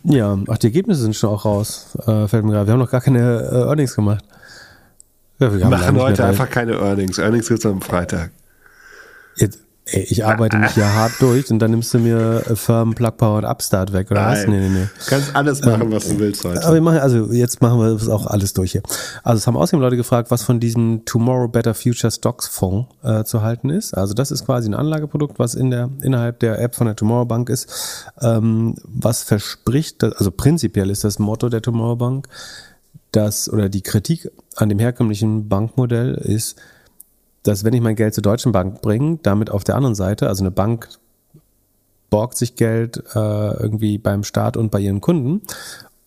[0.08, 1.98] Ja, ach, die Ergebnisse sind schon auch raus.
[2.06, 2.68] Äh, fällt mir gerade.
[2.68, 4.24] Wir haben noch gar keine äh, Earnings gemacht.
[5.40, 7.18] Ja, wir machen heute einfach keine Earnings.
[7.18, 8.32] Earnings gibt's am Freitag.
[9.36, 12.96] Jetzt, Ey, ich arbeite mich ja hart durch und dann nimmst du mir äh, Firm,
[12.96, 14.40] Plug Power und Upstart weg, oder was?
[14.48, 14.50] Nein.
[14.50, 14.88] Nee, nee, nee.
[15.06, 16.64] Kannst alles machen, was du willst heute.
[16.64, 18.82] Aber wir machen, also jetzt machen wir das auch alles durch hier.
[19.24, 23.26] Also es haben außerdem Leute gefragt, was von diesem Tomorrow Better Future Stocks Fonds äh,
[23.26, 23.94] zu halten ist.
[23.94, 27.26] Also das ist quasi ein Anlageprodukt, was in der innerhalb der App von der Tomorrow
[27.26, 32.28] Bank ist, ähm, was verspricht, also prinzipiell ist das Motto der Tomorrow Bank,
[33.12, 36.56] dass oder die Kritik an dem herkömmlichen Bankmodell ist,
[37.48, 40.44] dass wenn ich mein Geld zur Deutschen Bank bringe, damit auf der anderen Seite, also
[40.44, 40.90] eine Bank
[42.10, 45.42] borgt sich Geld äh, irgendwie beim Staat und bei ihren Kunden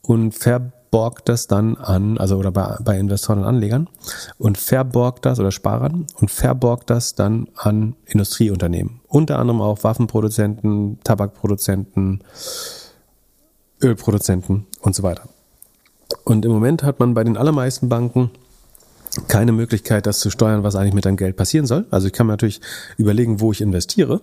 [0.03, 3.89] und verborgt das dann an, also oder bei, bei Investoren und Anlegern
[4.39, 9.01] und verborgt das oder Sparern und verborgt das dann an Industrieunternehmen.
[9.07, 12.25] Unter anderem auch Waffenproduzenten, Tabakproduzenten,
[13.81, 15.29] Ölproduzenten und so weiter.
[16.25, 18.31] Und im Moment hat man bei den allermeisten Banken
[19.27, 21.87] keine Möglichkeit, das zu steuern, was eigentlich mit deinem Geld passieren soll.
[21.91, 22.61] Also ich kann mir natürlich
[22.97, 24.21] überlegen, wo ich investiere.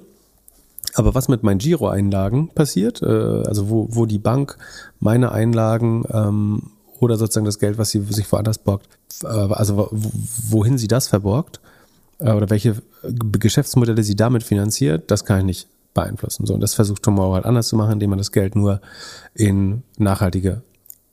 [0.94, 4.58] Aber was mit meinen Giroeinlagen passiert, äh, also wo, wo die Bank
[5.00, 8.88] meine Einlagen ähm, oder sozusagen das Geld, was sie sich woanders borgt,
[9.24, 11.60] äh, also wo- wohin sie das verborgt
[12.20, 16.46] äh, oder welche Geschäftsmodelle sie damit finanziert, das kann ich nicht beeinflussen.
[16.46, 18.80] So, und das versucht Tomorrow halt anders zu machen, indem man das Geld nur
[19.34, 20.62] in nachhaltige,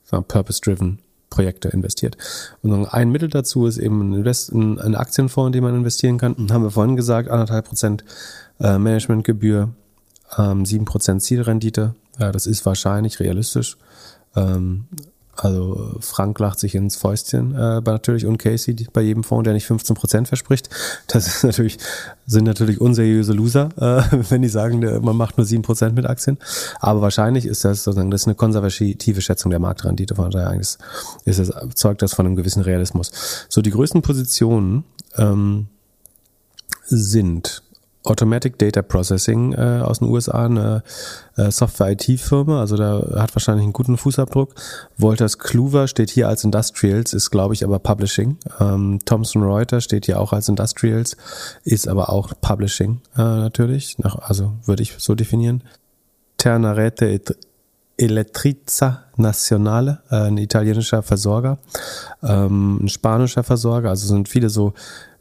[0.09, 0.99] purpose-driven
[1.33, 2.15] Projekte investiert.
[2.61, 6.19] Und ein Mittel dazu ist eben ein, Invest ein, ein Aktienfonds, in den man investieren
[6.19, 6.33] kann.
[6.33, 8.03] Und haben wir vorhin gesagt, anderthalb Prozent
[8.59, 9.69] äh, Managementgebühr,
[10.37, 11.95] ähm, sieben Prozent Zielrendite.
[12.19, 13.77] Ja, das ist wahrscheinlich realistisch.
[14.35, 14.85] Ähm,
[15.35, 19.65] also Frank lacht sich ins Fäustchen, äh, natürlich und Casey bei jedem Fonds, der nicht
[19.65, 20.69] 15 Prozent verspricht.
[21.07, 21.79] Das ist natürlich,
[22.27, 26.37] sind natürlich unseriöse Loser, äh, wenn die sagen, man macht nur sieben Prozent mit Aktien.
[26.79, 30.15] Aber wahrscheinlich ist das sozusagen, das ist eine konservative Schätzung der Marktrendite.
[30.15, 30.77] Von daher eigentlich
[31.25, 33.11] ist das, zeugt das von einem gewissen Realismus.
[33.49, 34.83] So, die größten Positionen
[35.17, 35.67] ähm,
[36.85, 37.62] sind
[38.03, 40.83] Automatic Data Processing äh, aus den USA, eine
[41.37, 44.53] äh, Software-IT-Firma, also da hat wahrscheinlich einen guten Fußabdruck.
[44.97, 48.37] Wolters Kluwer steht hier als Industrials, ist glaube ich aber Publishing.
[48.59, 51.15] Ähm, Thomson Reuters steht hier auch als Industrials,
[51.63, 55.63] ist aber auch Publishing äh, natürlich, nach, also würde ich so definieren.
[56.37, 57.37] Ternarete et
[57.95, 61.59] Elettriza Nazionale, äh, ein italienischer Versorger,
[62.23, 64.73] ähm, ein spanischer Versorger, also sind viele so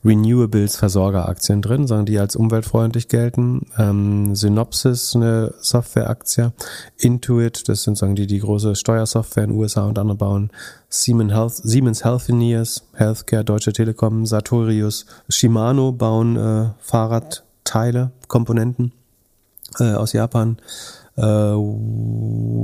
[0.05, 3.67] Renewables Versorgeraktien drin, sagen die als umweltfreundlich gelten.
[3.79, 6.53] Ähm, Synopsys, eine Softwareaktie.
[6.99, 10.51] Intuit, das sind sagen die, die große Steuersoftware in den USA und andere bauen.
[10.89, 18.91] Siemens, Health, Siemens Healthineers, Healthcare, Deutsche Telekom, Sartorius, Shimano bauen äh, Fahrradteile, Komponenten
[19.79, 20.57] äh, aus Japan.
[21.17, 21.23] Äh,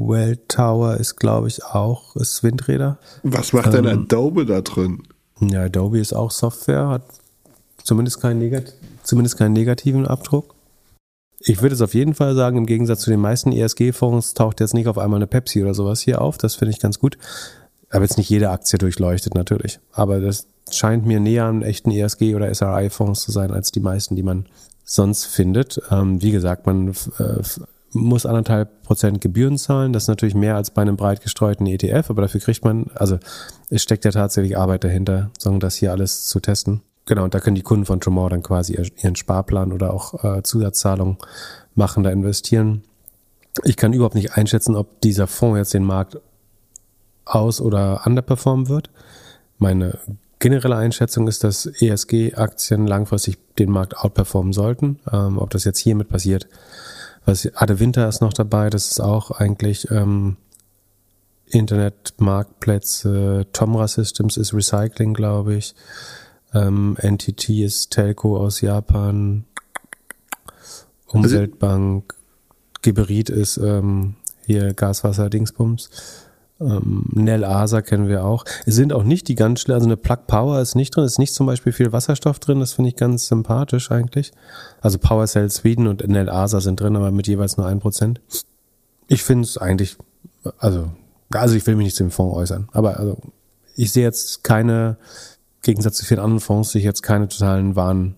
[0.08, 2.98] Welltower ist, glaube ich, auch ist Windräder.
[3.22, 5.04] Was macht denn Adobe da drin?
[5.40, 7.04] Ja, Adobe ist auch Software, hat
[7.88, 10.54] zumindest keinen, negat zumindest keinen negativen Abdruck.
[11.40, 14.74] Ich würde es auf jeden Fall sagen, im Gegensatz zu den meisten ESG-Fonds taucht jetzt
[14.74, 16.36] nicht auf einmal eine Pepsi oder sowas hier auf.
[16.36, 17.16] Das finde ich ganz gut.
[17.90, 19.80] Aber jetzt nicht jede Aktie durchleuchtet natürlich.
[19.92, 24.16] Aber das scheint mir näher an echten ESG- oder SRI-Fonds zu sein, als die meisten,
[24.16, 24.46] die man
[24.84, 25.80] sonst findet.
[25.90, 27.42] Ähm, wie gesagt, man äh,
[27.92, 29.94] muss anderthalb Prozent Gebühren zahlen.
[29.94, 33.18] Das ist natürlich mehr als bei einem breit gestreuten ETF, aber dafür kriegt man, also
[33.70, 36.82] es steckt ja tatsächlich Arbeit dahinter, das hier alles zu testen.
[37.08, 40.42] Genau, und da können die Kunden von Tremor dann quasi ihren Sparplan oder auch äh,
[40.42, 41.16] Zusatzzahlungen
[41.74, 42.82] machen, da investieren.
[43.64, 46.18] Ich kann überhaupt nicht einschätzen, ob dieser Fonds jetzt den Markt
[47.24, 48.90] aus- oder underperformen wird.
[49.56, 49.98] Meine
[50.38, 55.00] generelle Einschätzung ist, dass ESG-Aktien langfristig den Markt outperformen sollten.
[55.10, 56.46] Ähm, ob das jetzt hiermit passiert,
[57.24, 60.36] was Ade Winter ist noch dabei, das ist auch eigentlich ähm,
[61.46, 65.74] Internetmarktplätze, Tomra Systems ist Recycling, glaube ich.
[66.54, 69.44] Ähm, NTT ist Telco aus Japan.
[71.06, 72.14] Umweltbank,
[72.82, 74.16] Geberit ist ähm,
[74.46, 75.90] hier Gaswasser Dingsbums.
[76.60, 78.44] Ähm, Nel Asa kennen wir auch.
[78.66, 81.12] Es sind auch nicht die ganz schnell, also eine Plug Power ist nicht drin, es
[81.12, 84.32] ist nicht zum Beispiel viel Wasserstoff drin, das finde ich ganz sympathisch eigentlich.
[84.80, 88.20] Also Power Cell Sweden und Nel Asa sind drin, aber mit jeweils nur ein Prozent.
[89.06, 89.96] Ich finde es eigentlich,
[90.58, 90.90] also,
[91.30, 93.18] also ich will mich nicht zu dem Fonds äußern, aber also
[93.76, 94.98] ich sehe jetzt keine,
[95.62, 98.14] Gegensatz zu vielen anderen Fonds, sehe ich jetzt keine totalen Waren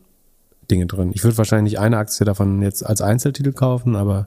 [0.70, 1.10] Dinge drin.
[1.14, 4.26] Ich würde wahrscheinlich eine Aktie davon jetzt als Einzeltitel kaufen, aber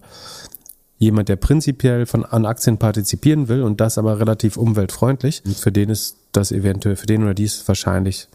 [0.97, 5.89] jemand, der prinzipiell von an Aktien partizipieren will und das aber relativ umweltfreundlich, für den
[5.89, 8.27] ist das eventuell, für den oder dies wahrscheinlich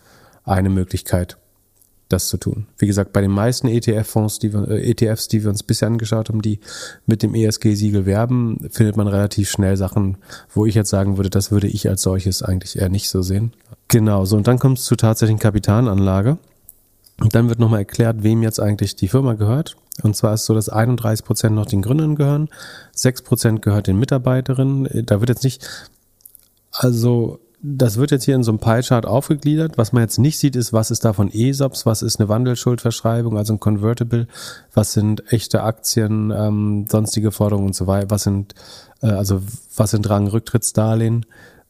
[0.45, 1.37] eine Möglichkeit,
[2.09, 2.67] das zu tun.
[2.79, 6.29] Wie gesagt, bei den meisten ETF-Fonds, die wir, äh, ETFs, die wir uns bisher angeschaut
[6.29, 6.61] haben, die
[7.07, 10.19] mit dem ESG-Siegel werben, findet man relativ schnell Sachen,
[10.53, 13.53] wo ich jetzt sagen würde, das würde ich als solches eigentlich eher nicht so sehen.
[13.89, 16.39] Genau, so und dann kommt es zur tatsächlichen Kapitalanlage.
[17.21, 19.77] Und dann wird nochmal erklärt, wem jetzt eigentlich die Firma gehört.
[20.03, 22.49] Und zwar ist so, dass 31 Prozent noch den Gründern gehören,
[22.93, 25.05] 6 Prozent gehört den Mitarbeiterinnen.
[25.05, 25.69] Da wird jetzt nicht,
[26.71, 29.79] also das wird jetzt hier in so einem Pie-Chart aufgegliedert.
[29.79, 33.55] Was man jetzt nicht sieht, ist, was ist davon ESOPs, was ist eine Wandelschuldverschreibung, also
[33.55, 34.29] ein Convertible,
[34.73, 38.55] was sind echte Aktien, ähm, sonstige Forderungen und so weiter, was sind,
[39.03, 39.43] äh, also
[39.75, 41.27] was sind Rang-Rücktrittsdarlehen.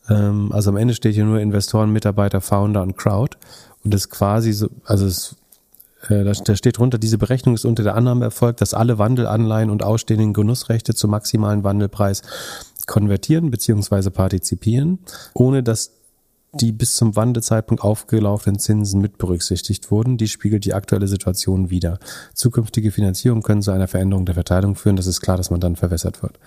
[0.09, 3.37] Ähm, also am Ende steht hier nur Investoren, Mitarbeiter, Founder und Crowd.
[3.85, 5.37] Und das quasi so, also es,
[6.09, 9.71] äh, da, da steht drunter, diese Berechnung ist unter der Annahme erfolgt, dass alle Wandelanleihen
[9.71, 12.23] und ausstehenden Genussrechte zum maximalen Wandelpreis
[12.87, 14.11] konvertieren bzw.
[14.11, 14.99] partizipieren,
[15.35, 15.93] ohne dass
[16.55, 20.17] die bis zum Wandezeitpunkt aufgelaufenen Zinsen mit berücksichtigt wurden.
[20.17, 21.99] Die spiegelt die aktuelle Situation wider.
[22.33, 24.97] Zukünftige Finanzierungen können zu einer Veränderung der Verteilung führen.
[24.97, 26.39] Das ist klar, dass man dann verwässert wird.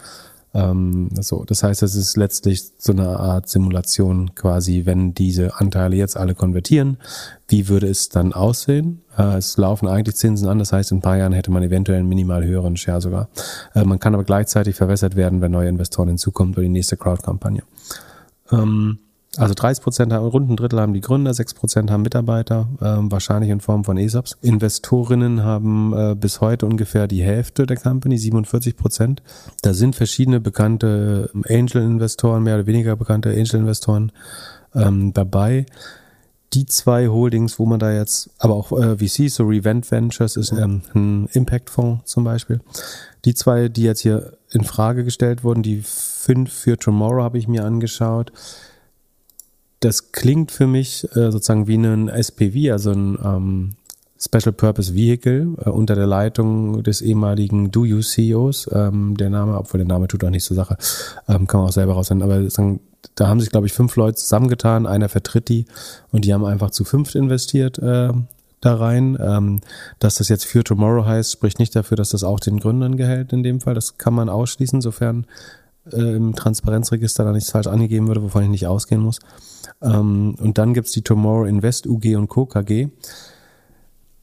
[0.54, 5.96] Ähm, so, das heißt, es ist letztlich so eine Art Simulation quasi, wenn diese Anteile
[5.96, 6.98] jetzt alle konvertieren,
[7.48, 9.02] wie würde es dann aussehen?
[9.18, 12.00] Äh, es laufen eigentlich Zinsen an, das heißt, in ein paar Jahren hätte man eventuell
[12.00, 13.30] einen minimal höheren Share sogar.
[13.74, 17.64] Äh, man kann aber gleichzeitig verwässert werden, wenn neue Investoren hinzukommen oder die nächste Crowd-Kampagne.
[18.52, 19.00] Ähm,
[19.38, 23.50] also 30 Prozent rund ein Drittel haben die Gründer, 6 Prozent haben Mitarbeiter, äh, wahrscheinlich
[23.50, 24.38] in Form von ESOPs.
[24.42, 29.24] Investorinnen haben äh, bis heute ungefähr die Hälfte der Company, 47 Prozent.
[29.62, 34.12] Da sind verschiedene bekannte Angel-Investoren, mehr oder weniger bekannte Angel-Investoren
[34.76, 35.66] ähm, dabei.
[36.54, 40.52] Die zwei Holdings, wo man da jetzt, aber auch äh, VC, so Revent Ventures ist
[40.52, 42.60] ähm, ein Impact-Fonds zum Beispiel.
[43.24, 47.48] Die zwei, die jetzt hier in Frage gestellt wurden, die fünf für Tomorrow habe ich
[47.48, 48.34] mir angeschaut
[49.82, 53.70] das klingt für mich äh, sozusagen wie ein SPV, also ein ähm,
[54.24, 58.70] Special Purpose Vehicle äh, unter der Leitung des ehemaligen Do You CEOs.
[58.72, 60.78] Ähm, der Name, obwohl der Name tut auch nicht zur Sache,
[61.28, 62.30] ähm, kann man auch selber rausfinden.
[62.30, 62.48] Aber
[63.16, 65.66] da haben sich, glaube ich, fünf Leute zusammengetan, einer vertritt die
[66.12, 68.10] und die haben einfach zu fünft investiert äh,
[68.62, 69.18] da rein.
[69.20, 69.62] Ähm,
[69.98, 73.34] dass das jetzt für Tomorrow heißt, spricht nicht dafür, dass das auch den Gründern gehält
[73.34, 73.74] in dem Fall.
[73.74, 75.26] Das kann man ausschließen, sofern
[75.92, 79.20] äh, im Transparenzregister da nichts falsch angegeben würde, wovon ich nicht ausgehen muss.
[79.82, 82.46] Ähm, und dann gibt's die Tomorrow Invest UG und Co.
[82.46, 82.90] KG.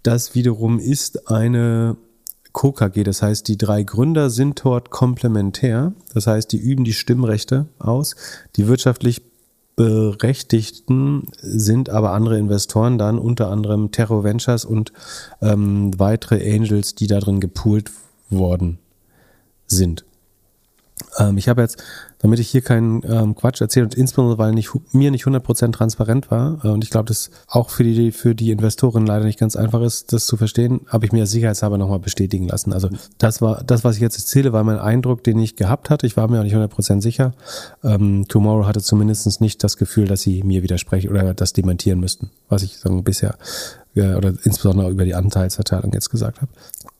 [0.02, 1.96] Das wiederum ist eine
[2.52, 2.72] Co.
[2.72, 5.92] KG, das heißt, die drei Gründer sind dort komplementär.
[6.14, 8.16] Das heißt, die üben die Stimmrechte aus.
[8.56, 9.22] Die wirtschaftlich
[9.78, 14.92] Berechtigten sind aber andere Investoren dann, unter anderem Terror Ventures und
[15.40, 17.92] ähm, weitere Angels, die da drin gepoolt
[18.28, 18.78] worden
[19.68, 20.04] sind.
[21.18, 21.82] Ähm, ich habe jetzt,
[22.18, 26.30] damit ich hier keinen ähm, Quatsch erzähle und insbesondere weil nicht, mir nicht 100% transparent
[26.30, 29.56] war äh, und ich glaube, das auch für die, für die Investoren leider nicht ganz
[29.56, 32.72] einfach ist, das zu verstehen, habe ich mir sicherheitshalber nochmal bestätigen lassen.
[32.72, 32.88] Also
[33.18, 36.06] das war, das, was ich jetzt erzähle, war mein Eindruck, den ich gehabt hatte.
[36.06, 37.32] Ich war mir auch nicht 100% sicher.
[37.82, 42.30] Ähm, Tomorrow hatte zumindest nicht das Gefühl, dass sie mir widersprechen oder das dementieren müssten,
[42.48, 43.36] was ich sagen, bisher
[43.98, 46.50] oder insbesondere über die Anteilsverteilung jetzt gesagt habe.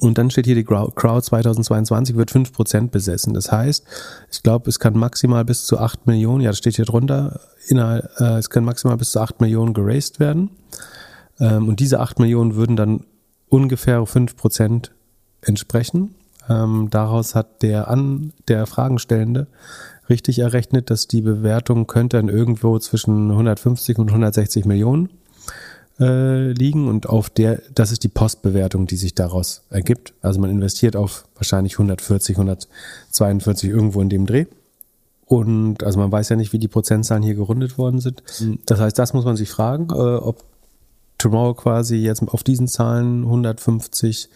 [0.01, 3.35] Und dann steht hier, die Crowd 2022 wird 5% besessen.
[3.35, 3.85] Das heißt,
[4.31, 8.09] ich glaube, es kann maximal bis zu 8 Millionen, ja, das steht hier drunter, innerhalb,
[8.21, 10.51] äh, es können maximal bis zu 8 Millionen geraced werden.
[11.41, 13.05] Ähm, und diese 8 Millionen würden dann
[13.49, 14.91] ungefähr 5%
[15.43, 16.15] entsprechen.
[16.49, 19.49] Ähm, daraus hat der an der Fragenstellende
[20.09, 25.11] richtig errechnet, dass die Bewertung könnte dann irgendwo zwischen 150 und 160 Millionen
[26.01, 30.15] äh, liegen und auf der, das ist die Postbewertung, die sich daraus ergibt.
[30.23, 34.47] Also man investiert auf wahrscheinlich 140, 142 irgendwo in dem Dreh.
[35.27, 38.23] Und also man weiß ja nicht, wie die Prozentzahlen hier gerundet worden sind.
[38.67, 40.45] Das heißt, das muss man sich fragen, äh, ob
[41.19, 44.31] Tomorrow quasi jetzt auf diesen Zahlen 150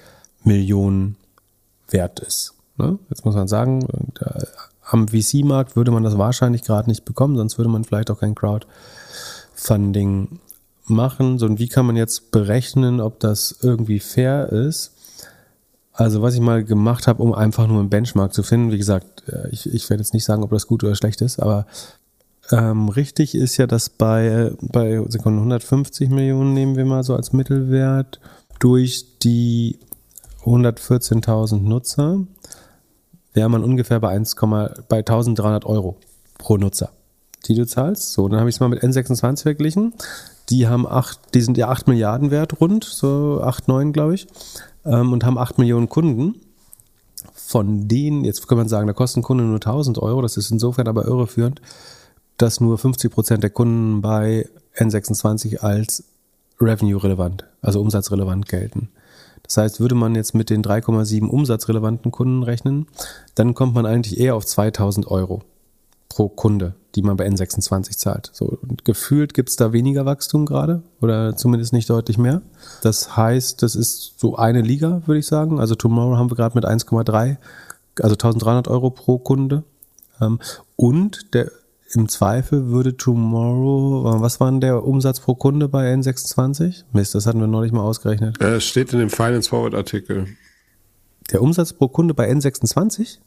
[0.44, 1.16] Millionen
[1.89, 2.55] wert ist.
[2.76, 2.98] Ne?
[3.09, 3.86] Jetzt muss man sagen,
[4.82, 8.34] am VC-Markt würde man das wahrscheinlich gerade nicht bekommen, sonst würde man vielleicht auch kein
[8.34, 10.40] Crowdfunding
[10.86, 14.92] machen, so und wie kann man jetzt berechnen, ob das irgendwie fair ist.
[15.92, 19.24] Also was ich mal gemacht habe, um einfach nur einen Benchmark zu finden, wie gesagt,
[19.28, 21.66] äh, ich, ich werde jetzt nicht sagen, ob das gut oder schlecht ist, aber
[22.50, 27.32] ähm, richtig ist ja, dass bei, bei Sekunden 150 Millionen nehmen wir mal so als
[27.32, 28.20] Mittelwert
[28.59, 29.78] durch die
[30.44, 32.20] 114.000 Nutzer
[33.34, 34.36] wäre man ungefähr bei 1,
[34.88, 35.96] bei 1300 Euro
[36.38, 36.90] pro Nutzer,
[37.46, 38.12] die du zahlst.
[38.12, 39.94] So, dann habe ich es mal mit N26 verglichen
[40.52, 44.26] die haben acht, die sind ja acht Milliarden wert rund, so acht, neun, glaube ich,
[44.84, 46.34] ähm, und haben acht Millionen Kunden.
[47.32, 50.88] Von denen, jetzt kann man sagen, da kosten Kunden nur 1000 Euro, das ist insofern
[50.88, 51.62] aber irreführend,
[52.36, 54.46] dass nur 50 Prozent der Kunden bei
[54.76, 56.04] N26 als
[56.60, 58.90] Revenue-relevant, also umsatzrelevant gelten.
[59.42, 62.88] Das heißt, würde man jetzt mit den 3,7 umsatzrelevanten Kunden rechnen,
[63.34, 65.42] dann kommt man eigentlich eher auf 2000 Euro
[66.14, 68.30] pro Kunde, die man bei N26 zahlt.
[68.32, 72.43] So, gefühlt gibt's da weniger Wachstum gerade oder zumindest nicht deutlich mehr.
[72.82, 75.59] Das heißt, das ist so eine Liga, würde ich sagen.
[75.59, 77.36] Also Tomorrow haben wir gerade mit 1,3,
[78.01, 79.64] also 1300 Euro pro Kunde.
[80.20, 80.39] Ähm,
[80.76, 81.51] und der,
[81.94, 86.84] im Zweifel würde Tomorrow, äh, was war denn der Umsatz pro Kunde bei N26?
[86.93, 88.40] Mist, das hatten wir neulich mal ausgerechnet.
[88.40, 90.26] Äh, Es steht in dem Finance Forward Artikel.
[91.32, 93.18] Der Umsatz pro Kunde bei N26?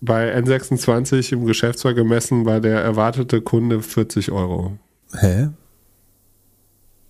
[0.00, 4.78] Bei N26 im Geschäftsjahr gemessen war der erwartete Kunde 40 Euro.
[5.14, 5.48] Hä?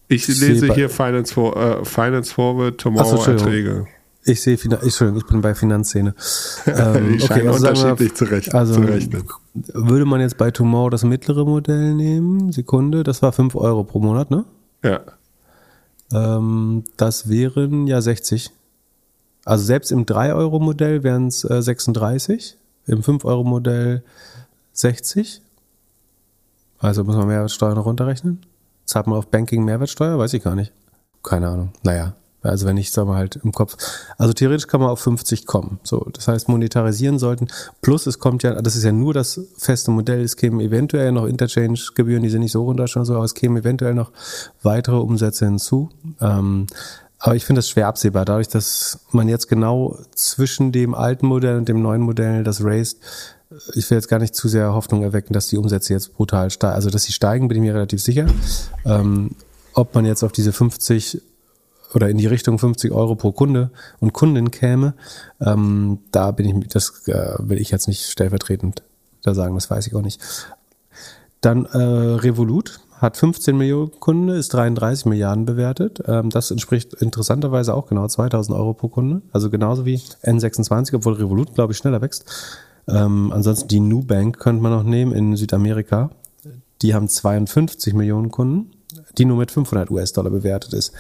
[0.09, 3.73] Ich Ich lese hier Finance, for, äh, Finance Forward so, Tomorrow Entschuldigung.
[3.79, 3.87] Erträge.
[4.29, 6.15] Ich sehe, Entschuldigung, ich bin bei Finanzszene.
[6.67, 9.25] Ähm, Die scheinen also sagen wir- unterschiedlich zu, rech also zu rechnen.
[9.73, 13.99] würde man jetzt bei Tomorrow das mittlere Modell nehmen, Sekunde, das war 5 Euro pro
[14.01, 14.45] Monat, ne?
[14.85, 15.01] Ja.
[16.13, 18.51] Ähm, das wären ja 60.
[19.45, 22.57] Also selbst im 3-Euro-Modell wären es äh, 36,
[22.87, 24.03] im 5-Euro-Modell
[24.73, 25.43] 60.
[26.79, 28.43] Also muss man Mehrwertsteuer noch runterrechnen.
[28.85, 30.19] Zahlt man auf Banking Mehrwertsteuer?
[30.19, 30.73] Weiß ich gar nicht.
[31.23, 31.73] Keine Ahnung.
[31.83, 33.77] Naja, also wenn ich, sag mal halt im Kopf.
[34.19, 35.81] Also theoretisch kann man auf 50 kommen.
[35.83, 37.49] So, das heißt, monetarisieren sollten.
[37.83, 40.23] Plus es kommt ja, das ist ja nur das feste Modell.
[40.23, 43.57] Es kämen eventuell noch Interchange-Gebühren, die sind nicht so runter schon so, aber es kämen
[43.57, 44.13] eventuell noch
[44.63, 45.91] weitere Umsätze hinzu.
[46.21, 46.67] Ähm,
[47.19, 51.57] aber ich finde das schwer absehbar, dadurch, dass man jetzt genau zwischen dem alten Modell
[51.57, 52.99] und dem neuen Modell das raced.
[53.75, 56.75] Ich will jetzt gar nicht zu sehr Hoffnung erwecken, dass die Umsätze jetzt brutal steigen.
[56.75, 58.27] Also, dass sie steigen, bin ich mir relativ sicher.
[58.85, 59.31] Ähm,
[59.73, 61.23] ob man jetzt auf diese 50
[61.95, 63.71] oder in die Richtung 50 Euro pro Kunde
[64.01, 64.95] und Kundin käme,
[65.41, 68.83] ähm, da bin ich, das äh, will ich jetzt nicht stellvertretend
[69.23, 70.21] da sagen, das weiß ich auch nicht.
[71.41, 76.03] Dann äh, Revolut hat 15 Millionen Kunden, ist 33 Milliarden bewertet.
[76.07, 81.15] Ähm, das entspricht interessanterweise auch genau 2000 Euro pro Kunde, also genauso wie N26, obwohl
[81.15, 82.25] Revolut, glaube ich, schneller wächst.
[82.89, 86.11] Ähm, ansonsten die Nubank könnte man noch nehmen in Südamerika.
[86.83, 88.73] Die haben 52 Millionen Kunden,
[89.19, 90.93] die nur mit 500 US-Dollar bewertet ist.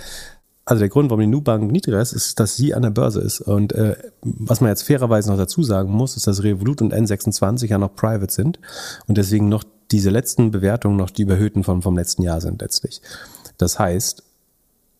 [0.68, 3.40] Also der Grund, warum die Nubank niedriger ist, ist, dass sie an der Börse ist.
[3.40, 7.66] Und äh, was man jetzt fairerweise noch dazu sagen muss, ist, dass Revolut und N26
[7.66, 8.58] ja noch private sind
[9.06, 9.62] und deswegen noch
[9.92, 13.00] diese letzten Bewertungen noch die überhöhten von vom letzten Jahr sind letztlich.
[13.58, 14.24] Das heißt,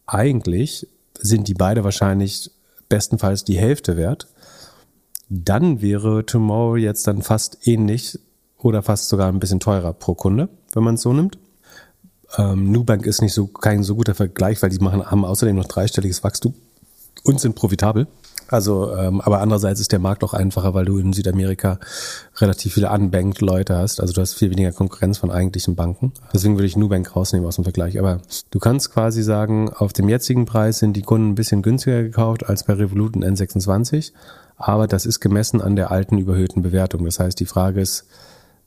[0.07, 0.87] eigentlich
[1.19, 2.53] sind die beide wahrscheinlich
[2.89, 4.29] bestenfalls die Hälfte wert.
[5.29, 8.21] Dann wäre Tomorrow jetzt dann fast ähnlich
[8.59, 11.39] oder fast sogar ein bisschen teurer pro Kunde, wenn man es so nimmt.
[12.39, 15.67] Ähm, Nubank ist nicht so kein so guter Vergleich, weil die machen, haben außerdem noch
[15.67, 16.55] dreistelliges Wachstum
[17.25, 18.07] und sind profitabel.
[18.49, 21.81] Also, ähm, aber andererseits ist der Markt auch einfacher, weil du in Südamerika
[22.37, 24.01] relativ viele unbanked Leute hast.
[24.01, 26.13] Also du hast viel weniger Konkurrenz von eigentlichen Banken.
[26.33, 27.99] Deswegen würde ich Nubank rausnehmen aus dem Vergleich.
[27.99, 28.21] Aber
[28.51, 32.49] du kannst quasi sagen, auf dem jetzigen Preis sind die Kunden ein bisschen günstiger gekauft
[32.49, 34.13] als bei Revolut und N26.
[34.57, 37.05] Aber das ist gemessen an der alten überhöhten Bewertung.
[37.05, 38.07] Das heißt, die Frage ist,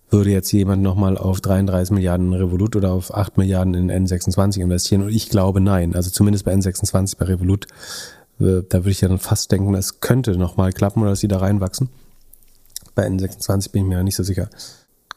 [0.10, 4.60] würde jetzt jemand nochmal auf 33 Milliarden in Revolut oder auf 8 Milliarden in N26
[4.60, 5.04] investieren?
[5.04, 5.96] Und ich glaube nein.
[5.96, 7.68] Also zumindest bei N26, bei Revolut,
[8.40, 11.28] äh, da würde ich ja dann fast denken, es könnte nochmal klappen oder dass sie
[11.28, 11.90] da reinwachsen.
[12.96, 14.50] Bei N26 bin ich mir ja nicht so sicher.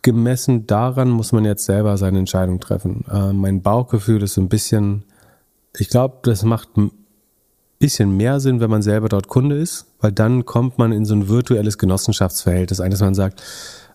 [0.02, 3.05] Gemessen daran muss man jetzt selber seine Entscheidung treffen.
[3.10, 5.05] Äh, mein Bauchgefühl ist so ein bisschen,
[5.77, 6.90] ich glaube, das macht ein
[7.78, 11.14] bisschen mehr Sinn, wenn man selber dort Kunde ist, weil dann kommt man in so
[11.14, 13.43] ein virtuelles Genossenschaftsverhältnis ein, dass man sagt,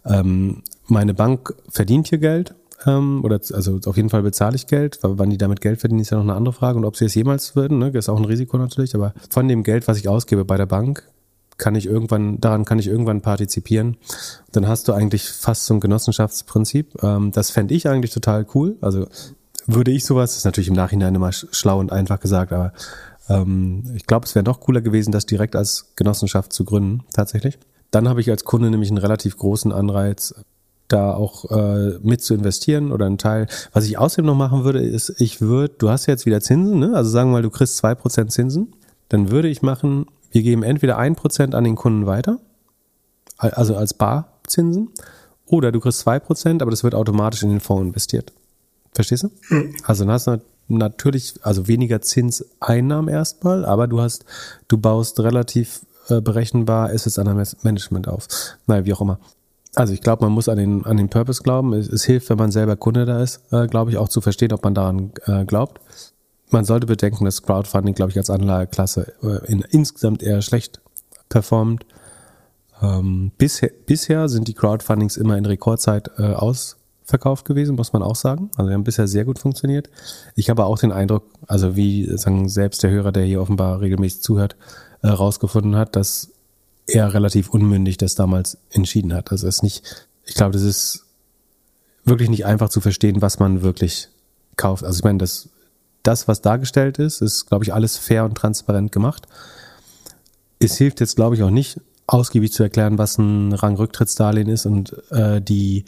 [0.07, 2.55] ähm, meine Bank verdient hier Geld,
[2.85, 6.11] ähm, oder also auf jeden Fall bezahle ich Geld, wann die damit Geld verdienen, ist
[6.11, 8.25] ja noch eine andere Frage und ob sie es jemals würden, ne, ist auch ein
[8.25, 11.03] Risiko natürlich, aber von dem Geld, was ich ausgebe bei der Bank,
[11.57, 13.97] kann ich irgendwann, daran kann ich irgendwann partizipieren.
[14.51, 17.01] Dann hast du eigentlich fast so ein Genossenschaftsprinzip.
[17.01, 18.77] Ähm, das fände ich eigentlich total cool.
[18.79, 19.07] Also
[19.65, 22.73] würde ich sowas, das ist natürlich im Nachhinein immer sch- schlau und einfach gesagt, aber
[23.27, 27.57] ähm, ich glaube, es wäre noch cooler gewesen, das direkt als Genossenschaft zu gründen, tatsächlich.
[27.91, 30.33] Dann habe ich als Kunde nämlich einen relativ großen Anreiz,
[30.87, 33.47] da auch äh, mit zu investieren oder einen Teil.
[33.73, 36.95] Was ich außerdem noch machen würde, ist, ich würde, du hast jetzt wieder Zinsen, ne?
[36.95, 38.73] also sagen wir mal, du kriegst zwei Prozent Zinsen,
[39.09, 42.39] dann würde ich machen, wir geben entweder ein Prozent an den Kunden weiter,
[43.37, 44.89] also als Barzinsen,
[45.45, 48.33] oder du kriegst zwei Prozent, aber das wird automatisch in den Fonds investiert.
[48.93, 49.29] Verstehst du?
[49.83, 54.25] Also dann hast du natürlich, also weniger Zinseinnahmen erstmal, aber du hast,
[54.67, 58.27] du baust relativ äh, berechenbar Assets under Management auf.
[58.65, 59.19] Naja, wie auch immer.
[59.75, 61.73] Also ich glaube, man muss an den, an den Purpose glauben.
[61.73, 64.51] Es, es hilft, wenn man selber Kunde da ist, äh, glaube ich, auch zu verstehen,
[64.53, 65.79] ob man daran äh, glaubt.
[66.49, 70.81] Man sollte bedenken, dass Crowdfunding, glaube ich, als Anlageklasse äh, in, insgesamt eher schlecht
[71.29, 71.85] performt.
[72.81, 78.15] Ähm, bisher, bisher sind die Crowdfundings immer in Rekordzeit äh, ausverkauft gewesen, muss man auch
[78.15, 78.49] sagen.
[78.55, 79.89] Also die haben bisher sehr gut funktioniert.
[80.35, 84.21] Ich habe auch den Eindruck, also wie sagen selbst der Hörer, der hier offenbar regelmäßig
[84.21, 84.55] zuhört,
[85.07, 86.31] äh, rausgefunden hat, dass
[86.85, 89.31] er relativ unmündig das damals entschieden hat.
[89.31, 91.05] Also es ist nicht, ich glaube, das ist
[92.03, 94.09] wirklich nicht einfach zu verstehen, was man wirklich
[94.55, 94.83] kauft.
[94.83, 95.49] Also ich meine, das,
[96.03, 99.27] das, was dargestellt ist, ist, glaube ich, alles fair und transparent gemacht.
[100.59, 104.95] Es hilft jetzt, glaube ich, auch nicht, ausgiebig zu erklären, was ein Rangrücktrittsdarlehen ist und
[105.11, 105.85] äh, die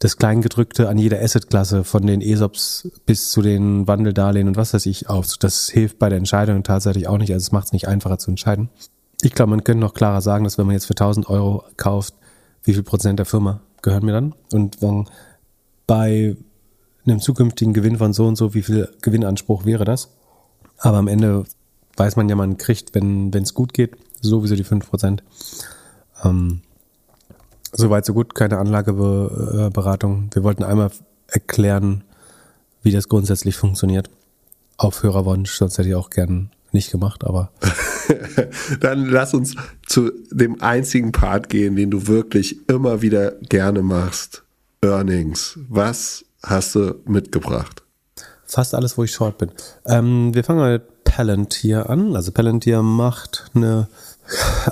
[0.00, 4.86] das Kleingedrückte an jeder Assetklasse von den ESOPs bis zu den Wandeldarlehen und was weiß
[4.86, 5.36] ich auf.
[5.36, 7.32] Das hilft bei der Entscheidung tatsächlich auch nicht.
[7.32, 8.70] Also es macht es nicht einfacher zu entscheiden.
[9.20, 12.14] Ich glaube, man könnte noch klarer sagen, dass wenn man jetzt für 1000 Euro kauft,
[12.64, 14.34] wie viel Prozent der Firma gehören mir dann?
[14.52, 15.06] Und wenn
[15.86, 16.34] bei
[17.04, 20.08] einem zukünftigen Gewinn von so und so, wie viel Gewinnanspruch wäre das?
[20.78, 21.44] Aber am Ende
[21.96, 25.22] weiß man ja, man kriegt, wenn es gut geht, sowieso die 5 Prozent.
[26.24, 26.62] Ähm,
[27.72, 30.30] Soweit, so gut, keine Anlageberatung.
[30.32, 30.90] Wir wollten einmal
[31.28, 32.02] erklären,
[32.82, 34.10] wie das grundsätzlich funktioniert.
[34.76, 37.50] Auf Hörerwunsch, sonst hätte ich auch gern nicht gemacht, aber.
[38.80, 39.54] Dann lass uns
[39.86, 44.42] zu dem einzigen Part gehen, den du wirklich immer wieder gerne machst.
[44.82, 45.58] Earnings.
[45.68, 47.82] Was hast du mitgebracht?
[48.46, 49.50] Fast alles, wo ich short bin.
[49.86, 52.16] Ähm, wir fangen mal mit Palantir an.
[52.16, 53.88] Also Palantir macht eine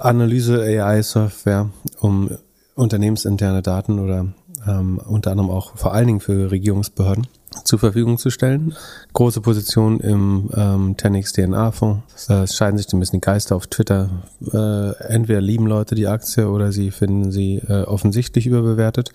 [0.01, 1.71] Analyse-AI-Software,
[2.01, 2.31] um
[2.79, 4.27] unternehmensinterne Daten oder
[4.67, 7.27] ähm, unter anderem auch vor allen Dingen für Regierungsbehörden
[7.65, 8.75] zur Verfügung zu stellen.
[9.13, 12.29] Große Position im ähm, Tenix DNA-Fonds.
[12.29, 14.11] Es scheiden sich ein bisschen die Geister auf Twitter.
[14.53, 19.13] Äh, entweder lieben Leute die Aktie oder sie finden sie äh, offensichtlich überbewertet.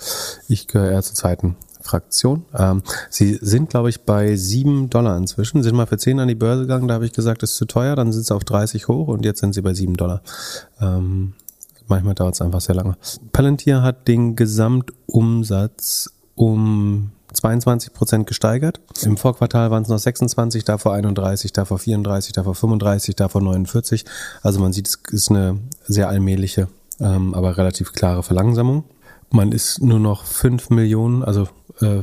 [0.48, 2.46] Ich gehöre eher zur zweiten Fraktion.
[2.58, 5.62] Ähm, sie sind, glaube ich, bei sieben Dollar inzwischen.
[5.64, 7.96] Sind mal für zehn an die Börse gegangen, da habe ich gesagt, ist zu teuer,
[7.96, 10.22] dann sind sie auf 30 hoch und jetzt sind sie bei sieben Dollar.
[10.82, 11.34] Ähm,
[11.88, 12.96] manchmal dauert es einfach sehr lange.
[13.32, 18.80] Palantir hat den Gesamtumsatz um 22 Prozent gesteigert.
[19.02, 24.06] Im Vorquartal waren es noch 26, davor 31, davor 34, davor 35, davor 49.
[24.42, 26.68] Also man sieht, es ist eine sehr allmähliche,
[27.00, 28.84] ähm, aber relativ klare Verlangsamung.
[29.32, 31.48] Man ist nur noch 5 Millionen, also
[31.82, 32.02] äh,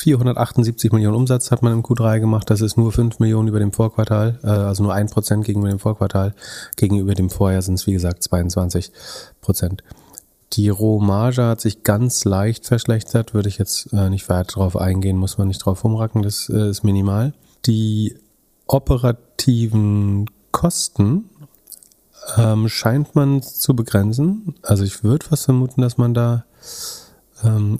[0.00, 2.48] 478 Millionen Umsatz hat man im Q3 gemacht.
[2.48, 5.78] Das ist nur 5 Millionen über dem Vorquartal, äh, also nur 1 Prozent gegenüber dem
[5.78, 6.34] Vorquartal.
[6.76, 8.92] Gegenüber dem Vorjahr sind es, wie gesagt, 22
[9.42, 9.84] Prozent.
[10.54, 15.16] Die Rohmarge hat sich ganz leicht verschlechtert, würde ich jetzt äh, nicht weiter drauf eingehen,
[15.16, 17.34] muss man nicht drauf rumracken, das äh, ist minimal.
[17.66, 18.16] Die
[18.66, 21.26] operativen Kosten
[22.36, 24.54] ähm, scheint man zu begrenzen.
[24.62, 26.44] Also ich würde fast vermuten, dass man da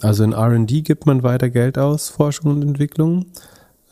[0.01, 3.27] also in RD gibt man weiter Geld aus, Forschung und Entwicklung.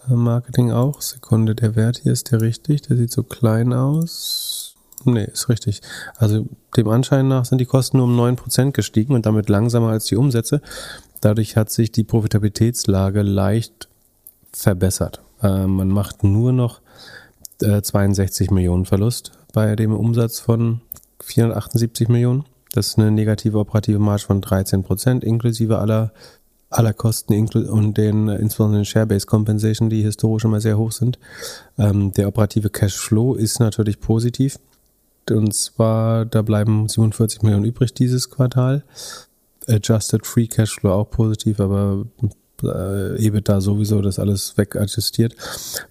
[0.09, 1.01] Äh, Marketing auch.
[1.01, 2.83] Sekunde, der Wert hier ist der richtig.
[2.83, 4.77] Der sieht so klein aus.
[5.05, 5.81] Nee, ist richtig.
[6.17, 6.47] Also
[6.77, 10.17] dem Anschein nach sind die Kosten nur um 9% gestiegen und damit langsamer als die
[10.17, 10.61] Umsätze.
[11.21, 13.89] Dadurch hat sich die Profitabilitätslage leicht
[14.53, 15.23] verbessert.
[15.43, 16.81] Äh, man macht nur noch
[17.63, 20.81] äh, 62 Millionen Verlust bei dem Umsatz von
[21.23, 22.45] 478 Millionen.
[22.73, 26.13] Das ist eine negative operative Marge von 13 Prozent, inklusive aller,
[26.71, 31.19] aller Kosten und den, insbesondere den Share-Based Compensation, die historisch immer sehr hoch sind.
[31.79, 34.59] Ähm, der operative Cashflow ist natürlich positiv.
[35.31, 38.85] Und zwar, da bleiben 47 Millionen übrig dieses Quartal.
[39.67, 42.07] Adjusted Free Cashflow auch positiv, aber
[42.63, 45.35] äh, EBITDA sowieso das alles wegadjustiert.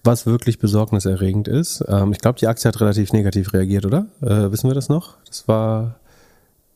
[0.03, 4.07] Was wirklich besorgniserregend ist, ähm, ich glaube, die Aktie hat relativ negativ reagiert, oder?
[4.21, 5.17] Äh, wissen wir das noch?
[5.25, 5.99] Das war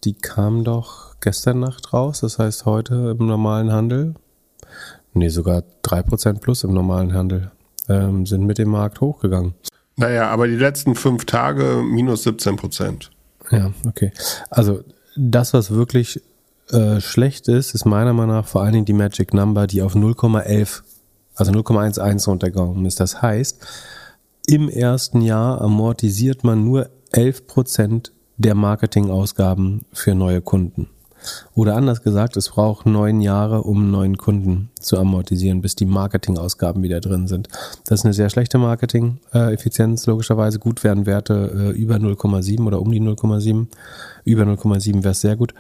[0.04, 4.16] die kam doch gestern Nacht raus, das heißt heute im normalen Handel.
[5.14, 7.52] Nee, sogar 3% plus im normalen Handel
[7.90, 9.54] ähm, sind mit dem Markt hochgegangen.
[9.98, 13.12] Naja, aber die letzten fünf Tage minus 17 Prozent.
[13.52, 14.12] Ja, okay.
[14.50, 14.84] Also
[15.16, 16.22] das, was wirklich
[16.72, 19.96] äh, schlecht ist, ist meiner Meinung nach vor allen Dingen die Magic Number, die auf
[19.96, 20.82] 0,11,
[21.36, 23.00] also 0,11 runtergegangen ist.
[23.00, 23.66] Das heißt,
[24.48, 28.12] im ersten Jahr amortisiert man nur 11 Prozent
[28.42, 30.88] der Marketingausgaben für neue Kunden.
[31.54, 36.82] Oder anders gesagt, es braucht neun Jahre, um neuen Kunden zu amortisieren, bis die Marketingausgaben
[36.82, 37.48] wieder drin sind.
[37.86, 40.60] Das ist eine sehr schlechte Marketing-Effizienz, logischerweise.
[40.60, 43.68] Gut wären Werte äh, über 0,7 oder um die 0,7.
[44.26, 45.54] Über 0,7 wäre es sehr gut.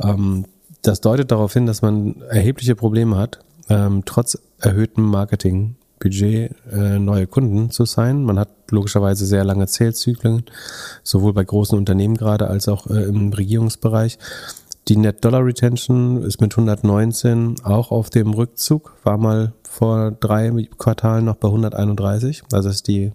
[0.00, 0.46] Ähm,
[0.82, 3.38] das deutet darauf hin, dass man erhebliche Probleme hat,
[3.68, 8.24] ähm, trotz erhöhtem Marketing Budget, äh, neue Kunden zu sein.
[8.24, 10.44] Man hat logischerweise sehr lange Zählzyklen,
[11.02, 14.18] sowohl bei großen Unternehmen gerade als auch äh, im Regierungsbereich.
[14.88, 20.50] Die Net Dollar Retention ist mit 119 auch auf dem Rückzug, war mal vor drei
[20.78, 22.42] Quartalen noch bei 131.
[22.52, 23.12] Also ist die,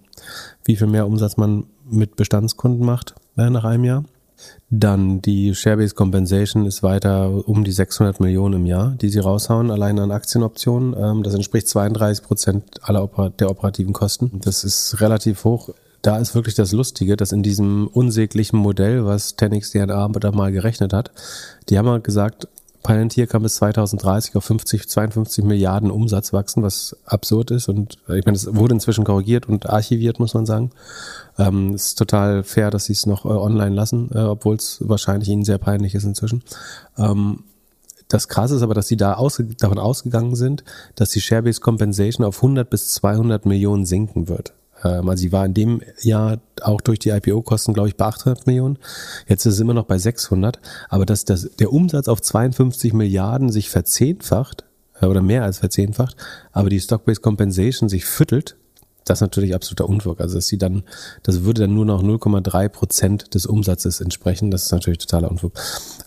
[0.64, 4.04] wie viel mehr Umsatz man mit Bestandskunden macht äh, nach einem Jahr.
[4.70, 9.70] Dann die Share-Based Compensation ist weiter um die 600 Millionen im Jahr, die sie raushauen,
[9.70, 10.94] allein an Aktienoptionen.
[10.96, 13.08] Ähm, das entspricht 32 Prozent aller
[13.38, 14.40] der operativen Kosten.
[14.44, 15.70] Das ist relativ hoch.
[16.02, 20.50] Da ist wirklich das Lustige, dass in diesem unsäglichen Modell, was Tenix DNA da mal
[20.50, 21.10] gerechnet hat,
[21.68, 22.48] die haben mal gesagt,
[22.82, 27.68] Palantir kann bis 2030 auf 50, 52 Milliarden Umsatz wachsen, was absurd ist.
[27.68, 30.70] Und äh, ich meine, es wurde inzwischen korrigiert und archiviert, muss man sagen.
[31.38, 34.78] Ähm, es ist total fair, dass sie es noch äh, online lassen, äh, obwohl es
[34.80, 36.42] wahrscheinlich ihnen sehr peinlich ist inzwischen.
[36.96, 37.44] Ähm,
[38.08, 40.64] das Krasse ist aber, dass sie da ausge davon ausgegangen sind,
[40.96, 44.52] dass die Share-Based Compensation auf 100 bis 200 Millionen sinken wird.
[44.84, 48.46] Ähm, also sie war in dem Jahr auch durch die IPO-Kosten, glaube ich, bei 800
[48.46, 48.78] Millionen.
[49.26, 50.58] Jetzt ist es immer noch bei 600.
[50.88, 54.64] Aber dass das, der Umsatz auf 52 Milliarden sich verzehnfacht,
[55.00, 56.16] äh, oder mehr als verzehnfacht,
[56.52, 58.56] aber die Stock-Based Compensation sich viertelt,
[59.04, 60.20] das ist natürlich absoluter Unfug.
[60.20, 60.84] Also dass sie dann,
[61.22, 64.50] das würde dann nur noch 0,3 Prozent des Umsatzes entsprechen.
[64.50, 65.52] Das ist natürlich totaler Unfug.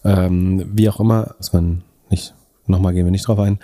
[0.04, 2.34] Ähm, wie auch immer, was man nicht,
[2.68, 3.60] nochmal gehen wir nicht drauf ein.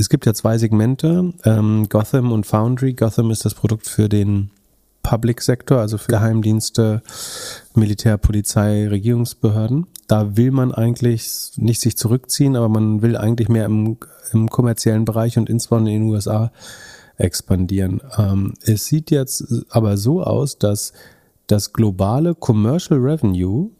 [0.00, 2.94] Es gibt ja zwei Segmente, ähm, Gotham und Foundry.
[2.94, 4.50] Gotham ist das Produkt für den
[5.02, 7.02] Public-Sektor, also für Geheimdienste,
[7.74, 9.86] Militär, Polizei, Regierungsbehörden.
[10.06, 13.98] Da will man eigentlich nicht sich zurückziehen, aber man will eigentlich mehr im,
[14.32, 16.50] im kommerziellen Bereich und insbesondere in den USA
[17.18, 18.00] expandieren.
[18.16, 20.94] Ähm, es sieht jetzt aber so aus, dass
[21.46, 23.70] das globale Commercial Revenue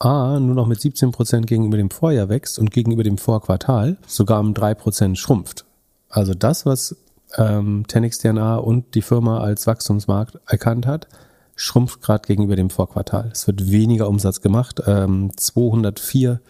[0.00, 4.40] A nur noch mit 17 Prozent gegenüber dem Vorjahr wächst und gegenüber dem Vorquartal sogar
[4.40, 5.66] um drei Prozent schrumpft.
[6.08, 6.96] Also das, was
[7.36, 11.06] ähm, Tenix DNA und die Firma als Wachstumsmarkt erkannt hat,
[11.54, 13.28] schrumpft gerade gegenüber dem Vorquartal.
[13.32, 16.40] Es wird weniger Umsatz gemacht, ähm, 204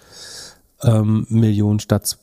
[0.82, 2.16] ähm, Millionen statt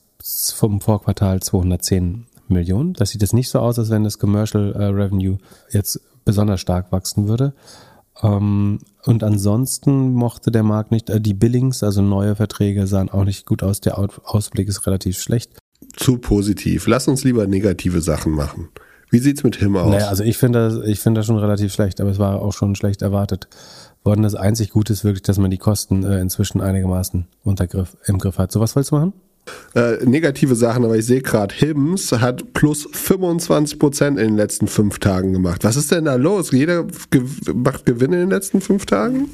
[0.56, 2.94] vom Vorquartal 210 Millionen.
[2.94, 5.38] Das sieht jetzt nicht so aus, als wenn das Commercial äh, Revenue
[5.72, 7.54] jetzt besonders stark wachsen würde.
[8.24, 13.24] Ähm, und ansonsten mochte der Markt nicht, äh, die Billings, also neue Verträge, sahen auch
[13.24, 13.82] nicht gut aus.
[13.82, 15.58] Der Ausblick ist relativ schlecht.
[15.96, 16.88] Zu positiv.
[16.88, 18.70] Lass uns lieber negative Sachen machen.
[19.10, 19.90] Wie sieht's mit Him aus?
[19.90, 22.54] Naja, also ich finde das, ich finde das schon relativ schlecht, aber es war auch
[22.54, 23.48] schon schlecht erwartet
[24.04, 24.24] worden.
[24.24, 28.18] Das einzig Gute ist wirklich, dass man die Kosten äh, inzwischen einigermaßen unter Griff, im
[28.18, 28.52] Griff hat.
[28.52, 29.14] So was wolltest du machen?
[29.76, 34.68] Äh, negative Sachen, aber ich sehe gerade, Hims hat plus 25 Prozent in den letzten
[34.68, 35.64] fünf Tagen gemacht.
[35.64, 36.52] Was ist denn da los?
[36.52, 39.30] Jeder ge macht Gewinne in den letzten fünf Tagen?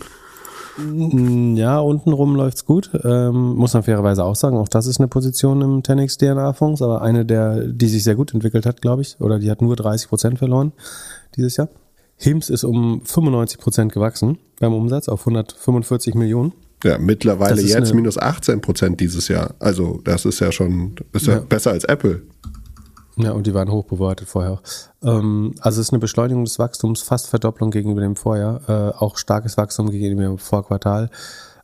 [0.78, 2.90] Mm, ja, untenrum läuft's gut.
[3.04, 7.02] Ähm, muss man fairerweise auch sagen, auch das ist eine Position im Tenix DNA-Fonds, aber
[7.02, 10.10] eine der, die sich sehr gut entwickelt hat, glaube ich, oder die hat nur 30
[10.10, 10.74] Prozent verloren
[11.36, 11.70] dieses Jahr.
[12.18, 16.54] Hims ist um 95 Prozent gewachsen beim Umsatz auf 145 Millionen.
[16.84, 19.56] Ja, mittlerweile jetzt minus 18 Prozent dieses Jahr.
[19.60, 21.36] Also das ist ja schon ist ja.
[21.36, 22.24] ja besser als Apple.
[23.16, 24.60] Ja, und die waren hoch bewertet vorher.
[25.04, 29.18] Ähm, also es ist eine Beschleunigung des Wachstums, fast Verdopplung gegenüber dem Vorjahr, äh, auch
[29.18, 31.10] starkes Wachstum gegenüber dem Vorquartal.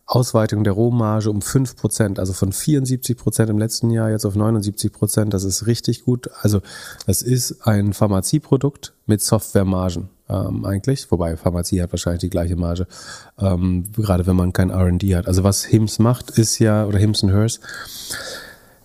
[0.06, 5.44] Ausweitung der Rohmarge um 5%, also von 74% im letzten Jahr jetzt auf 79%, das
[5.44, 6.30] ist richtig gut.
[6.42, 6.62] Also
[7.06, 12.88] das ist ein Pharmazieprodukt mit Softwaremargen ähm, eigentlich, wobei Pharmazie hat wahrscheinlich die gleiche Marge,
[13.40, 15.28] ähm, gerade wenn man kein R&D hat.
[15.28, 17.60] Also was HIMS macht, ist ja, oder HIMS und Hers,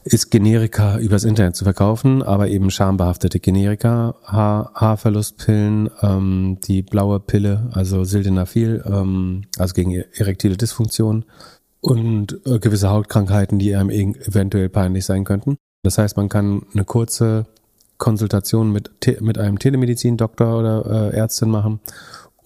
[0.04, 7.20] ist Generika übers Internet zu verkaufen, aber eben schambehaftete Generika, Haar, Haarverlustpillen, ähm, die blaue
[7.20, 11.24] Pille, also Sildenafil, ähm, also gegen erektile Dysfunktion
[11.80, 15.56] und äh, gewisse Hautkrankheiten, die einem eventuell peinlich sein könnten.
[15.82, 17.46] Das heißt, man kann eine kurze
[17.98, 18.90] Konsultation mit,
[19.20, 21.80] mit einem Telemedizin-Doktor oder äh, Ärztin machen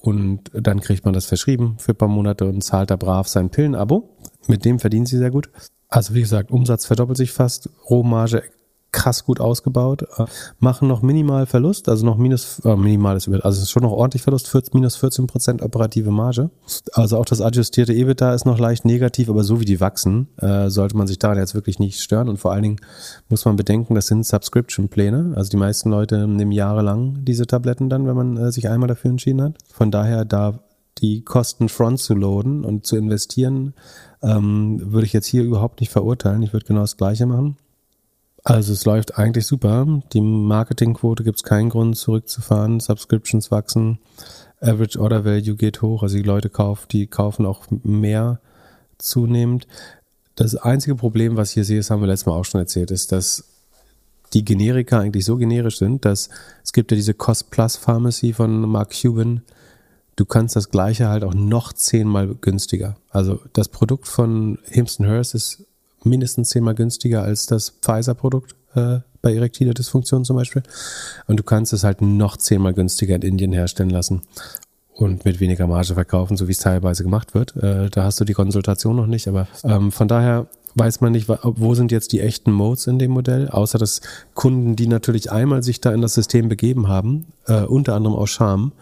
[0.01, 3.51] und dann kriegt man das verschrieben für ein paar Monate und zahlt da brav sein
[3.51, 4.17] Pillenabo.
[4.47, 5.51] Mit dem verdient sie sehr gut.
[5.89, 8.43] Also wie gesagt, Umsatz verdoppelt sich fast, Rohmarge
[8.91, 10.25] krass gut ausgebaut, äh,
[10.61, 14.23] machen noch minimal Verlust, also noch minus, äh, minimales, also es ist schon noch ordentlich
[14.23, 16.51] Verlust, 14, minus 14 Prozent operative Marge.
[16.93, 20.71] Also auch das adjustierte EBITDA ist noch leicht negativ, aber so wie die wachsen, äh,
[20.71, 22.81] sollte man sich daran jetzt wirklich nicht stören und vor allen Dingen
[23.29, 28.07] muss man bedenken, das sind Subscription-Pläne, also die meisten Leute nehmen jahrelang diese Tabletten dann,
[28.07, 29.59] wenn man äh, sich einmal dafür entschieden hat.
[29.71, 30.61] Von daher da
[30.99, 33.75] die Kosten front zu loaden und zu investieren,
[34.23, 36.43] ähm, würde ich jetzt hier überhaupt nicht verurteilen.
[36.43, 37.57] Ich würde genau das Gleiche machen.
[38.49, 40.01] Also es läuft eigentlich super.
[40.15, 42.81] Die Marketingquote gibt es keinen Grund zurückzufahren.
[42.81, 43.99] Subscriptions wachsen.
[44.63, 46.03] Average Order Value geht hoch.
[46.03, 48.41] Also die Leute kaufen, die kaufen auch mehr
[48.97, 49.67] zunehmend.
[50.35, 52.91] Das einzige Problem, was ich hier sehe, das haben wir letztes Mal auch schon erzählt,
[52.91, 53.45] ist, dass
[54.33, 56.31] die Generika eigentlich so generisch sind, dass
[56.65, 59.43] es gibt ja diese Cost Plus Pharmacy von Mark Cuban,
[60.17, 62.97] du kannst das gleiche halt auch noch zehnmal günstiger.
[63.11, 65.68] Also das Produkt von Hims Hers ist
[66.05, 70.63] mindestens zehnmal günstiger als das Pfizer-Produkt äh, bei erektiler Dysfunktion zum Beispiel.
[71.27, 74.23] Und du kannst es halt noch zehnmal günstiger in Indien herstellen lassen
[74.95, 77.57] und mit weniger Marge verkaufen, so wie es teilweise gemacht wird.
[77.57, 81.29] Äh, da hast du die Konsultation noch nicht, aber ähm, von daher weiß man nicht,
[81.29, 84.01] wo sind jetzt die echten Modes in dem Modell, außer dass
[84.35, 88.31] Kunden, die natürlich einmal sich da in das System begeben haben, äh, unter anderem aus
[88.31, 88.73] Scham,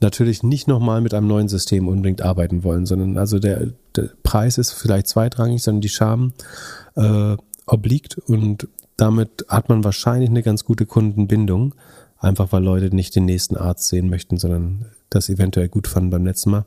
[0.00, 4.58] natürlich nicht nochmal mit einem neuen System unbedingt arbeiten wollen, sondern also der, der Preis
[4.58, 6.32] ist vielleicht zweitrangig, sondern die Scham
[6.96, 7.36] äh,
[7.66, 11.74] obliegt und damit hat man wahrscheinlich eine ganz gute Kundenbindung,
[12.18, 16.26] einfach weil Leute nicht den nächsten Arzt sehen möchten, sondern das eventuell gut fanden beim
[16.26, 16.64] letzten Mal.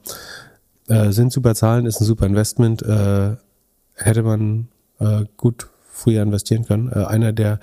[0.87, 3.35] Äh, sind super Zahlen, ist ein super Investment, äh,
[3.95, 4.67] hätte man
[4.99, 6.91] äh, gut früher investieren können.
[6.91, 7.59] Äh, einer der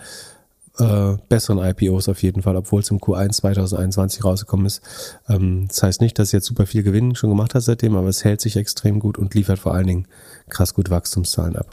[0.81, 4.83] äh, besseren IPOs auf jeden Fall, obwohl es im Q1 2021 rausgekommen ist.
[5.29, 8.09] Ähm, das heißt nicht, dass es jetzt super viel Gewinn schon gemacht hat seitdem, aber
[8.09, 10.09] es hält sich extrem gut und liefert vor allen Dingen
[10.49, 11.67] krass gut Wachstumszahlen ab.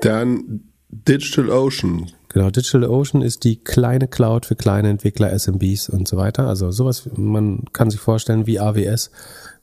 [0.00, 2.10] Dann Digital Ocean.
[2.28, 6.46] Genau, Digital Ocean ist die kleine Cloud für kleine Entwickler, SMBs und so weiter.
[6.46, 9.10] Also sowas, man kann sich vorstellen wie AWS,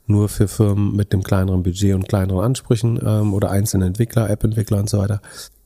[0.06, 4.80] nur für Firmen mit einem kleineren Budget und kleineren Ansprüchen ähm, oder einzelne Entwickler, App-Entwickler
[4.80, 5.22] und so weiter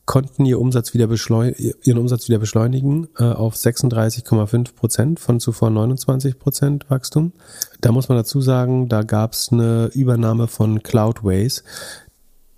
[0.08, 6.38] konnten ihr Umsatz wieder ihren Umsatz wieder beschleunigen äh, auf 36,5 Prozent von zuvor 29
[6.38, 7.34] Prozent Wachstum.
[7.82, 11.62] Da muss man dazu sagen, da gab es eine Übernahme von Cloudways.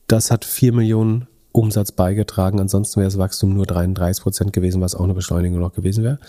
[0.06, 2.60] Das hat 4 Millionen Umsatz beigetragen.
[2.60, 6.20] Ansonsten wäre das Wachstum nur 33 Prozent gewesen, was auch eine Beschleunigung noch gewesen wäre.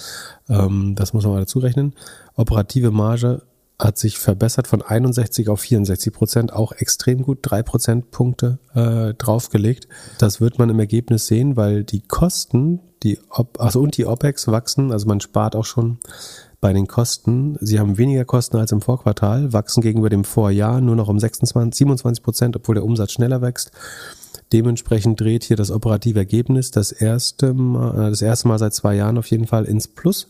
[0.50, 1.94] Ähm, das muss man mal dazu rechnen.
[2.34, 3.44] Operative Marge
[3.82, 9.88] hat sich verbessert von 61 auf 64 Prozent, auch extrem gut, drei Prozentpunkte äh, draufgelegt.
[10.20, 13.18] Das wird man im Ergebnis sehen, weil die Kosten, die
[13.58, 15.98] also und die OPEX wachsen, also man spart auch schon
[16.60, 17.58] bei den Kosten.
[17.60, 21.76] Sie haben weniger Kosten als im Vorquartal, wachsen gegenüber dem Vorjahr nur noch um 26,
[21.76, 23.72] 27 Prozent, obwohl der Umsatz schneller wächst.
[24.54, 28.96] Dementsprechend dreht hier das operative Ergebnis das erste Mal, äh, das erste Mal seit zwei
[28.96, 30.28] Jahren auf jeden Fall ins Plus.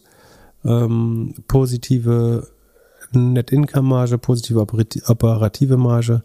[0.63, 2.47] Ähm, positive
[3.11, 6.23] Net-Income-Marge, positive operative Marge,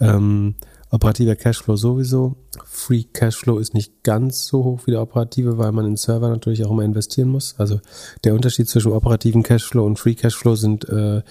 [0.00, 0.54] ähm,
[0.90, 2.36] operativer Cashflow sowieso.
[2.64, 6.64] Free Cashflow ist nicht ganz so hoch wie der operative, weil man in Server natürlich
[6.64, 7.56] auch immer investieren muss.
[7.58, 7.80] Also
[8.22, 11.22] der Unterschied zwischen operativen Cashflow und Free Cashflow sind äh,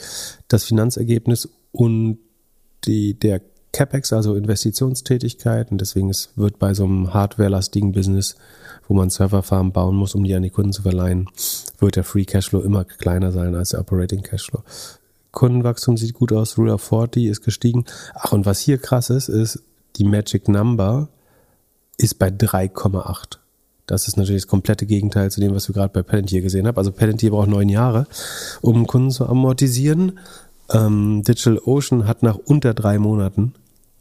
[0.50, 2.20] das Finanzergebnis und
[2.86, 3.42] die, der
[3.72, 5.72] CapEx, also Investitionstätigkeit.
[5.72, 8.36] Und deswegen ist, wird bei so einem hardwarelastigen Business
[8.88, 11.30] wo man Serverfarmen bauen muss, um die an die Kunden zu verleihen,
[11.80, 14.64] wird der Free Cashflow immer kleiner sein als der Operating Cashflow.
[15.32, 17.86] Kundenwachstum sieht gut aus, Rule of 40 ist gestiegen.
[18.14, 19.64] Ach, und was hier krass ist, ist,
[19.96, 21.10] die Magic Number
[21.98, 23.40] ist bei 3,8.
[23.86, 26.78] Das ist natürlich das komplette Gegenteil zu dem, was wir gerade bei Palantir gesehen haben.
[26.78, 28.08] Also Palantir braucht neun Jahre,
[28.62, 30.20] um Kunden zu amortisieren.
[30.72, 33.54] Ähm, Digital Ocean hat nach unter drei Monaten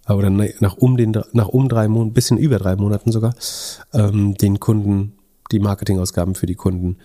[0.08, 3.34] oder nach um den nach um drei Monaten, bisschen über drei Monaten sogar,
[3.92, 5.12] ähm, den Kunden
[5.52, 6.96] die Marketingausgaben für die Kunden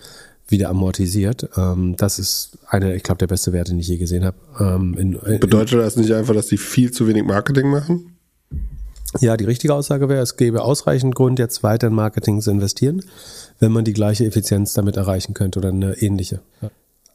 [0.47, 1.49] wieder amortisiert.
[1.57, 4.37] Ähm, das ist einer, ich glaube, der beste Wert, den ich je gesehen habe.
[4.59, 8.13] Ähm, in, in, Bedeutet das nicht einfach, dass die viel zu wenig Marketing machen?
[9.19, 13.03] Ja, die richtige Aussage wäre, es gäbe ausreichend Grund, jetzt weiter in Marketing zu investieren,
[13.59, 16.41] wenn man die gleiche Effizienz damit erreichen könnte oder eine ähnliche.
[16.61, 16.69] Ja.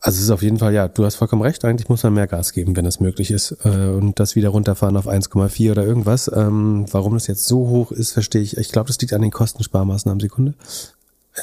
[0.04, 2.26] Also es ist auf jeden Fall, ja, du hast vollkommen recht, eigentlich muss man mehr
[2.26, 3.56] Gas geben, wenn das möglich ist.
[3.64, 6.28] Äh, und das wieder runterfahren auf 1,4 oder irgendwas.
[6.34, 8.56] Ähm, warum das jetzt so hoch ist, verstehe ich.
[8.56, 10.18] Ich glaube, das liegt an den Kostensparmaßnahmen.
[10.18, 10.54] Sekunde.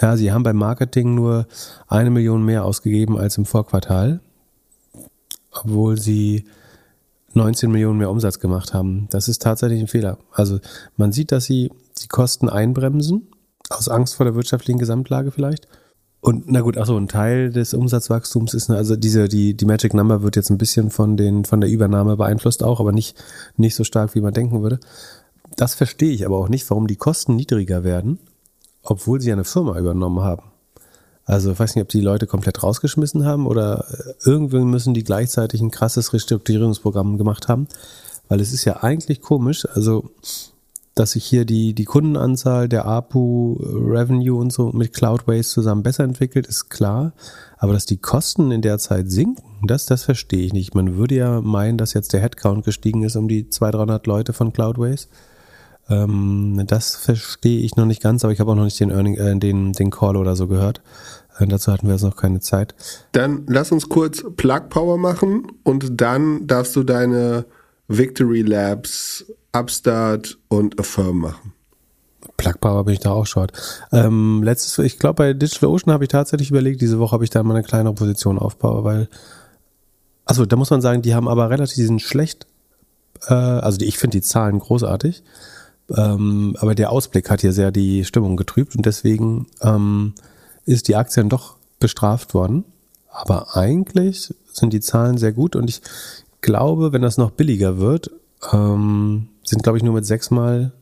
[0.01, 1.47] Ja, sie haben beim Marketing nur
[1.87, 4.19] eine Million mehr ausgegeben als im Vorquartal,
[5.51, 6.43] obwohl sie
[7.33, 9.07] 19 Millionen mehr Umsatz gemacht haben.
[9.09, 10.17] Das ist tatsächlich ein Fehler.
[10.33, 10.59] Also
[10.97, 11.71] man sieht, dass sie
[12.01, 13.29] die Kosten einbremsen,
[13.69, 15.65] aus Angst vor der wirtschaftlichen Gesamtlage vielleicht
[16.21, 20.21] und na gut, achso, ein Teil des Umsatzwachstums ist, also diese, die, die Magic Number
[20.21, 23.15] wird jetzt ein bisschen von den, von der Übernahme beeinflusst auch, aber nicht,
[23.55, 24.79] nicht so stark, wie man denken würde.
[25.55, 28.19] Das verstehe ich aber auch nicht, warum die Kosten niedriger werden,
[28.83, 30.43] obwohl sie eine Firma übernommen haben.
[31.29, 35.03] Also ich weiß nicht, ob die Leute komplett rausgeschmissen haben oder äh, irgendwie müssen die
[35.03, 37.67] gleichzeitig ein krasses Restrukturierungsprogramm gemacht haben.
[38.27, 39.67] Weil es ist ja eigentlich komisch.
[39.73, 40.09] Also
[40.99, 46.03] dass sich hier die, die Kundenanzahl, der APU, Revenue und so mit Cloudways zusammen besser
[46.03, 47.13] entwickelt, ist klar.
[47.57, 50.75] Aber dass die Kosten in der Zeit sinken, das, das verstehe ich nicht.
[50.75, 54.33] Man würde ja meinen, dass jetzt der Headcount gestiegen ist um die 200, 300 Leute
[54.33, 55.07] von Cloudways.
[55.89, 59.15] Ähm, das verstehe ich noch nicht ganz, aber ich habe auch noch nicht den, Earning,
[59.15, 60.81] äh, den, den Call oder so gehört.
[61.37, 62.75] Äh, dazu hatten wir jetzt noch keine Zeit.
[63.13, 67.45] Dann lass uns kurz Plug Power machen und dann darfst du deine
[67.87, 71.53] Victory Labs Upstart und Affirm machen.
[72.37, 73.51] Plug Power bin ich da auch short.
[73.91, 77.29] Ähm, letztes, ich glaube, bei Digital Ocean habe ich tatsächlich überlegt, diese Woche habe ich
[77.29, 79.09] da mal eine kleinere Position aufbauen, weil,
[80.25, 82.47] also da muss man sagen, die haben aber relativ diesen schlecht,
[83.27, 85.23] äh, also die, ich finde die Zahlen großartig,
[85.95, 90.13] ähm, aber der Ausblick hat hier sehr die Stimmung getrübt und deswegen ähm,
[90.65, 92.63] ist die Aktie dann doch bestraft worden.
[93.11, 95.81] Aber eigentlich sind die Zahlen sehr gut und ich
[96.41, 98.11] glaube, wenn das noch billiger wird,
[98.53, 100.73] ähm, sind, glaube ich, nur mit sechsmal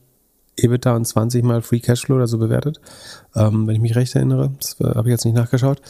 [0.58, 2.80] EBITDA und 20 mal Free Cashflow oder so bewertet,
[3.36, 4.52] ähm, wenn ich mich recht erinnere.
[4.60, 5.82] Das äh, habe ich jetzt nicht nachgeschaut.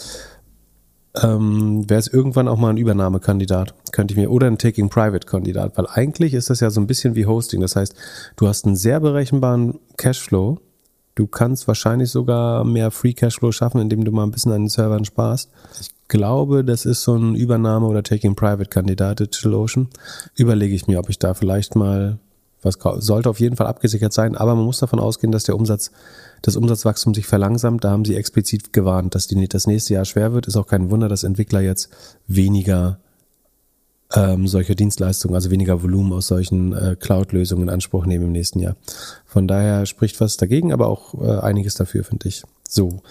[1.22, 5.26] Ähm, Wäre es irgendwann auch mal ein Übernahmekandidat, könnte ich mir, oder ein Taking Private
[5.26, 7.62] Kandidat, weil eigentlich ist das ja so ein bisschen wie Hosting.
[7.62, 7.96] Das heißt,
[8.36, 10.60] du hast einen sehr berechenbaren Cashflow,
[11.18, 14.70] Du kannst wahrscheinlich sogar mehr Free Cashflow schaffen, indem du mal ein bisschen an den
[14.70, 15.50] Servern sparst.
[15.82, 19.88] Ich glaube, das ist so ein Übernahme- oder Taking-Private-Kandidat, DigitalOcean.
[20.36, 22.20] Überlege ich mir, ob ich da vielleicht mal
[22.76, 25.92] kau- sollte auf jeden Fall abgesichert sein, aber man muss davon ausgehen, dass der Umsatz,
[26.42, 27.84] das Umsatzwachstum sich verlangsamt.
[27.84, 30.48] Da haben sie explizit gewarnt, dass die, das nächste Jahr schwer wird.
[30.48, 31.90] Ist auch kein Wunder, dass Entwickler jetzt
[32.28, 33.00] weniger
[34.14, 38.60] ähm, solche Dienstleistungen, also weniger Volumen aus solchen äh, Cloud-Lösungen in Anspruch nehmen im nächsten
[38.60, 38.76] Jahr.
[39.26, 42.44] Von daher spricht was dagegen, aber auch äh, einiges dafür, finde ich.
[42.70, 43.02] So,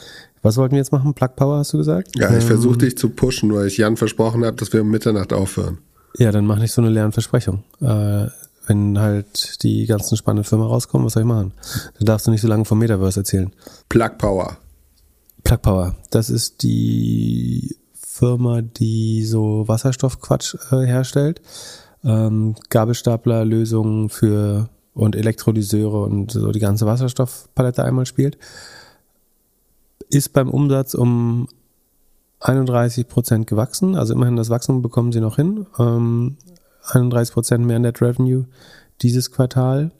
[0.42, 1.12] was wollten wir jetzt machen?
[1.12, 2.16] Plug Power, hast du gesagt?
[2.16, 4.88] Ja, ich Ähm, versuche dich zu pushen, weil ich Jan versprochen habe, dass wir um
[4.90, 5.78] Mitternacht aufhören.
[6.18, 7.62] Ja, dann mach nicht so eine leeren Versprechung.
[7.82, 8.28] Äh,
[8.66, 11.52] wenn halt die ganzen spannenden Firmen rauskommen, was soll ich machen?
[11.98, 13.52] Da darfst du nicht so lange vom Metaverse erzählen.
[13.88, 14.58] Plug Power.
[15.44, 21.40] Plug Power, das ist die Firma, die so Wasserstoffquatsch äh, herstellt.
[22.04, 28.38] Ähm, Gabelstaplerlösungen für und Elektrolyseure und so die ganze Wasserstoffpalette einmal spielt.
[30.08, 31.48] Ist beim Umsatz um
[32.40, 35.66] 31 Prozent gewachsen, also immerhin das Wachstum bekommen sie noch hin.
[35.78, 36.36] Ähm,
[36.88, 38.46] 31 Prozent mehr Net Revenue
[39.02, 39.92] dieses Quartal,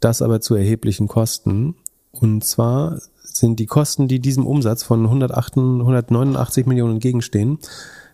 [0.00, 1.74] das aber zu erheblichen Kosten.
[2.10, 7.58] Und zwar sind die Kosten, die diesem Umsatz von 108, 189 Millionen entgegenstehen,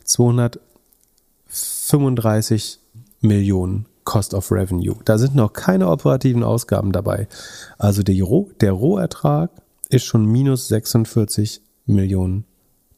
[0.05, 2.81] 235
[3.21, 4.95] Millionen Cost of Revenue.
[5.05, 7.29] Da sind noch keine operativen Ausgaben dabei.
[7.77, 8.17] Also der,
[8.61, 9.51] der Rohertrag
[9.91, 12.45] ist schon minus 46 Millionen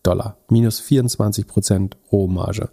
[0.02, 0.36] Dollar.
[0.48, 2.68] Minus 24 Prozent Rohmarge.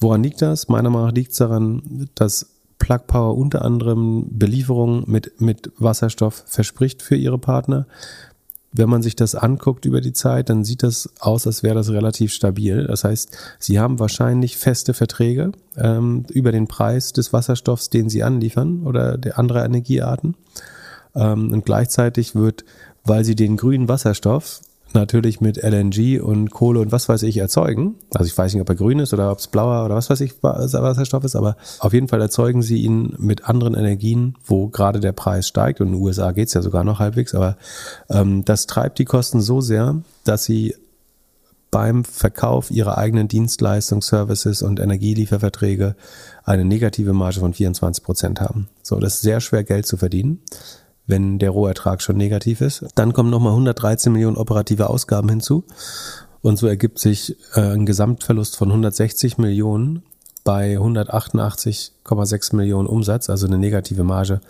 [0.00, 0.68] Woran liegt das?
[0.68, 2.46] Meiner Meinung nach liegt es daran, dass
[2.78, 7.86] Plug Power unter anderem Belieferungen mit, mit Wasserstoff verspricht für ihre Partner.
[8.70, 11.90] Wenn man sich das anguckt über die Zeit, dann sieht das aus, als wäre das
[11.90, 12.86] relativ stabil.
[12.86, 18.22] Das heißt, sie haben wahrscheinlich feste Verträge ähm, über den Preis des Wasserstoffs, den sie
[18.22, 20.34] anliefern oder der andere Energiearten.
[21.14, 22.64] Ähm, und gleichzeitig wird,
[23.04, 24.60] weil sie den grünen Wasserstoff
[24.94, 27.96] natürlich mit LNG und Kohle und was weiß ich erzeugen.
[28.14, 30.20] Also ich weiß nicht, ob er grün ist oder ob es blauer oder was weiß
[30.20, 35.00] ich Wasserstoff ist, aber auf jeden Fall erzeugen sie ihn mit anderen Energien, wo gerade
[35.00, 35.80] der Preis steigt.
[35.80, 37.56] Und in den USA geht's ja sogar noch halbwegs, aber
[38.08, 40.74] ähm, das treibt die Kosten so sehr, dass sie
[41.70, 45.96] beim Verkauf ihrer eigenen Dienstleistung, Services und Energielieferverträge
[46.44, 48.68] eine negative Marge von 24 Prozent haben.
[48.82, 50.40] So, das ist sehr schwer Geld zu verdienen
[51.08, 52.84] wenn der Rohertrag schon negativ ist.
[52.94, 55.64] Dann kommen nochmal 113 Millionen operative Ausgaben hinzu.
[56.40, 60.02] Und so ergibt sich äh, ein Gesamtverlust von 160 Millionen
[60.44, 64.40] bei 188,6 Millionen Umsatz, also eine negative Marge,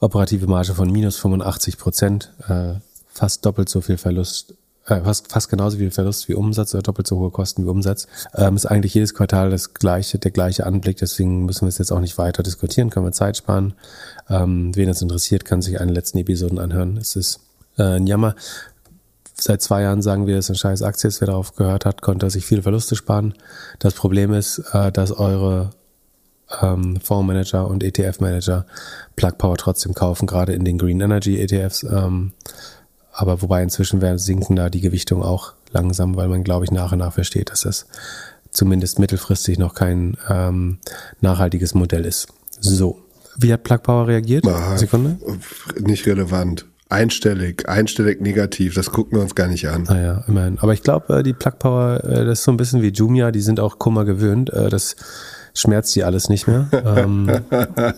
[0.00, 2.74] operative Marge von minus 85 Prozent, äh,
[3.08, 4.54] fast doppelt so viel Verlust,
[4.88, 8.06] äh, fast, fast genauso viel Verlust wie Umsatz oder doppelt so hohe Kosten wie Umsatz.
[8.34, 11.92] Ähm, ist eigentlich jedes Quartal das gleiche, der gleiche Anblick, deswegen müssen wir es jetzt
[11.92, 13.74] auch nicht weiter diskutieren, können wir Zeit sparen.
[14.28, 16.96] Ähm, wen das interessiert, kann sich eine letzten Episoden anhören.
[16.96, 17.40] Es ist
[17.76, 18.34] äh, ein Jammer.
[19.40, 21.10] Seit zwei Jahren sagen wir, es ist eine scheiß Aktie.
[21.20, 23.34] Wer darauf gehört hat, konnte sich viele Verluste sparen.
[23.78, 25.70] Das Problem ist, äh, dass eure
[26.60, 28.66] ähm, Fondsmanager und ETF-Manager
[29.16, 31.84] Plug Power trotzdem kaufen, gerade in den Green Energy ETFs.
[31.84, 32.32] Ähm,
[33.18, 36.98] aber wobei inzwischen sinken da die Gewichtung auch langsam, weil man, glaube ich, nach und
[36.98, 37.86] nach versteht, dass das
[38.50, 40.78] zumindest mittelfristig noch kein ähm,
[41.20, 42.28] nachhaltiges Modell ist.
[42.60, 43.00] So.
[43.36, 44.46] Wie hat Plug Power reagiert?
[44.46, 45.18] Ah, Sekunde.
[45.80, 46.64] Nicht relevant.
[46.90, 49.82] Einstellig, einstellig negativ, das gucken wir uns gar nicht an.
[49.82, 50.58] Naja, immerhin.
[50.60, 53.40] Aber ich glaube, die Plug Power, äh, das ist so ein bisschen wie Jumia, die
[53.40, 54.50] sind auch Kummer gewöhnt.
[54.52, 54.94] Äh, Das
[55.58, 56.68] schmerzt die alles nicht mehr.
[56.88, 57.44] Ähm,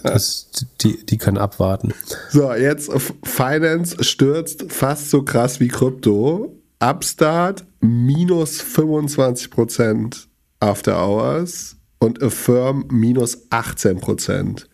[0.02, 0.50] das,
[0.80, 1.94] die, die können abwarten.
[2.30, 2.90] So, jetzt
[3.22, 6.56] Finance stürzt fast so krass wie Krypto.
[6.80, 10.26] Upstart minus 25%
[10.60, 14.66] After Hours und Affirm minus 18%.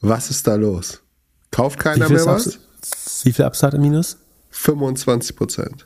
[0.00, 1.02] Was ist da los?
[1.50, 2.58] Kauft keiner mehr was?
[3.24, 4.16] Wie viel Upstart im Minus?
[4.52, 5.84] 25%.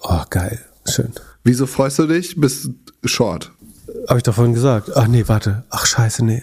[0.00, 0.60] Oh, geil.
[0.86, 1.12] Schön.
[1.44, 2.40] Wieso freust du dich?
[2.40, 2.70] Bist
[3.04, 3.52] short.
[4.08, 4.90] Habe ich doch vorhin gesagt.
[4.96, 5.64] Ach nee, warte.
[5.70, 6.42] Ach scheiße, nee.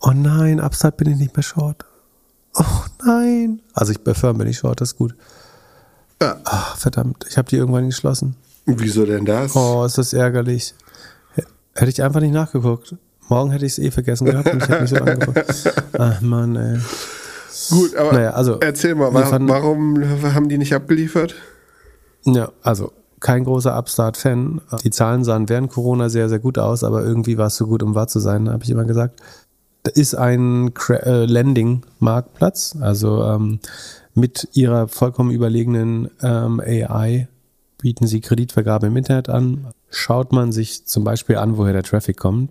[0.00, 1.84] Oh nein, Upstart bin ich nicht mehr short.
[2.54, 2.64] Oh
[3.04, 3.60] nein.
[3.74, 5.14] Also ich bei Firm bin ich short, das ist gut.
[6.22, 6.36] Ja.
[6.44, 8.36] Ach, verdammt, ich habe die irgendwann geschlossen.
[8.66, 9.54] Wieso denn das?
[9.56, 10.74] Oh, ist das ärgerlich.
[11.74, 12.94] Hätte ich einfach nicht nachgeguckt.
[13.28, 15.74] Morgen hätte ich es eh vergessen gehabt und ich hätte nicht so lange geguckt.
[15.98, 16.78] Ach Mann, ey.
[17.70, 20.02] Gut, aber Naja, also, erzähl mal, wir wa fanden- warum
[20.34, 21.34] haben die nicht abgeliefert?
[22.24, 24.60] Ja, also kein großer Upstart-Fan.
[24.82, 27.82] Die Zahlen sahen während Corona sehr, sehr gut aus, aber irgendwie war es so gut,
[27.82, 29.20] um wahr zu sein, habe ich immer gesagt.
[29.82, 33.60] Da ist ein äh, Lending-Marktplatz, also ähm,
[34.14, 37.28] mit ihrer vollkommen überlegenen ähm, AI
[37.78, 39.68] bieten sie Kreditvergabe im Internet an.
[39.88, 42.50] Schaut man sich zum Beispiel an, woher der Traffic kommt,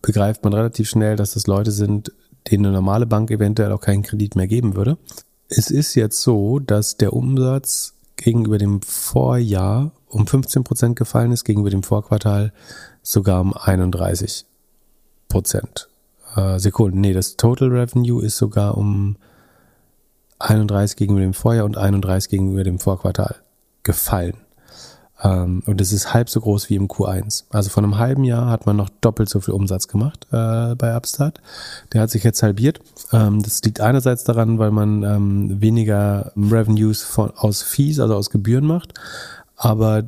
[0.00, 2.12] begreift man relativ schnell, dass das Leute sind,
[2.50, 4.96] denen eine normale Bank eventuell auch keinen Kredit mehr geben würde.
[5.48, 11.44] es ist jetzt so, dass der Umsatz gegenüber dem Vorjahr um 15 Prozent gefallen ist,
[11.44, 12.52] gegenüber dem Vorquartal
[13.02, 14.46] sogar um 31
[15.28, 15.88] Prozent.
[16.36, 19.16] Äh, Sekunden, nee, das Total Revenue ist sogar um
[20.38, 23.36] 31 gegenüber dem Vorjahr und 31 gegenüber dem Vorquartal
[23.82, 24.36] gefallen.
[25.22, 27.44] Ähm, und es ist halb so groß wie im Q1.
[27.50, 30.96] Also von einem halben Jahr hat man noch doppelt so viel Umsatz gemacht äh, bei
[30.96, 31.40] Upstart.
[31.92, 32.80] Der hat sich jetzt halbiert.
[33.14, 38.30] Ähm, das liegt einerseits daran, weil man ähm, weniger Revenues von, aus Fees, also aus
[38.30, 38.94] Gebühren macht.
[39.56, 40.04] Aber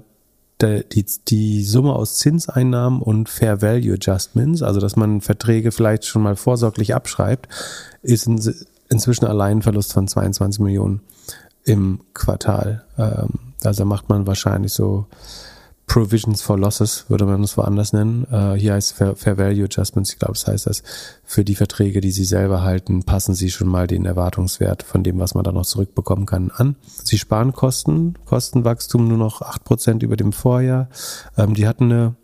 [0.61, 6.05] der, die, die Summe aus Zinseinnahmen und Fair Value Adjustments, also dass man Verträge vielleicht
[6.05, 7.49] schon mal vorsorglich abschreibt,
[8.03, 8.41] ist in,
[8.89, 11.01] inzwischen allein ein Verlust von 22 Millionen
[11.65, 12.85] im Quartal.
[12.99, 13.29] Ähm,
[13.63, 15.07] also macht man wahrscheinlich so
[15.87, 18.27] Provisions for Losses, würde man es woanders nennen.
[18.31, 20.13] Äh, hier heißt Fair, Fair Value Adjustments.
[20.13, 20.83] Ich glaube, das heißt, dass
[21.25, 25.19] für die Verträge, die Sie selber halten, passen Sie schon mal den Erwartungswert von dem,
[25.19, 26.77] was man da noch zurückbekommen kann, an.
[27.05, 30.89] Sie sparen Kosten, Kostenwachstum nur noch acht Prozent über dem Vorjahr.
[31.37, 32.17] Ähm, die hatten eine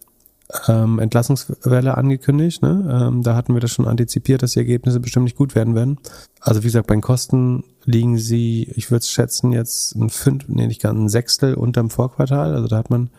[0.69, 2.63] ähm, Entlassungswelle angekündigt.
[2.63, 3.09] Ne?
[3.09, 5.99] Ähm, da hatten wir das schon antizipiert, dass die Ergebnisse bestimmt nicht gut werden werden.
[6.41, 10.67] Also wie gesagt, bei den Kosten liegen sie, ich würde schätzen, jetzt ein Fünf, nee,
[10.67, 12.55] nicht ganz ein Sechstel unterm Vorquartal.
[12.55, 13.11] Also da hat man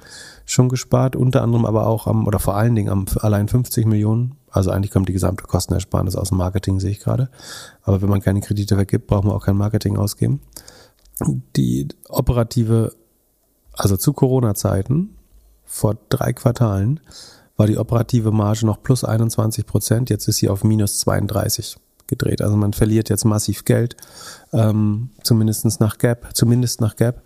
[0.46, 4.36] schon gespart, unter anderem aber auch am, oder vor allen Dingen am allein 50 Millionen.
[4.52, 7.30] Also eigentlich kommt die gesamte Kostenersparnis aus dem Marketing, sehe ich gerade.
[7.82, 10.42] Aber wenn man keine Kredite vergibt, braucht man auch kein Marketing ausgeben.
[11.56, 12.94] Die operative,
[13.74, 15.16] also zu Corona-Zeiten,
[15.74, 17.00] vor drei Quartalen
[17.58, 22.42] war die operative Marge noch plus 21 Prozent, jetzt ist sie auf minus 32 gedreht.
[22.42, 23.98] Also man verliert jetzt massiv Geld,
[24.52, 27.24] ähm, zumindest nach Gap, zumindest nach Gap.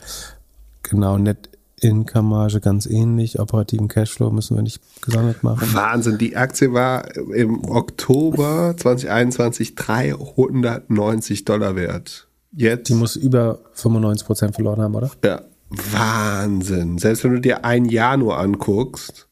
[0.84, 1.49] Genau, Net
[1.80, 5.74] Income Marge ganz ähnlich, operativen Cashflow müssen wir nicht gesammelt machen.
[5.74, 12.28] Wahnsinn, die Aktie war im Oktober 2021 390 Dollar wert.
[12.53, 12.90] Jetzt.
[12.90, 15.11] Die muss über 95 Prozent verloren haben, oder?
[15.24, 16.98] Ja, Wahnsinn.
[16.98, 19.27] Selbst wenn du dir ein Jahr nur anguckst,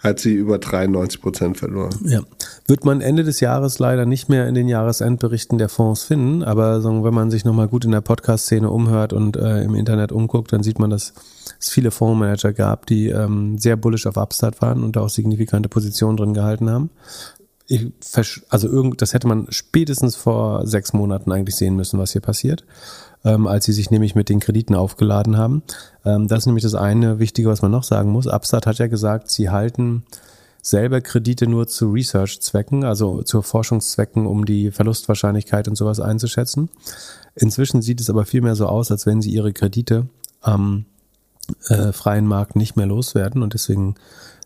[0.00, 1.94] hat sie über 93 Prozent verloren.
[2.04, 2.22] Ja.
[2.66, 6.82] Wird man Ende des Jahres leider nicht mehr in den Jahresendberichten der Fonds finden, aber
[6.82, 10.62] wenn man sich nochmal gut in der Podcast-Szene umhört und äh, im Internet umguckt, dann
[10.62, 11.12] sieht man, dass
[11.58, 16.16] es viele Fondsmanager gab, die ähm, sehr bullish auf Upstart waren und auch signifikante Positionen
[16.16, 16.90] drin gehalten haben.
[17.66, 17.92] Ich,
[18.48, 22.64] also irgend, das hätte man spätestens vor sechs Monaten eigentlich sehen müssen, was hier passiert
[23.24, 25.62] ähm, als sie sich nämlich mit den Krediten aufgeladen haben.
[26.04, 28.26] Ähm, das ist nämlich das eine Wichtige, was man noch sagen muss.
[28.26, 30.04] Upstart hat ja gesagt, sie halten
[30.62, 36.68] selber Kredite nur zu Research-Zwecken, also zu Forschungszwecken, um die Verlustwahrscheinlichkeit und sowas einzuschätzen.
[37.34, 40.06] Inzwischen sieht es aber vielmehr so aus, als wenn sie ihre Kredite
[40.40, 40.84] am
[41.68, 43.94] äh, freien Markt nicht mehr loswerden und deswegen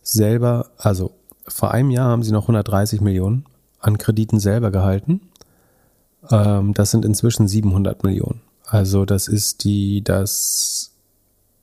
[0.02, 1.12] selber, also
[1.46, 3.44] vor einem Jahr haben sie noch 130 Millionen
[3.80, 5.20] an Krediten selber gehalten.
[6.30, 8.40] Ähm, das sind inzwischen 700 Millionen.
[8.66, 10.92] Also das ist die das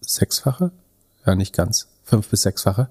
[0.02, 0.72] sechsfache,
[1.26, 2.88] ja nicht ganz, fünf bis sechsfache,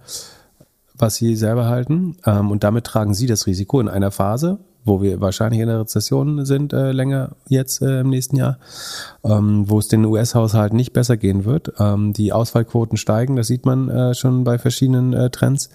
[0.97, 2.17] was sie selber halten.
[2.27, 5.81] Ähm, und damit tragen sie das Risiko in einer Phase, wo wir wahrscheinlich in der
[5.81, 8.59] Rezession sind, äh, länger jetzt äh, im nächsten Jahr,
[9.25, 11.73] ähm, wo es den US-Haushalten nicht besser gehen wird.
[11.79, 15.71] Ähm, die Ausfallquoten steigen, das sieht man äh, schon bei verschiedenen äh, Trends.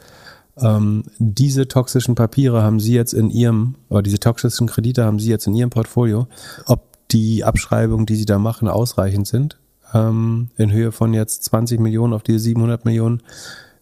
[0.57, 5.30] Ähm, diese toxischen Papiere haben Sie jetzt in Ihrem, oder diese toxischen Kredite haben Sie
[5.30, 6.28] jetzt in Ihrem Portfolio.
[6.66, 9.57] Ob die Abschreibungen, die sie da machen, ausreichend sind.
[9.94, 13.22] Ähm, in Höhe von jetzt 20 Millionen auf diese 700 Millionen,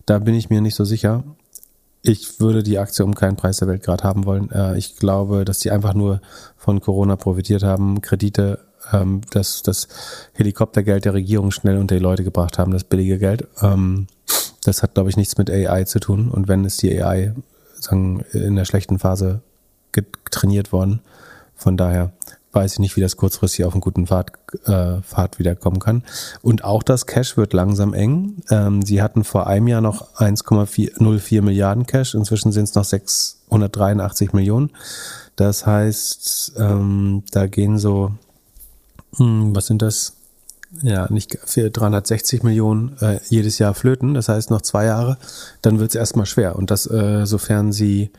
[0.05, 1.23] da bin ich mir nicht so sicher.
[2.01, 4.51] Ich würde die Aktie um keinen Preis der Welt gerade haben wollen.
[4.51, 6.21] Äh, ich glaube, dass die einfach nur
[6.57, 8.59] von Corona profitiert haben, Kredite,
[8.91, 9.87] ähm, das, das
[10.33, 13.47] Helikoptergeld der Regierung schnell unter die Leute gebracht haben, das billige Geld.
[13.61, 14.07] Ähm,
[14.65, 16.29] das hat, glaube ich, nichts mit AI zu tun.
[16.29, 17.33] Und wenn ist die AI
[17.73, 19.41] sagen, in der schlechten Phase
[20.31, 21.01] trainiert worden.
[21.63, 22.11] Von daher
[22.51, 24.33] weiß ich nicht, wie das kurzfristig auf einen guten Pfad,
[24.65, 26.03] äh, Pfad wiederkommen kann.
[26.41, 28.43] Und auch das Cash wird langsam eng.
[28.49, 34.33] Ähm, sie hatten vor einem Jahr noch 1,04 Milliarden Cash, inzwischen sind es noch 683
[34.33, 34.71] Millionen.
[35.37, 38.11] Das heißt, ähm, da gehen so,
[39.15, 40.17] hm, was sind das?
[40.81, 44.15] Ja, nicht für 360 Millionen äh, jedes Jahr flöten.
[44.15, 45.17] Das heißt noch zwei Jahre,
[45.61, 46.55] dann wird es erstmal schwer.
[46.55, 48.11] Und das, äh, sofern sie,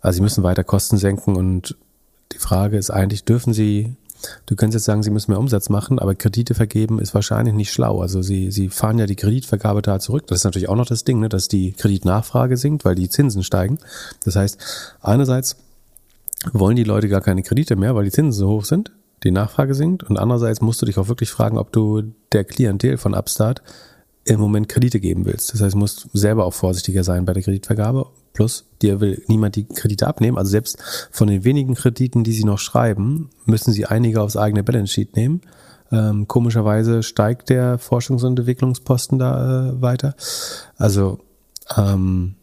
[0.00, 1.76] also sie müssen weiter Kosten senken und
[2.34, 3.94] die Frage ist eigentlich, dürfen Sie,
[4.46, 7.72] du könntest jetzt sagen, Sie müssen mehr Umsatz machen, aber Kredite vergeben ist wahrscheinlich nicht
[7.72, 8.00] schlau.
[8.00, 10.26] Also Sie, Sie fahren ja die Kreditvergabe da zurück.
[10.26, 13.44] Das ist natürlich auch noch das Ding, ne, dass die Kreditnachfrage sinkt, weil die Zinsen
[13.44, 13.78] steigen.
[14.24, 14.58] Das heißt,
[15.00, 15.56] einerseits
[16.52, 18.92] wollen die Leute gar keine Kredite mehr, weil die Zinsen so hoch sind,
[19.22, 20.02] die Nachfrage sinkt.
[20.02, 22.02] Und andererseits musst du dich auch wirklich fragen, ob du
[22.32, 23.62] der Klientel von Upstart
[24.24, 25.52] im Moment Kredite geben willst.
[25.54, 29.54] Das heißt, du musst selber auch vorsichtiger sein bei der Kreditvergabe Plus, dir will niemand
[29.54, 30.36] die Kredite abnehmen.
[30.36, 34.64] Also selbst von den wenigen Krediten, die sie noch schreiben, müssen sie einige aufs eigene
[34.64, 35.40] Balance Sheet nehmen.
[35.92, 40.16] Ähm, komischerweise steigt der Forschungs- und Entwicklungsposten da äh, weiter.
[40.76, 41.20] Also,
[41.76, 42.34] ähm,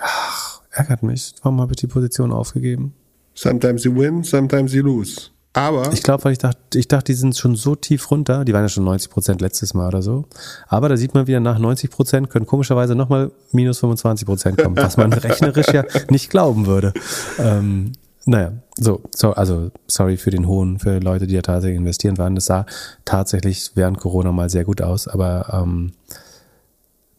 [0.00, 1.34] ach, ärgert mich.
[1.42, 2.92] Warum habe ich die Position aufgegeben?
[3.34, 5.30] Sometimes you win, sometimes you lose.
[5.54, 8.44] Aber Ich glaube, weil ich dachte, ich dachte, die sind schon so tief runter.
[8.44, 10.24] Die waren ja schon 90 Prozent letztes Mal oder so.
[10.68, 14.76] Aber da sieht man wieder, nach 90 Prozent können komischerweise nochmal minus 25 Prozent kommen,
[14.76, 16.94] was man rechnerisch ja nicht glauben würde.
[17.38, 17.92] Ähm,
[18.24, 22.34] naja, so, so, also sorry für den Hohn, für Leute, die da tatsächlich investieren waren.
[22.34, 22.64] Das sah
[23.04, 25.92] tatsächlich während Corona mal sehr gut aus, aber ähm,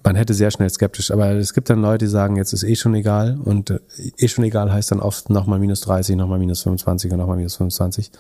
[0.04, 2.76] man hätte sehr schnell skeptisch, aber es gibt dann Leute, die sagen, jetzt ist eh
[2.76, 3.80] schon egal und äh,
[4.18, 7.56] eh schon egal heißt dann oft nochmal minus 30, nochmal minus 25 und nochmal minus
[7.56, 8.12] 25.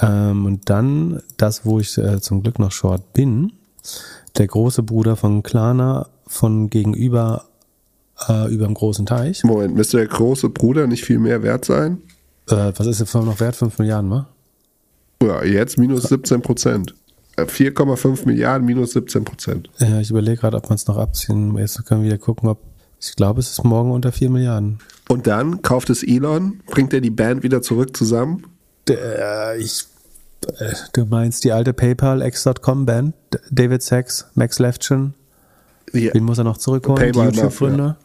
[0.00, 3.52] Ähm, und dann das, wo ich äh, zum Glück noch short bin,
[4.38, 7.46] der große Bruder von Klarna von gegenüber
[8.28, 9.42] äh, über dem großen Teich.
[9.44, 12.00] Moment, müsste der große Bruder nicht viel mehr wert sein?
[12.48, 13.56] Äh, was ist die Firma noch wert?
[13.56, 14.28] 5 Milliarden, wa?
[15.22, 16.94] Ja, jetzt minus 17 Prozent.
[17.36, 19.70] Äh, 4,5 Milliarden minus 17 Prozent.
[19.78, 21.56] Ja, ich überlege gerade, ob man es noch abziehen.
[21.58, 22.60] Jetzt können wir wieder gucken, ob.
[23.00, 24.78] Ich glaube, es ist morgen unter 4 Milliarden.
[25.08, 28.46] Und dann kauft es Elon, bringt er die Band wieder zurück zusammen.
[28.88, 29.84] Der, ich,
[30.58, 33.14] äh, du meinst die alte PayPal X.com Band?
[33.50, 35.14] David Sachs, Max Levchin?
[35.92, 36.98] Die Wen muss er noch zurückholen?
[36.98, 37.98] PayPal die YouTube-Gründer?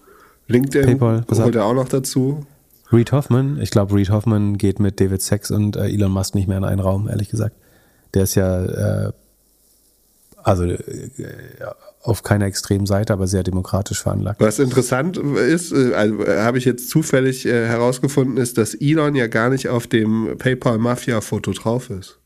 [0.47, 2.45] LinkedIn PayPal, was holt er auch noch dazu.
[2.91, 3.60] Reed Hoffman?
[3.61, 6.64] Ich glaube, Reed Hoffman geht mit David Sachs und äh, Elon Musk nicht mehr in
[6.64, 7.56] einen Raum, ehrlich gesagt.
[8.14, 9.11] Der ist ja, äh,
[10.44, 10.77] also äh,
[12.02, 14.40] auf keiner extremen Seite, aber sehr demokratisch veranlagt.
[14.40, 19.15] Was interessant ist, äh, also äh, habe ich jetzt zufällig äh, herausgefunden, ist, dass Elon
[19.15, 22.19] ja gar nicht auf dem PayPal-Mafia-Foto drauf ist.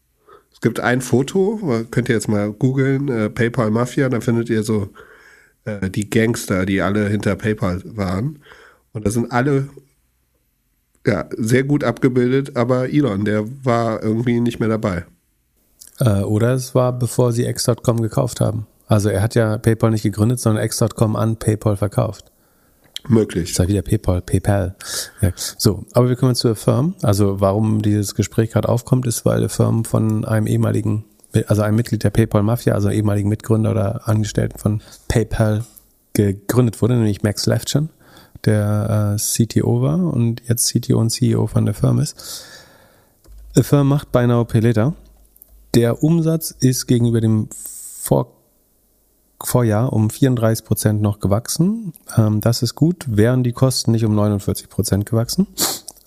[0.54, 4.64] Es gibt ein Foto, könnt ihr jetzt mal googeln, äh, PayPal Mafia, dann findet ihr
[4.64, 4.90] so
[5.66, 8.40] äh, die Gangster, die alle hinter PayPal waren.
[8.94, 9.70] Und da sind alle
[11.06, 15.06] ja, sehr gut abgebildet, aber Elon, der war irgendwie nicht mehr dabei.
[16.00, 18.68] Äh, oder es war, bevor sie X.com gekauft haben.
[18.88, 22.26] Also er hat ja PayPal nicht gegründet, sondern X.com an PayPal verkauft.
[23.08, 23.50] Möglich.
[23.50, 24.76] Ich sag wieder PayPal, PayPal.
[25.22, 25.32] Ja.
[25.36, 26.96] So, aber wir kommen zur Firm.
[27.02, 31.04] Also warum dieses Gespräch gerade aufkommt, ist, weil die Firm von einem ehemaligen,
[31.48, 35.66] also einem Mitglied der PayPal Mafia, also ehemaligen Mitgründer oder Angestellten von PayPal
[36.14, 37.90] gegründet wurde, nämlich Max Levchin,
[38.46, 42.46] der äh, CTO war und jetzt CTO und CEO von der Firm ist.
[43.58, 44.94] Die Firm macht Buy Now Pay Later.
[45.76, 48.32] Der Umsatz ist gegenüber dem Vor
[49.46, 51.92] Vorjahr um 34 Prozent noch gewachsen.
[52.16, 55.48] Ähm, das ist gut, wären die Kosten nicht um 49 Prozent gewachsen.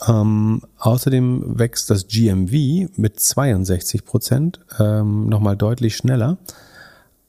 [0.09, 6.39] Ähm, außerdem wächst das GMV mit 62 Prozent, ähm, nochmal deutlich schneller.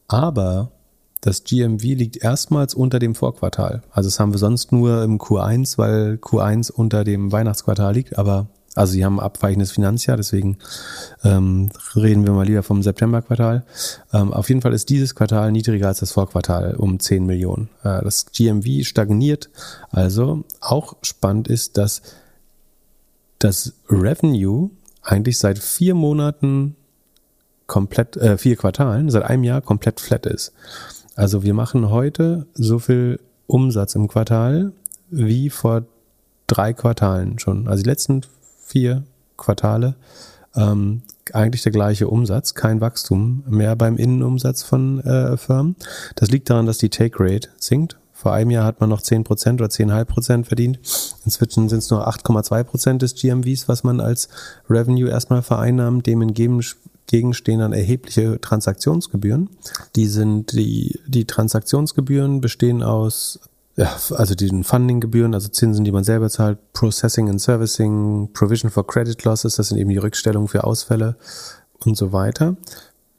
[0.07, 0.72] Aber
[1.19, 3.81] das GMV liegt erstmals unter dem Vorquartal.
[3.91, 8.18] Also das haben wir sonst nur im Q1, weil Q1 unter dem Weihnachtsquartal liegt.
[8.18, 8.47] Aber
[8.78, 10.58] also sie haben ein abweichendes Finanzjahr, deswegen
[11.24, 13.66] ähm, reden wir mal lieber vom Septemberquartal.
[14.14, 17.70] Ähm, auf jeden Fall ist dieses Quartal niedriger als das Vorquartal um 10 Millionen.
[17.84, 19.49] Äh, das GMV stagniert.
[19.90, 22.02] Also auch spannend ist, dass
[23.40, 24.70] das Revenue
[25.02, 26.76] eigentlich seit vier Monaten
[27.66, 30.54] komplett, äh, vier Quartalen, seit einem Jahr komplett flat ist.
[31.16, 34.72] Also wir machen heute so viel Umsatz im Quartal
[35.10, 35.84] wie vor
[36.48, 37.68] drei Quartalen schon.
[37.68, 38.22] Also die letzten
[38.68, 39.03] vier
[39.38, 39.95] Quartale
[40.56, 41.03] ähm,
[41.34, 45.76] eigentlich der gleiche Umsatz, kein Wachstum mehr beim Innenumsatz von äh, Firmen.
[46.15, 47.98] Das liegt daran, dass die Take Rate sinkt.
[48.14, 50.80] Vor einem Jahr hat man noch 10% oder 10,5% verdient.
[51.23, 54.30] Inzwischen sind es nur 8,2% des GMVs, was man als
[54.69, 56.07] Revenue erstmal vereinnahmt.
[56.07, 59.49] Dem entgegenstehen dann erhebliche Transaktionsgebühren.
[59.95, 63.39] Die sind, die, die Transaktionsgebühren bestehen aus
[63.78, 68.86] ja, also die Fundinggebühren, also Zinsen, die man selber zahlt, Processing and Servicing, Provision for
[68.86, 71.16] Credit Losses, das sind eben die Rückstellungen für Ausfälle
[71.86, 72.58] und so weiter.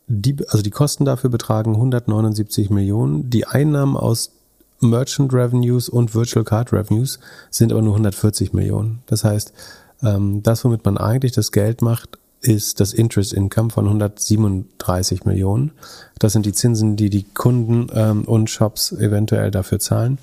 [0.09, 3.31] Die, also die Kosten dafür betragen 179 Millionen.
[3.31, 4.33] Die Einnahmen aus
[4.81, 7.21] Merchant Revenues und Virtual Card Revenues
[7.51, 9.03] sind aber nur 140 Millionen.
[9.07, 9.53] Das heißt,
[10.03, 15.73] ähm, das, womit man eigentlich das Geld macht, ist das Interest Income von 137 Millionen.
[16.19, 20.19] Das sind die Zinsen, die die Kunden ähm, und Shops eventuell dafür zahlen.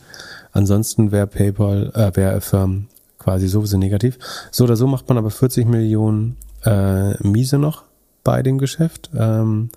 [0.52, 2.88] Ansonsten wäre PayPal, äh, wäre Firm
[3.20, 4.18] quasi sowieso negativ.
[4.52, 7.84] So oder so macht man aber 40 Millionen äh, Miese noch
[8.24, 9.10] bei dem Geschäft.
[9.18, 9.70] Ähm,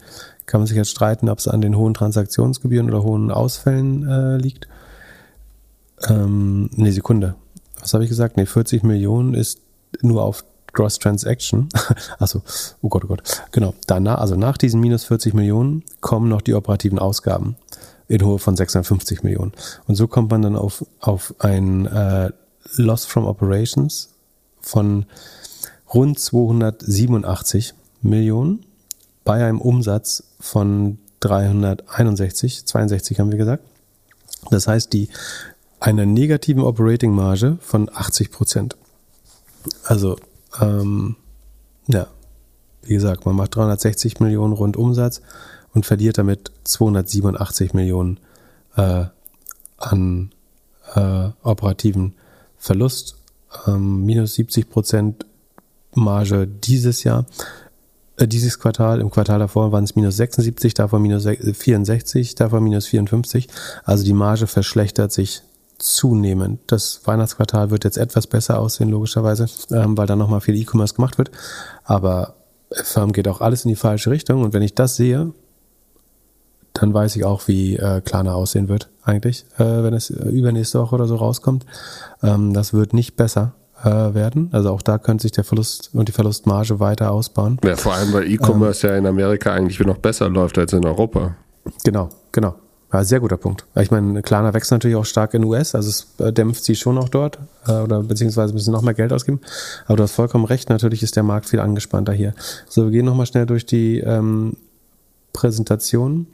[0.47, 4.37] kann man sich jetzt streiten, ob es an den hohen Transaktionsgebühren oder hohen Ausfällen äh,
[4.37, 4.69] liegt.
[6.09, 7.35] Ähm, nee, Sekunde.
[7.81, 8.37] Was habe ich gesagt?
[8.37, 9.61] Nee, 40 Millionen ist
[10.03, 11.69] nur auf Gross Transaction.
[12.19, 12.43] Achso,
[12.83, 13.23] oh Gott, oh Gott.
[13.53, 13.75] Genau.
[13.87, 17.57] Danach, also nach diesen minus 40 Millionen kommen noch die operativen Ausgaben.
[18.09, 19.53] in Höhe von 650 Millionen.
[19.87, 22.31] Und so kommt man dann auf, auf ein äh,
[22.77, 24.11] Loss from Operations
[24.61, 25.07] von
[25.93, 28.65] rund 287 Millionen
[29.25, 33.65] bei einem Umsatz von 361, 62 haben wir gesagt.
[34.51, 35.09] Das heißt, die
[35.81, 38.77] einer negativen Operating Marge von 80 Prozent.
[39.85, 40.17] Also,
[40.61, 41.17] ähm,
[41.87, 42.07] ja,
[42.83, 45.21] wie gesagt, man macht 360 Millionen rund Umsatz
[45.75, 48.19] und verliert damit 287 Millionen
[48.77, 49.05] äh,
[49.79, 50.31] an
[50.95, 52.15] äh, operativen
[52.57, 53.17] Verlust.
[53.67, 55.27] Ähm, minus 70 Prozent
[55.95, 57.27] Marge dieses Jahr,
[58.17, 59.01] äh, dieses Quartal.
[59.01, 63.49] Im Quartal davor waren es minus 76, davor minus 64, davor minus 54.
[63.85, 65.43] Also die Marge verschlechtert sich
[65.79, 66.61] zunehmend.
[66.67, 71.19] Das Weihnachtsquartal wird jetzt etwas besser aussehen, logischerweise, ähm, weil da nochmal viel E-Commerce gemacht
[71.19, 71.31] wird.
[71.85, 72.35] Aber
[72.73, 74.43] Firm geht auch alles in die falsche Richtung.
[74.43, 75.33] Und wenn ich das sehe,
[76.75, 80.95] dann weiß ich auch, wie äh, Klarna aussehen wird, eigentlich, äh, wenn es übernächste Woche
[80.95, 81.65] oder so rauskommt.
[82.23, 84.51] Ähm, das wird nicht besser äh, werden.
[84.53, 87.59] Also auch da könnte sich der Verlust und die Verlustmarge weiter ausbauen.
[87.65, 90.85] Ja, vor allem, weil E-Commerce ähm, ja in Amerika eigentlich noch besser läuft als in
[90.85, 91.37] Europa.
[91.85, 92.55] Genau, genau.
[92.93, 93.67] Ja, sehr guter Punkt.
[93.77, 96.97] Ich meine, Klarna wächst natürlich auch stark in US, also es äh, dämpft sie schon
[96.97, 99.41] auch dort äh, oder beziehungsweise müssen noch mehr Geld ausgeben.
[99.87, 102.35] Aber du hast vollkommen recht, natürlich ist der Markt viel angespannter hier.
[102.67, 104.57] So, wir gehen nochmal schnell durch die ähm,
[105.35, 106.29] Präsentation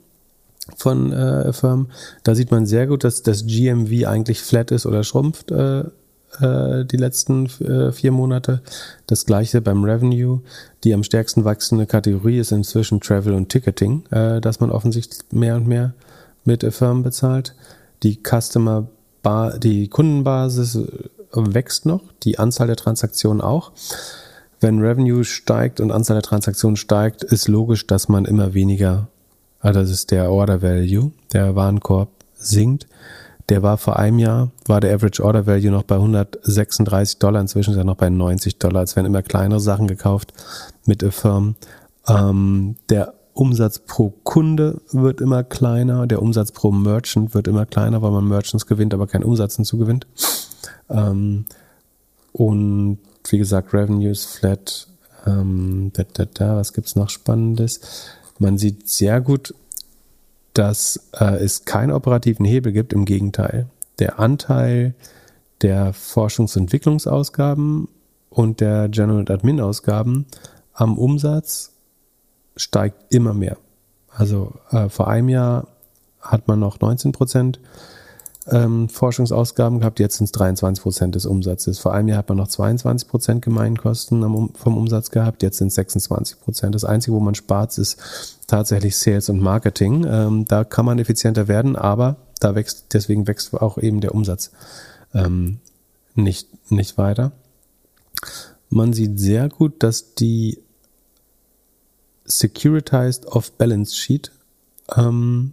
[0.77, 1.89] von äh, Firmen.
[2.23, 5.81] Da sieht man sehr gut, dass das GMV eigentlich flat ist oder schrumpft äh,
[6.41, 8.63] äh, die letzten äh, vier Monate.
[9.09, 10.41] Das gleiche beim Revenue.
[10.85, 15.67] Die am stärksten wachsende Kategorie ist inzwischen Travel und Ticketing, dass man offensichtlich mehr und
[15.67, 15.95] mehr
[16.45, 17.55] mit Firmen bezahlt.
[18.03, 18.87] Die Customer
[19.23, 20.79] Bar, die Kundenbasis
[21.33, 23.73] wächst noch, die Anzahl der Transaktionen auch.
[24.61, 29.09] Wenn Revenue steigt und Anzahl der Transaktionen steigt, ist logisch, dass man immer weniger,
[29.61, 32.87] also das ist der Order Value, der Warenkorb sinkt.
[33.51, 37.73] Der war vor einem Jahr, war der Average Order Value noch bei 136 Dollar, inzwischen
[37.73, 38.83] ist er noch bei 90 Dollar.
[38.83, 40.33] Es werden immer kleinere Sachen gekauft
[40.87, 41.57] mit Affirm.
[42.09, 48.01] Ähm, der Umsatz pro Kunde wird immer kleiner, der Umsatz pro Merchant wird immer kleiner,
[48.01, 50.07] weil man Merchants gewinnt, aber keinen Umsatz hinzugewinnt.
[50.89, 51.45] Ähm,
[52.33, 52.99] und
[53.29, 54.87] wie gesagt, Revenues flat.
[55.27, 57.81] Ähm, da, da, da, was gibt's noch Spannendes?
[58.39, 59.55] Man sieht sehr gut,
[60.53, 63.67] dass äh, es keinen operativen Hebel gibt, im Gegenteil.
[63.99, 64.95] Der Anteil
[65.63, 67.89] der Forschungs- und Entwicklungsausgaben
[68.31, 70.27] und der General Admin Ausgaben
[70.73, 71.74] am Umsatz
[72.57, 73.57] steigt immer mehr.
[74.09, 75.67] Also äh, vor einem Jahr
[76.21, 77.61] hat man noch 19 Prozent
[78.47, 81.79] ähm, Forschungsausgaben gehabt, jetzt sind es 23 Prozent des Umsatzes.
[81.79, 85.69] Vor einem Jahr hat man noch 22 Prozent Gemeinkosten am, vom Umsatz gehabt, jetzt sind
[85.69, 86.75] es 26 Prozent.
[86.75, 87.99] Das Einzige, wo man spart, ist
[88.47, 90.07] tatsächlich Sales und Marketing.
[90.07, 94.51] Ähm, da kann man effizienter werden, aber da wächst, deswegen wächst auch eben der Umsatz
[95.15, 95.61] ähm,
[96.15, 97.33] nicht, nicht weiter.
[98.69, 100.59] Man sieht sehr gut, dass die
[102.25, 104.33] Securitized Off-Balance Sheet
[104.97, 105.53] ähm,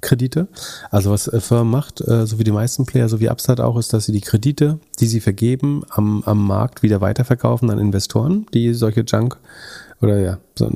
[0.00, 0.48] Kredite.
[0.90, 3.92] Also was Firm macht, äh, so wie die meisten Player, so wie Upstart auch, ist,
[3.92, 8.74] dass sie die Kredite, die sie vergeben, am, am Markt wieder weiterverkaufen an Investoren, die
[8.74, 9.38] solche Junk
[10.00, 10.70] oder ja, so,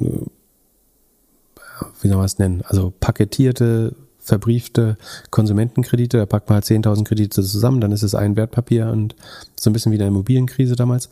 [2.00, 4.96] wie soll man es nennen, also paketierte, verbriefte
[5.30, 9.14] Konsumentenkredite, da packt man halt 10.000 Kredite zusammen, dann ist es ein Wertpapier und
[9.58, 11.10] so ein bisschen wie in der Immobilienkrise damals.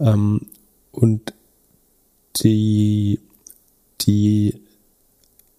[0.00, 0.46] Ähm,
[0.92, 1.32] und
[2.36, 3.20] die,
[4.02, 4.60] die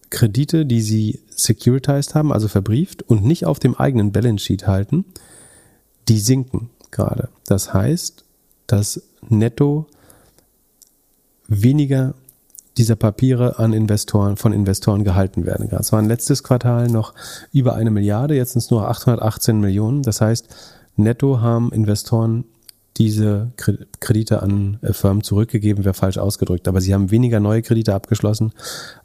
[0.09, 5.05] Kredite, die sie securitized haben, also verbrieft und nicht auf dem eigenen Balance Sheet halten,
[6.07, 7.29] die sinken gerade.
[7.45, 8.23] Das heißt,
[8.67, 9.87] dass netto
[11.47, 12.13] weniger
[12.77, 15.69] dieser Papiere an Investoren, von Investoren gehalten werden.
[15.77, 17.13] Es waren letztes Quartal noch
[17.51, 20.03] über eine Milliarde, jetzt sind es nur 818 Millionen.
[20.03, 20.47] Das heißt,
[20.95, 22.45] netto haben Investoren
[22.97, 23.51] diese
[23.99, 26.67] Kredite an äh, Firmen zurückgegeben, wäre falsch ausgedrückt.
[26.67, 28.53] Aber sie haben weniger neue Kredite abgeschlossen,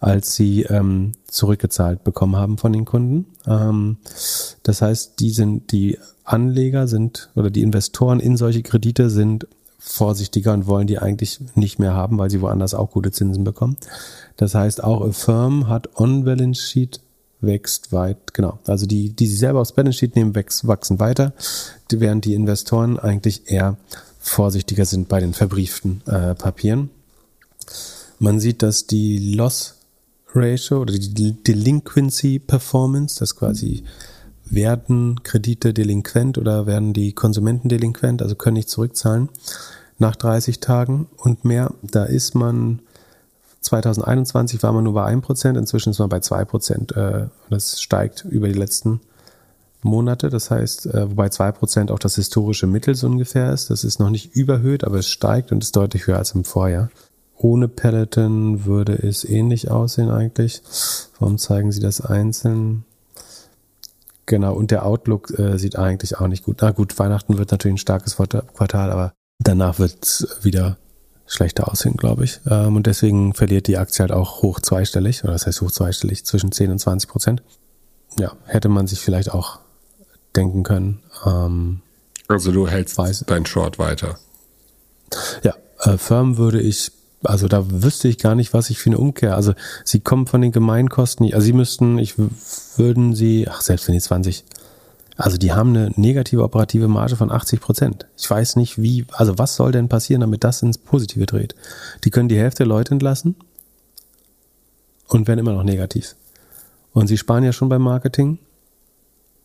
[0.00, 3.26] als sie ähm, zurückgezahlt bekommen haben von den Kunden.
[3.46, 3.98] Ähm,
[4.62, 9.46] das heißt, die sind, die Anleger sind oder die Investoren in solche Kredite sind
[9.78, 13.76] vorsichtiger und wollen die eigentlich nicht mehr haben, weil sie woanders auch gute Zinsen bekommen.
[14.36, 17.00] Das heißt, auch a Firm hat on-balance sheet
[17.40, 18.58] wächst weit, genau.
[18.66, 21.32] Also die, die sie selber aufs Balance Sheet nehmen, wächst, wachsen weiter,
[21.90, 23.76] während die Investoren eigentlich eher
[24.18, 26.90] vorsichtiger sind bei den verbrieften äh, Papieren.
[28.18, 29.74] Man sieht, dass die Loss
[30.34, 33.84] Ratio oder die Delinquency Performance, das quasi
[34.44, 39.28] werden Kredite delinquent oder werden die Konsumenten delinquent, also können nicht zurückzahlen
[39.98, 41.72] nach 30 Tagen und mehr.
[41.82, 42.80] Da ist man
[43.66, 46.96] 2021 war man nur bei 1%, inzwischen ist man bei 2%.
[46.96, 49.00] Äh, das steigt über die letzten
[49.82, 50.30] Monate.
[50.30, 53.70] Das heißt, äh, wobei 2% auch das historische Mittel so ungefähr ist.
[53.70, 56.90] Das ist noch nicht überhöht, aber es steigt und ist deutlich höher als im Vorjahr.
[57.36, 60.62] Ohne Peloton würde es ähnlich aussehen eigentlich.
[61.18, 62.84] Warum zeigen sie das einzeln?
[64.24, 66.58] Genau, und der Outlook äh, sieht eigentlich auch nicht gut.
[66.60, 70.78] Na gut, Weihnachten wird natürlich ein starkes Quartal, aber danach wird es wieder
[71.26, 72.40] schlechter aussehen, glaube ich.
[72.48, 76.24] Ähm, und deswegen verliert die Aktie halt auch hoch zweistellig, oder das heißt hoch zweistellig,
[76.24, 77.42] zwischen 10 und 20 Prozent.
[78.18, 79.58] Ja, hätte man sich vielleicht auch
[80.34, 81.02] denken können.
[81.24, 81.82] Ähm,
[82.28, 84.18] also du hältst weiß, dein Short weiter.
[85.42, 86.92] Ja, äh, Firm würde ich,
[87.22, 89.36] also da wüsste ich gar nicht, was ich für eine Umkehr.
[89.36, 89.54] Also
[89.84, 92.14] sie kommen von den Gemeinkosten, also sie müssten, ich
[92.76, 94.44] würden sie, ach selbst wenn die 20,
[95.16, 98.06] also die haben eine negative operative Marge von 80 Prozent.
[98.18, 101.54] Ich weiß nicht, wie, also was soll denn passieren, damit das ins Positive dreht?
[102.04, 103.34] Die können die Hälfte der Leute entlassen
[105.08, 106.16] und werden immer noch negativ.
[106.92, 108.38] Und sie sparen ja schon beim Marketing,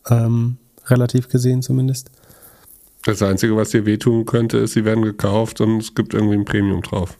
[0.08, 2.10] ähm, relativ gesehen zumindest.
[3.04, 6.44] Das Einzige, was dir wehtun könnte, ist, sie werden gekauft und es gibt irgendwie ein
[6.44, 7.16] Premium drauf.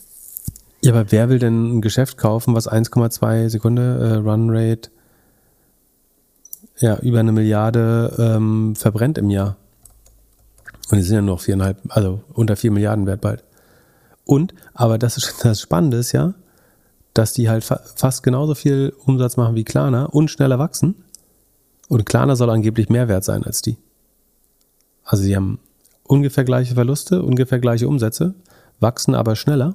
[0.82, 4.90] Ja, aber wer will denn ein Geschäft kaufen, was 1,2 Sekunde äh, Runrate
[6.82, 9.56] ja, über eine Milliarde ähm, verbrennt im Jahr.
[10.90, 13.44] Und die sind ja noch viereinhalb, also unter vier Milliarden wert bald.
[14.24, 16.34] Und, aber das ist das Spannende ist ja,
[17.14, 20.96] dass die halt fa fast genauso viel Umsatz machen wie Klarna und schneller wachsen.
[21.88, 23.76] Und Klarna soll angeblich mehr wert sein als die.
[25.04, 25.59] Also sie haben
[26.04, 28.34] ungefähr gleiche Verluste, ungefähr gleiche Umsätze,
[28.80, 29.74] wachsen aber schneller.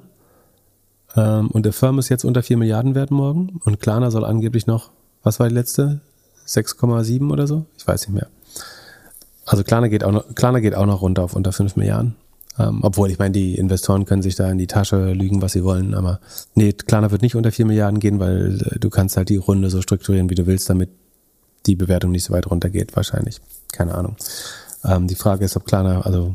[1.16, 4.66] Ähm, und der Firm ist jetzt unter vier Milliarden wert morgen und Klarna soll angeblich
[4.66, 4.90] noch,
[5.22, 6.00] was war die letzte?
[6.48, 7.66] 6,7 oder so?
[7.76, 8.28] Ich weiß nicht mehr.
[9.44, 12.16] Also Klarna geht auch noch, Klarna geht auch noch runter auf unter 5 Milliarden.
[12.58, 15.64] Ähm, obwohl, ich meine, die Investoren können sich da in die Tasche lügen, was sie
[15.64, 15.94] wollen.
[15.94, 16.20] Aber
[16.54, 19.70] nee, Klarna wird nicht unter 4 Milliarden gehen, weil äh, du kannst halt die Runde
[19.70, 20.90] so strukturieren, wie du willst, damit
[21.66, 23.40] die Bewertung nicht so weit runter geht, wahrscheinlich.
[23.72, 24.16] Keine Ahnung.
[24.84, 26.34] Ähm, die Frage ist, ob Klarna, also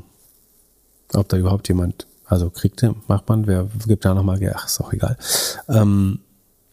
[1.14, 4.94] ob da überhaupt jemand, also kriegt, macht man, wer gibt da nochmal, ach, ist auch
[4.94, 5.18] egal.
[5.68, 6.20] Ähm,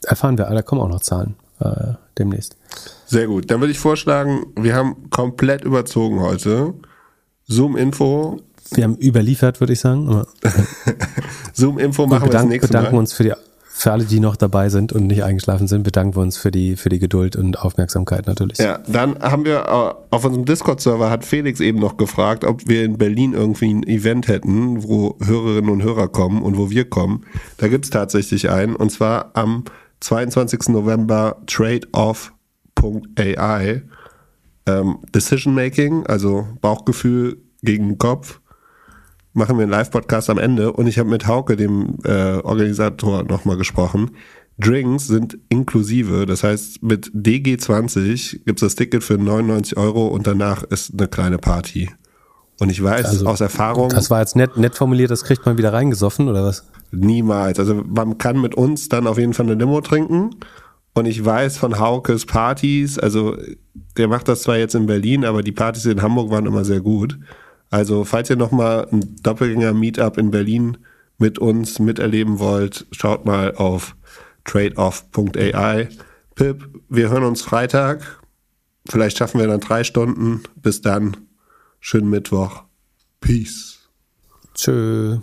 [0.04, 2.57] erfahren wir, da kommen auch noch Zahlen äh, demnächst.
[3.07, 3.51] Sehr gut.
[3.51, 6.74] Dann würde ich vorschlagen, wir haben komplett überzogen heute.
[7.47, 8.41] Zoom-Info.
[8.73, 10.24] Wir haben überliefert, würde ich sagen.
[11.53, 13.01] Zoom-Info machen wir das nächste bedanken Mal.
[13.01, 13.32] uns für die
[13.81, 16.77] für alle, die noch dabei sind und nicht eingeschlafen sind, bedanken wir uns für die,
[16.77, 18.59] für die Geduld und Aufmerksamkeit natürlich.
[18.59, 22.85] Ja, dann haben wir äh, auf unserem Discord-Server hat Felix eben noch gefragt, ob wir
[22.85, 27.24] in Berlin irgendwie ein Event hätten, wo Hörerinnen und Hörer kommen und wo wir kommen.
[27.57, 29.65] Da gibt's tatsächlich einen und zwar am
[30.01, 30.68] 22.
[30.68, 32.32] November tradeoff.ai.
[34.66, 38.40] Ähm, Decision Making, also Bauchgefühl gegen Kopf,
[39.32, 43.56] machen wir einen Live-Podcast am Ende und ich habe mit Hauke, dem äh, Organisator, nochmal
[43.56, 44.10] gesprochen.
[44.59, 50.62] Drinks sind inklusive, das heißt mit DG20 gibt's das Ticket für 99 Euro und danach
[50.64, 51.89] ist eine kleine Party.
[52.61, 53.89] Und ich weiß Also, aus Erfahrung.
[53.89, 56.62] Das war jetzt nett, nett formuliert, das kriegt man wieder reingesoffen oder was?
[56.93, 57.59] Niemals.
[57.59, 60.37] Also man kann mit uns dann auf jeden Fall eine Limo trinken.
[60.93, 63.35] Und ich weiß von Haukes Partys, also
[63.97, 66.81] der macht das zwar jetzt in Berlin, aber die Partys in Hamburg waren immer sehr
[66.82, 67.19] gut.
[67.70, 70.77] Also falls ihr nochmal ein Doppelgänger-Meetup in Berlin
[71.16, 73.97] mit uns miterleben wollt, schaut mal auf
[74.45, 75.89] tradeoff.ai.
[76.35, 78.20] Pip, wir hören uns Freitag.
[78.87, 80.43] Vielleicht schaffen wir dann drei Stunden.
[80.57, 81.16] Bis dann.
[81.81, 82.65] Schönen Mittwoch.
[83.20, 83.89] Peace.
[84.55, 85.19] Tschö.